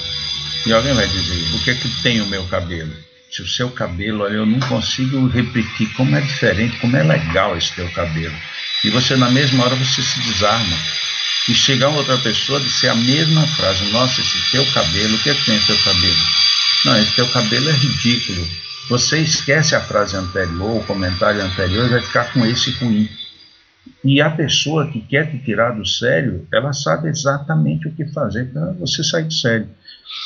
E 0.66 0.72
alguém 0.72 0.94
vai 0.94 1.06
dizer: 1.06 1.54
O 1.54 1.58
que 1.62 1.70
é 1.70 1.74
que 1.74 1.88
tem 2.02 2.20
o 2.20 2.26
meu 2.26 2.44
cabelo? 2.44 2.92
Se 3.30 3.42
o 3.42 3.48
seu 3.48 3.70
cabelo, 3.70 4.26
eu 4.26 4.46
não 4.46 4.60
consigo 4.60 5.26
repetir 5.26 5.92
como 5.94 6.14
é 6.14 6.20
diferente, 6.20 6.78
como 6.78 6.96
é 6.96 7.02
legal 7.02 7.56
esse 7.56 7.74
teu 7.74 7.90
cabelo. 7.90 8.34
E 8.84 8.90
você, 8.90 9.16
na 9.16 9.30
mesma 9.30 9.64
hora, 9.64 9.74
você 9.74 10.02
se 10.02 10.20
desarma. 10.20 10.76
E 11.48 11.54
chegar 11.54 11.88
outra 11.88 12.16
pessoa 12.18 12.60
dizer 12.60 12.90
a 12.90 12.94
mesma 12.94 13.46
frase: 13.46 13.84
Nossa, 13.90 14.20
esse 14.20 14.50
teu 14.50 14.64
cabelo, 14.72 15.16
o 15.16 15.18
que 15.18 15.30
é 15.30 15.34
que 15.34 15.44
tem 15.44 15.56
esse 15.56 15.66
teu 15.66 15.78
cabelo? 15.78 16.22
Não, 16.84 16.98
esse 16.98 17.12
teu 17.12 17.28
cabelo 17.28 17.68
é 17.68 17.72
ridículo 17.72 18.46
você 18.88 19.18
esquece 19.18 19.74
a 19.74 19.80
frase 19.80 20.14
anterior, 20.14 20.76
o 20.76 20.84
comentário 20.84 21.42
anterior 21.42 21.86
e 21.86 21.88
vai 21.88 22.02
ficar 22.02 22.32
com 22.32 22.44
esse 22.44 22.70
ruim. 22.72 23.08
E 24.02 24.20
a 24.20 24.30
pessoa 24.30 24.90
que 24.90 25.00
quer 25.00 25.30
te 25.30 25.38
tirar 25.38 25.70
do 25.70 25.86
sério, 25.86 26.46
ela 26.52 26.72
sabe 26.72 27.08
exatamente 27.08 27.88
o 27.88 27.92
que 27.92 28.06
fazer 28.08 28.52
para 28.52 28.72
você 28.72 29.02
sair 29.02 29.24
do 29.24 29.32
sério. 29.32 29.68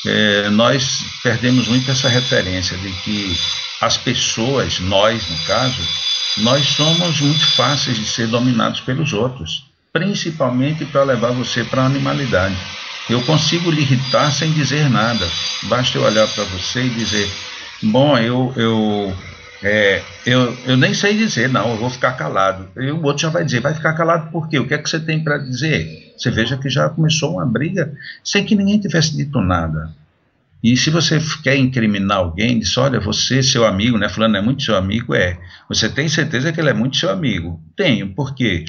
É, 0.07 0.51
nós 0.51 1.05
perdemos 1.23 1.69
muito 1.69 1.91
essa 1.91 2.09
referência 2.09 2.77
de 2.79 2.91
que 3.03 3.37
as 3.81 3.97
pessoas, 3.97 4.81
nós 4.81 5.29
no 5.29 5.39
caso, 5.47 5.83
nós 6.39 6.67
somos 6.67 7.21
muito 7.21 7.47
fáceis 7.53 7.97
de 7.97 8.07
ser 8.07 8.27
dominados 8.29 8.81
pelos 8.81 9.13
outros, 9.13 9.65
principalmente 9.93 10.85
para 10.85 11.03
levar 11.03 11.33
você 11.33 11.65
para 11.65 11.83
a 11.83 11.87
animalidade. 11.87 12.57
Eu 13.09 13.23
consigo 13.23 13.71
lhe 13.71 13.81
irritar 13.81 14.31
sem 14.31 14.53
dizer 14.53 14.89
nada, 14.91 15.27
basta 15.65 15.97
eu 15.97 16.03
olhar 16.03 16.29
para 16.29 16.45
você 16.45 16.85
e 16.85 16.91
dizer: 16.91 17.31
Bom, 17.83 18.19
eu, 18.19 18.53
eu, 18.57 19.17
é, 19.63 20.03
eu, 20.27 20.57
eu 20.67 20.77
nem 20.77 20.93
sei 20.95 21.17
dizer, 21.17 21.49
não, 21.49 21.71
eu 21.71 21.77
vou 21.77 21.91
ficar 21.91 22.13
calado. 22.13 22.69
E 22.77 22.91
o 22.91 23.03
outro 23.03 23.23
já 23.23 23.29
vai 23.29 23.45
dizer, 23.45 23.61
vai 23.61 23.75
ficar 23.75 23.95
calado 23.95 24.31
por 24.31 24.49
quê? 24.49 24.59
O 24.59 24.67
que 24.67 24.75
é 24.75 24.79
que 24.79 24.89
você 24.89 25.01
tem 25.01 25.23
para 25.23 25.39
dizer? 25.39 26.08
Você 26.19 26.31
veja 26.31 26.57
que 26.57 26.69
já 26.69 26.89
começou 26.89 27.35
uma 27.35 27.47
briga 27.47 27.95
sem 28.25 28.45
que 28.45 28.57
ninguém 28.57 28.81
tivesse 28.81 29.17
dito 29.17 29.41
nada. 29.41 29.95
E 30.63 30.77
se 30.77 30.91
você 30.91 31.21
quer 31.43 31.57
incriminar 31.57 32.19
alguém, 32.19 32.59
diz, 32.59 32.77
olha, 32.77 32.99
você, 32.99 33.43
seu 33.43 33.65
amigo, 33.65 33.97
né? 33.97 34.09
Fulano 34.09 34.37
é 34.37 34.41
muito 34.41 34.65
seu 34.65 34.77
amigo, 34.77 35.15
é. 35.15 35.39
Você 35.69 35.89
tem 35.89 36.09
certeza 36.09 36.53
que 36.53 36.61
ele 36.61 36.71
é 36.71 36.75
muito 36.75 36.97
seu 36.97 37.11
amigo? 37.11 37.63
Tenho, 37.77 38.13
por 38.13 38.35
quê? 38.35 38.65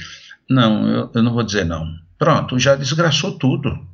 Não, 0.47 0.87
eu, 0.87 1.11
eu 1.15 1.23
não 1.23 1.33
vou 1.33 1.43
dizer 1.43 1.65
não. 1.65 1.85
Pronto, 2.17 2.59
já 2.59 2.75
desgraçou 2.75 3.31
tudo. 3.39 3.87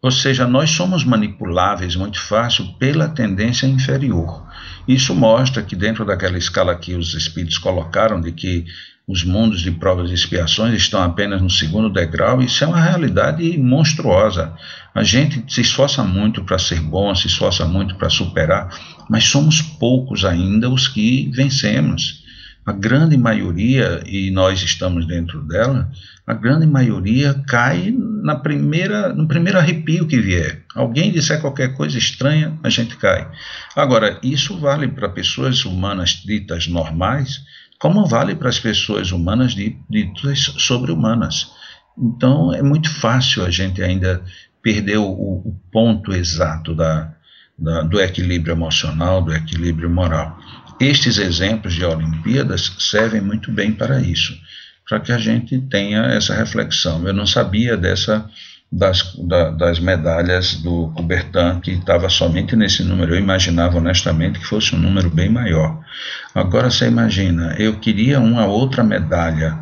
Ou 0.00 0.12
seja, 0.12 0.46
nós 0.46 0.70
somos 0.70 1.02
manipuláveis 1.02 1.96
muito 1.96 2.20
fácil 2.20 2.72
pela 2.74 3.08
tendência 3.08 3.66
inferior. 3.66 4.46
Isso 4.86 5.12
mostra 5.12 5.62
que, 5.62 5.74
dentro 5.74 6.04
daquela 6.04 6.38
escala 6.38 6.76
que 6.76 6.94
os 6.94 7.14
espíritos 7.14 7.58
colocaram, 7.58 8.20
de 8.20 8.30
que 8.30 8.64
os 9.08 9.24
mundos 9.24 9.62
de 9.62 9.70
provas 9.70 10.10
e 10.10 10.14
expiações 10.14 10.74
estão 10.74 11.02
apenas 11.02 11.40
no 11.40 11.48
segundo 11.48 11.88
degrau, 11.88 12.42
isso 12.42 12.62
é 12.62 12.66
uma 12.66 12.80
realidade 12.80 13.56
monstruosa. 13.56 14.54
A 14.94 15.02
gente 15.02 15.42
se 15.48 15.62
esforça 15.62 16.04
muito 16.04 16.44
para 16.44 16.58
ser 16.58 16.78
bom, 16.80 17.14
se 17.14 17.26
esforça 17.26 17.64
muito 17.64 17.94
para 17.94 18.10
superar, 18.10 18.68
mas 19.08 19.24
somos 19.24 19.62
poucos 19.62 20.26
ainda 20.26 20.68
os 20.68 20.86
que 20.86 21.30
vencemos. 21.34 22.22
A 22.66 22.72
grande 22.72 23.16
maioria, 23.16 24.02
e 24.06 24.30
nós 24.30 24.62
estamos 24.62 25.06
dentro 25.06 25.40
dela, 25.40 25.90
a 26.26 26.34
grande 26.34 26.66
maioria 26.66 27.32
cai 27.48 27.90
na 27.96 28.36
primeira, 28.36 29.14
no 29.14 29.26
primeiro 29.26 29.58
arrepio 29.58 30.06
que 30.06 30.20
vier. 30.20 30.64
Alguém 30.74 31.10
disser 31.10 31.40
qualquer 31.40 31.72
coisa 31.74 31.96
estranha, 31.96 32.58
a 32.62 32.68
gente 32.68 32.94
cai. 32.98 33.26
Agora, 33.74 34.20
isso 34.22 34.58
vale 34.58 34.86
para 34.86 35.08
pessoas 35.08 35.64
humanas 35.64 36.10
ditas 36.10 36.66
normais, 36.66 37.42
como 37.78 38.06
vale 38.06 38.34
para 38.34 38.48
as 38.48 38.58
pessoas 38.58 39.12
humanas 39.12 39.54
ditas 39.54 40.54
sobre-humanas. 40.58 41.52
Então, 41.96 42.52
é 42.52 42.62
muito 42.62 42.90
fácil 42.90 43.44
a 43.44 43.50
gente 43.50 43.82
ainda 43.82 44.22
perder 44.62 44.98
o, 44.98 45.10
o 45.10 45.60
ponto 45.72 46.12
exato 46.12 46.74
da, 46.74 47.12
da, 47.58 47.82
do 47.82 48.00
equilíbrio 48.00 48.52
emocional, 48.52 49.22
do 49.22 49.32
equilíbrio 49.32 49.88
moral. 49.88 50.38
Estes 50.80 51.18
exemplos 51.18 51.74
de 51.74 51.84
Olimpíadas 51.84 52.72
servem 52.78 53.20
muito 53.20 53.50
bem 53.50 53.72
para 53.72 54.00
isso, 54.00 54.36
para 54.88 55.00
que 55.00 55.10
a 55.10 55.18
gente 55.18 55.58
tenha 55.62 56.02
essa 56.02 56.34
reflexão. 56.34 57.06
Eu 57.06 57.12
não 57.12 57.26
sabia 57.26 57.76
dessa 57.76 58.28
das, 58.70 59.14
da, 59.16 59.50
das 59.50 59.80
medalhas 59.80 60.54
do 60.56 60.92
Coubertin, 60.94 61.60
que 61.62 61.72
estava 61.72 62.08
somente 62.08 62.54
nesse 62.54 62.84
número. 62.84 63.14
Eu 63.14 63.18
imaginava 63.18 63.78
honestamente 63.78 64.38
que 64.38 64.46
fosse 64.46 64.74
um 64.74 64.78
número 64.78 65.10
bem 65.10 65.30
maior. 65.30 65.80
Agora 66.34 66.70
você 66.70 66.86
imagina, 66.86 67.54
eu 67.58 67.78
queria 67.78 68.20
uma 68.20 68.46
outra 68.46 68.84
medalha. 68.84 69.58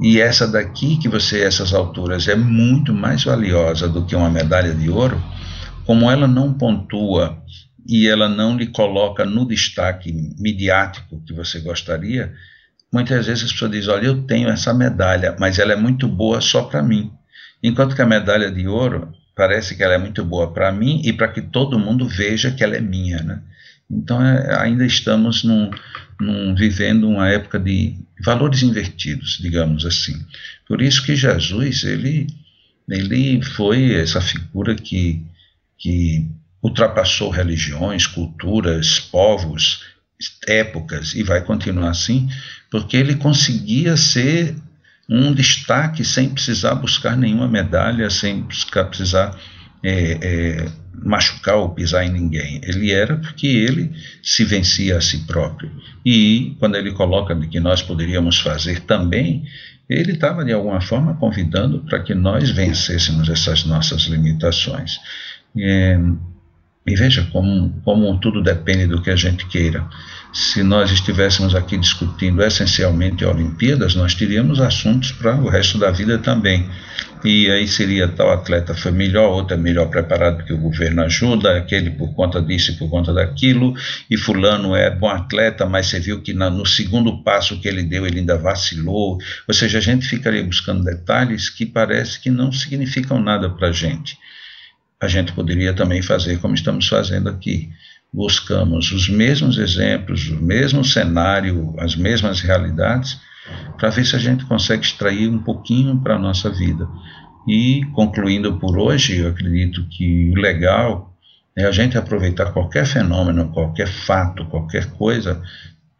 E 0.00 0.20
essa 0.20 0.48
daqui, 0.48 0.96
que 0.96 1.08
você, 1.08 1.42
essas 1.42 1.72
alturas, 1.72 2.26
é 2.26 2.34
muito 2.34 2.92
mais 2.92 3.24
valiosa 3.24 3.88
do 3.88 4.04
que 4.04 4.16
uma 4.16 4.30
medalha 4.30 4.74
de 4.74 4.90
ouro, 4.90 5.22
como 5.84 6.10
ela 6.10 6.26
não 6.26 6.52
pontua 6.52 7.38
e 7.86 8.08
ela 8.08 8.28
não 8.28 8.56
lhe 8.56 8.68
coloca 8.68 9.24
no 9.24 9.46
destaque 9.46 10.12
midiático 10.38 11.22
que 11.26 11.32
você 11.32 11.60
gostaria, 11.60 12.32
muitas 12.92 13.26
vezes 13.26 13.44
as 13.44 13.52
pessoas 13.52 13.70
dizem: 13.70 13.92
Olha, 13.92 14.06
eu 14.06 14.22
tenho 14.22 14.48
essa 14.48 14.72
medalha, 14.72 15.36
mas 15.38 15.58
ela 15.58 15.72
é 15.72 15.76
muito 15.76 16.08
boa 16.08 16.40
só 16.40 16.62
para 16.62 16.82
mim. 16.82 17.12
Enquanto 17.62 17.94
que 17.94 18.02
a 18.02 18.06
medalha 18.06 18.50
de 18.50 18.66
ouro 18.66 19.12
parece 19.34 19.76
que 19.76 19.82
ela 19.82 19.94
é 19.94 19.98
muito 19.98 20.24
boa 20.24 20.52
para 20.52 20.72
mim 20.72 21.00
e 21.04 21.12
para 21.12 21.28
que 21.28 21.40
todo 21.40 21.78
mundo 21.78 22.06
veja 22.06 22.50
que 22.50 22.62
ela 22.62 22.76
é 22.76 22.80
minha. 22.80 23.22
Né? 23.22 23.40
Então 23.90 24.24
é, 24.24 24.60
ainda 24.60 24.84
estamos 24.84 25.44
num, 25.44 25.70
num, 26.20 26.54
vivendo 26.54 27.08
uma 27.08 27.28
época 27.28 27.58
de 27.58 27.96
valores 28.24 28.62
invertidos, 28.62 29.38
digamos 29.40 29.84
assim. 29.86 30.14
Por 30.66 30.80
isso 30.82 31.04
que 31.04 31.16
Jesus 31.16 31.84
ele, 31.84 32.26
ele 32.88 33.42
foi 33.42 33.94
essa 33.94 34.20
figura 34.20 34.74
que, 34.74 35.24
que 35.78 36.28
ultrapassou 36.62 37.30
religiões, 37.30 38.06
culturas, 38.06 39.00
povos, 39.00 39.84
épocas 40.46 41.14
e 41.14 41.22
vai 41.22 41.42
continuar 41.42 41.90
assim, 41.90 42.28
porque 42.70 42.96
ele 42.96 43.16
conseguia 43.16 43.96
ser 43.96 44.54
um 45.12 45.34
destaque 45.34 46.02
sem 46.04 46.30
precisar 46.30 46.74
buscar 46.74 47.16
nenhuma 47.16 47.46
medalha, 47.46 48.08
sem 48.08 48.46
precisar 48.88 49.38
é, 49.82 50.18
é, 50.22 50.68
machucar 50.94 51.56
ou 51.56 51.68
pisar 51.70 52.06
em 52.06 52.10
ninguém. 52.10 52.60
Ele 52.64 52.90
era 52.90 53.16
porque 53.16 53.46
ele 53.46 53.92
se 54.22 54.42
vencia 54.44 54.96
a 54.96 55.00
si 55.02 55.18
próprio. 55.26 55.70
E 56.04 56.56
quando 56.58 56.76
ele 56.76 56.92
coloca 56.92 57.38
que 57.46 57.60
nós 57.60 57.82
poderíamos 57.82 58.38
fazer 58.38 58.80
também, 58.80 59.44
ele 59.86 60.12
estava 60.12 60.44
de 60.44 60.52
alguma 60.52 60.80
forma 60.80 61.14
convidando 61.16 61.80
para 61.80 62.02
que 62.02 62.14
nós 62.14 62.50
vencêssemos 62.50 63.28
essas 63.28 63.64
nossas 63.66 64.02
limitações. 64.04 64.98
É, 65.58 65.98
e 66.86 66.96
veja 66.96 67.28
como, 67.30 67.70
como 67.84 68.18
tudo 68.18 68.42
depende 68.42 68.86
do 68.86 69.02
que 69.02 69.10
a 69.10 69.16
gente 69.16 69.46
queira. 69.46 69.86
Se 70.32 70.62
nós 70.62 70.90
estivéssemos 70.90 71.54
aqui 71.54 71.76
discutindo 71.76 72.42
essencialmente 72.42 73.22
Olimpíadas, 73.22 73.94
nós 73.94 74.14
teríamos 74.14 74.60
assuntos 74.60 75.12
para 75.12 75.36
o 75.36 75.46
resto 75.46 75.76
da 75.76 75.90
vida 75.90 76.18
também. 76.18 76.70
E 77.22 77.50
aí 77.50 77.68
seria 77.68 78.08
tal 78.08 78.32
atleta 78.32 78.74
foi 78.74 78.92
melhor, 78.92 79.28
outro 79.28 79.54
é 79.54 79.56
melhor 79.58 79.90
preparado 79.90 80.38
porque 80.38 80.54
o 80.54 80.58
governo 80.58 81.02
ajuda, 81.02 81.58
aquele 81.58 81.90
por 81.90 82.14
conta 82.14 82.40
disso 82.40 82.72
e 82.72 82.76
por 82.76 82.88
conta 82.88 83.12
daquilo, 83.12 83.74
e 84.10 84.16
fulano 84.16 84.74
é 84.74 84.88
bom 84.90 85.08
atleta, 85.08 85.66
mas 85.66 85.88
você 85.88 86.00
viu 86.00 86.22
que 86.22 86.32
na, 86.32 86.48
no 86.48 86.64
segundo 86.64 87.22
passo 87.22 87.60
que 87.60 87.68
ele 87.68 87.82
deu 87.82 88.06
ele 88.06 88.20
ainda 88.20 88.38
vacilou. 88.38 89.18
Ou 89.46 89.54
seja, 89.54 89.78
a 89.78 89.82
gente 89.82 90.06
ficaria 90.06 90.42
buscando 90.42 90.82
detalhes 90.82 91.50
que 91.50 91.66
parece 91.66 92.18
que 92.18 92.30
não 92.30 92.50
significam 92.50 93.20
nada 93.20 93.50
para 93.50 93.68
a 93.68 93.72
gente 93.72 94.16
a 95.02 95.08
gente 95.08 95.32
poderia 95.32 95.74
também 95.74 96.00
fazer 96.00 96.38
como 96.38 96.54
estamos 96.54 96.86
fazendo 96.86 97.28
aqui. 97.28 97.68
Buscamos 98.12 98.92
os 98.92 99.08
mesmos 99.08 99.56
exemplos, 99.56 100.28
o 100.28 100.42
mesmo 100.42 100.84
cenário, 100.84 101.74
as 101.78 101.96
mesmas 101.96 102.40
realidades, 102.40 103.18
para 103.78 103.90
ver 103.90 104.04
se 104.04 104.14
a 104.14 104.18
gente 104.18 104.44
consegue 104.44 104.84
extrair 104.84 105.28
um 105.28 105.38
pouquinho 105.38 105.98
para 106.00 106.16
a 106.16 106.18
nossa 106.18 106.50
vida. 106.50 106.86
E, 107.48 107.82
concluindo 107.94 108.58
por 108.58 108.78
hoje, 108.78 109.18
eu 109.18 109.28
acredito 109.28 109.86
que 109.88 110.30
o 110.30 110.34
legal 110.34 111.16
é 111.56 111.64
a 111.64 111.72
gente 111.72 111.98
aproveitar 111.98 112.52
qualquer 112.52 112.86
fenômeno, 112.86 113.50
qualquer 113.50 113.88
fato, 113.88 114.44
qualquer 114.46 114.90
coisa, 114.92 115.42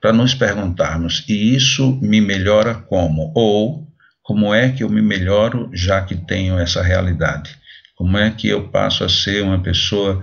para 0.01 0.13
nos 0.13 0.35
perguntarmos: 0.35 1.25
e 1.29 1.55
isso 1.55 1.99
me 2.03 2.21
melhora 2.21 2.75
como? 2.75 3.33
Ou 3.35 3.87
como 4.23 4.55
é 4.55 4.71
que 4.71 4.85
eu 4.85 4.89
me 4.89 5.03
melhoro 5.03 5.71
já 5.73 6.03
que 6.03 6.15
tenho 6.15 6.59
essa 6.59 6.83
realidade? 6.83 7.57
Como 7.97 8.17
é 8.17 8.31
que 8.31 8.49
eu 8.49 8.69
passo 8.69 9.05
a 9.05 9.09
ser 9.09 9.43
uma 9.43 9.61
pessoa 9.61 10.23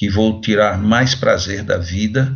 que 0.00 0.08
vou 0.08 0.40
tirar 0.40 0.78
mais 0.78 1.14
prazer 1.14 1.62
da 1.62 1.76
vida 1.76 2.34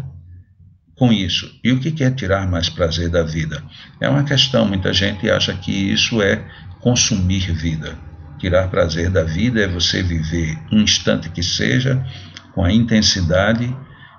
com 0.97 1.11
isso? 1.11 1.51
E 1.65 1.73
o 1.73 1.81
que 1.81 2.05
é 2.05 2.11
tirar 2.11 2.47
mais 2.47 2.69
prazer 2.69 3.09
da 3.09 3.23
vida? 3.23 3.65
É 3.99 4.07
uma 4.07 4.23
questão, 4.23 4.69
muita 4.69 4.93
gente 4.93 5.31
acha 5.31 5.55
que 5.55 5.73
isso 5.73 6.21
é 6.21 6.47
consumir 6.83 7.51
vida. 7.55 7.97
Tirar 8.39 8.69
prazer 8.69 9.09
da 9.09 9.25
vida 9.25 9.63
é 9.63 9.67
você 9.67 10.03
viver 10.03 10.59
um 10.71 10.83
instante 10.83 11.31
que 11.31 11.43
seja 11.43 12.07
com 12.55 12.63
a 12.63 12.71
intensidade 12.71 13.75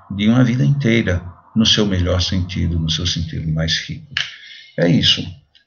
de 0.10 0.28
uma 0.28 0.43
vida 0.43 0.66
inteira, 0.66 1.22
no 1.56 1.68
seu 1.68 1.86
melhor 1.86 2.24
sentido, 2.24 2.80
no 2.80 2.89
seu 2.89 3.06
sentido 3.06 3.48
mais 3.52 3.78
rico. 3.88 4.12
É 4.76 4.89
isso. 4.89 5.24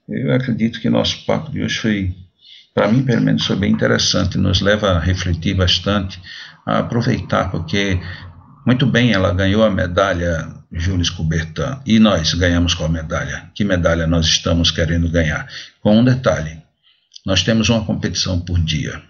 Eu 0.09 0.35
acredito 0.35 0.81
que 0.81 0.91
nosso 0.91 1.25
papo 1.25 1.53
de 1.53 1.63
hoje 1.63 1.79
foi 1.79 2.15
para 2.79 2.87
mim, 2.87 3.03
pelo 3.03 3.21
menos, 3.21 3.45
foi 3.45 3.57
bem 3.57 3.73
interessante, 3.73 4.39
nos 4.39 4.61
leva 4.61 4.93
a 4.93 5.01
refletir 5.01 5.53
bastante, 5.53 6.21
a 6.69 6.81
aproveitar, 6.81 7.51
porque 7.51 7.99
muito 8.67 8.85
bem, 8.85 9.13
ela 9.13 9.33
ganhou 9.33 9.65
a 9.65 9.71
medalha 9.71 10.47
Jules 10.71 11.09
Coubertin 11.09 11.81
e 11.87 11.99
nós 11.99 12.35
ganhamos 12.35 12.75
qual 12.75 12.91
medalha? 12.91 13.51
Que 13.55 13.65
medalha 13.65 14.07
nós 14.07 14.27
estamos 14.27 14.71
querendo 14.71 15.11
ganhar? 15.11 15.49
Com 15.81 15.99
um 15.99 16.05
detalhe: 16.05 16.63
nós 17.25 17.43
temos 17.43 17.71
uma 17.71 17.83
competição 17.85 18.39
por 18.39 18.61
dia, 18.61 19.01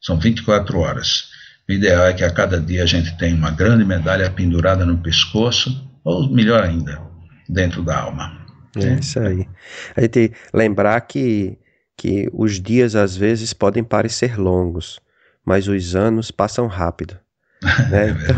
são 0.00 0.18
24 0.18 0.78
horas. 0.78 1.30
O 1.66 1.72
ideal 1.72 2.04
é 2.04 2.12
que 2.12 2.22
a 2.22 2.30
cada 2.30 2.60
dia 2.60 2.82
a 2.82 2.86
gente 2.86 3.16
tenha 3.16 3.34
uma 3.34 3.50
grande 3.50 3.84
medalha 3.84 4.30
pendurada 4.30 4.84
no 4.84 4.98
pescoço, 4.98 5.90
ou 6.04 6.30
melhor 6.30 6.62
ainda, 6.62 7.00
dentro 7.48 7.82
da 7.82 7.98
alma. 7.98 8.46
É 8.76 8.92
isso 9.00 9.18
aí. 9.18 9.48
A 9.96 10.02
gente 10.02 10.32
lembrar 10.52 11.00
que 11.00 11.58
que 11.96 12.28
os 12.32 12.60
dias 12.60 12.94
às 12.94 13.16
vezes 13.16 13.54
podem 13.54 13.82
parecer 13.82 14.38
longos, 14.38 15.00
mas 15.46 15.68
os 15.68 15.94
anos 15.94 16.30
passam 16.30 16.66
rápido. 16.66 17.18
Né? 17.90 18.10
Então, 18.10 18.36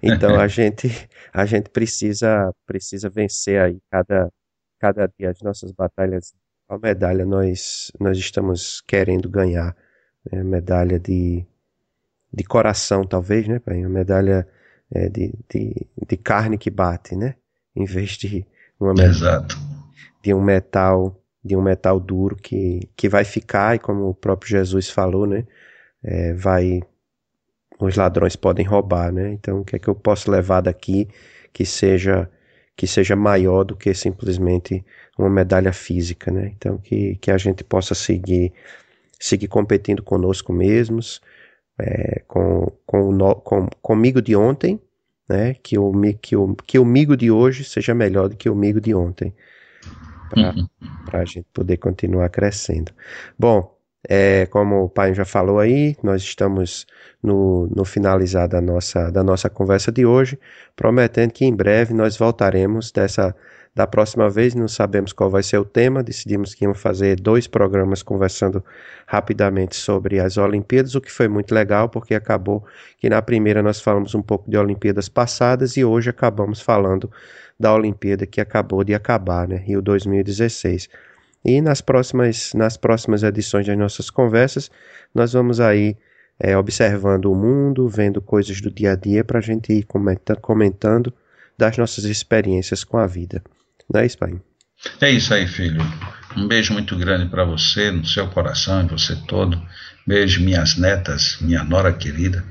então, 0.32 0.40
a 0.40 0.46
gente 0.46 1.08
a 1.32 1.44
gente 1.44 1.68
precisa 1.68 2.54
precisa 2.64 3.10
vencer 3.10 3.60
aí 3.60 3.80
cada 3.90 4.30
cada 4.78 5.06
dia 5.18 5.30
as 5.30 5.40
nossas 5.42 5.72
batalhas. 5.72 6.32
A 6.68 6.78
medalha 6.78 7.26
nós 7.26 7.90
nós 7.98 8.16
estamos 8.16 8.80
querendo 8.86 9.28
ganhar, 9.28 9.76
né? 10.30 10.44
medalha 10.44 10.98
de 10.98 11.44
de 12.32 12.44
coração 12.44 13.04
talvez, 13.04 13.48
né, 13.48 13.58
pai? 13.58 13.80
Uma 13.80 13.88
medalha 13.88 14.46
é, 14.90 15.08
de, 15.08 15.34
de, 15.50 15.86
de 16.06 16.16
carne 16.16 16.56
que 16.56 16.70
bate, 16.70 17.16
né? 17.16 17.34
Em 17.74 17.84
vez 17.84 18.10
de 18.10 18.46
uma 18.78 18.92
medalha 18.92 19.10
Exato. 19.10 19.56
de 20.22 20.32
um 20.32 20.40
metal 20.40 21.18
de 21.44 21.56
um 21.56 21.62
metal 21.62 21.98
duro 21.98 22.36
que, 22.36 22.88
que 22.96 23.08
vai 23.08 23.24
ficar, 23.24 23.74
e 23.74 23.78
como 23.78 24.08
o 24.08 24.14
próprio 24.14 24.48
Jesus 24.50 24.88
falou, 24.88 25.26
né? 25.26 25.44
É, 26.04 26.32
vai. 26.34 26.82
Os 27.78 27.96
ladrões 27.96 28.36
podem 28.36 28.64
roubar, 28.64 29.12
né? 29.12 29.32
Então, 29.32 29.60
o 29.60 29.64
que 29.64 29.76
é 29.76 29.78
que 29.78 29.88
eu 29.88 29.94
posso 29.94 30.30
levar 30.30 30.60
daqui 30.60 31.08
que 31.52 31.64
seja 31.64 32.30
que 32.76 32.86
seja 32.86 33.14
maior 33.14 33.64
do 33.64 33.76
que 33.76 33.92
simplesmente 33.92 34.84
uma 35.18 35.28
medalha 35.28 35.72
física, 35.72 36.30
né? 36.30 36.52
Então, 36.56 36.78
que, 36.78 37.16
que 37.16 37.30
a 37.30 37.38
gente 37.38 37.62
possa 37.62 37.94
seguir 37.94 38.52
seguir 39.20 39.48
competindo 39.48 40.02
conosco 40.02 40.52
mesmos, 40.52 41.20
é, 41.78 42.22
com, 42.26 42.66
com, 42.86 43.16
com, 43.34 43.68
comigo 43.80 44.20
de 44.20 44.34
ontem, 44.34 44.80
né? 45.28 45.54
Que 45.62 45.78
o, 45.78 45.92
que, 46.20 46.36
o, 46.36 46.54
que 46.56 46.78
o 46.78 46.84
migo 46.84 47.16
de 47.16 47.30
hoje 47.30 47.64
seja 47.64 47.94
melhor 47.94 48.28
do 48.28 48.36
que 48.36 48.48
o 48.48 48.54
migo 48.54 48.80
de 48.80 48.94
ontem 48.94 49.32
para 50.32 50.50
uhum. 50.50 50.68
a 51.12 51.24
gente 51.24 51.46
poder 51.52 51.76
continuar 51.76 52.28
crescendo. 52.30 52.92
Bom, 53.38 53.71
é, 54.08 54.46
como 54.46 54.84
o 54.84 54.88
pai 54.88 55.14
já 55.14 55.24
falou 55.24 55.58
aí, 55.58 55.96
nós 56.02 56.22
estamos 56.22 56.86
no, 57.22 57.68
no 57.74 57.84
finalizar 57.84 58.48
da 58.48 58.60
nossa, 58.60 59.10
da 59.10 59.22
nossa 59.22 59.48
conversa 59.48 59.92
de 59.92 60.04
hoje, 60.04 60.38
prometendo 60.74 61.32
que 61.32 61.44
em 61.44 61.54
breve 61.54 61.94
nós 61.94 62.16
voltaremos 62.16 62.90
dessa 62.90 63.34
da 63.74 63.86
próxima 63.86 64.28
vez, 64.28 64.54
não 64.54 64.68
sabemos 64.68 65.14
qual 65.14 65.30
vai 65.30 65.42
ser 65.42 65.56
o 65.56 65.64
tema, 65.64 66.02
decidimos 66.02 66.54
que 66.54 66.64
íamos 66.64 66.78
fazer 66.78 67.18
dois 67.18 67.46
programas 67.46 68.02
conversando 68.02 68.62
rapidamente 69.06 69.76
sobre 69.76 70.20
as 70.20 70.36
Olimpíadas, 70.36 70.94
o 70.94 71.00
que 71.00 71.10
foi 71.10 71.26
muito 71.26 71.54
legal, 71.54 71.88
porque 71.88 72.14
acabou 72.14 72.62
que 72.98 73.08
na 73.08 73.22
primeira 73.22 73.62
nós 73.62 73.80
falamos 73.80 74.14
um 74.14 74.20
pouco 74.20 74.50
de 74.50 74.58
Olimpíadas 74.58 75.08
passadas 75.08 75.76
e 75.78 75.84
hoje 75.84 76.10
acabamos 76.10 76.60
falando 76.60 77.10
da 77.58 77.72
Olimpíada 77.72 78.26
que 78.26 78.42
acabou 78.42 78.84
de 78.84 78.94
acabar, 78.94 79.48
né, 79.48 79.56
Rio 79.56 79.80
2016. 79.80 80.90
E 81.44 81.60
nas 81.60 81.80
próximas, 81.80 82.52
nas 82.54 82.76
próximas 82.76 83.22
edições 83.22 83.66
das 83.66 83.76
nossas 83.76 84.10
conversas, 84.10 84.70
nós 85.14 85.32
vamos 85.32 85.60
aí 85.60 85.96
é, 86.38 86.56
observando 86.56 87.26
o 87.26 87.34
mundo, 87.34 87.88
vendo 87.88 88.20
coisas 88.20 88.60
do 88.60 88.70
dia 88.70 88.92
a 88.92 88.96
dia 88.96 89.24
para 89.24 89.38
a 89.38 89.42
gente 89.42 89.72
ir 89.72 89.86
comentando, 90.40 91.12
das 91.58 91.76
nossas 91.76 92.04
experiências 92.04 92.82
com 92.82 92.96
a 92.96 93.06
vida. 93.06 93.42
Não 93.92 94.00
é 94.00 94.06
isso, 94.06 94.18
pai? 94.18 94.40
É 95.00 95.10
isso 95.10 95.32
aí, 95.32 95.46
filho. 95.46 95.80
Um 96.36 96.48
beijo 96.48 96.72
muito 96.72 96.96
grande 96.96 97.28
para 97.28 97.44
você, 97.44 97.90
no 97.90 98.04
seu 98.04 98.26
coração 98.28 98.82
e 98.82 98.88
você 98.88 99.14
todo. 99.28 99.60
Beijo, 100.06 100.42
minhas 100.42 100.76
netas, 100.76 101.38
minha 101.40 101.62
nora 101.62 101.92
querida. 101.92 102.44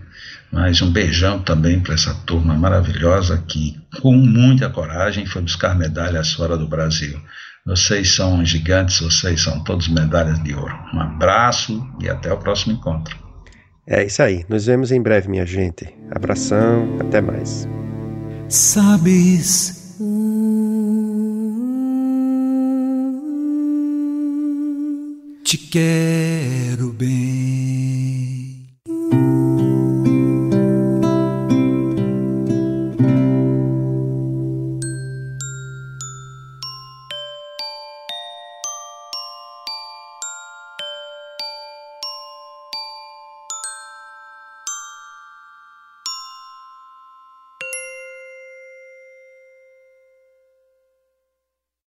Mas 0.52 0.82
um 0.82 0.92
beijão 0.92 1.42
também 1.42 1.80
para 1.80 1.94
essa 1.94 2.14
turma 2.26 2.54
maravilhosa 2.54 3.44
que, 3.48 3.82
com 4.02 4.14
muita 4.14 4.70
coragem, 4.70 5.26
foi 5.26 5.42
buscar 5.42 5.76
medalhas 5.76 6.34
fora 6.34 6.58
do 6.58 6.68
Brasil. 6.68 7.20
Vocês 7.66 8.16
são 8.16 8.44
gigantes, 8.44 9.00
vocês 9.00 9.42
são 9.42 9.64
todos 9.64 9.88
medalhas 9.88 10.42
de 10.44 10.54
ouro. 10.56 10.74
Um 10.94 11.00
abraço 11.00 11.88
e 12.02 12.10
até 12.10 12.34
o 12.34 12.38
próximo 12.38 12.74
encontro. 12.74 13.16
É 13.86 14.04
isso 14.04 14.24
aí. 14.24 14.46
Nos 14.50 14.66
vemos 14.66 14.92
em 14.92 15.02
breve, 15.02 15.30
minha 15.30 15.46
gente. 15.46 15.88
Abração, 16.10 16.98
até 17.00 17.22
mais. 17.22 17.68
Sabes. 18.50 19.98
Te 25.44 25.58
quero 25.58 26.94
bem. 26.94 27.51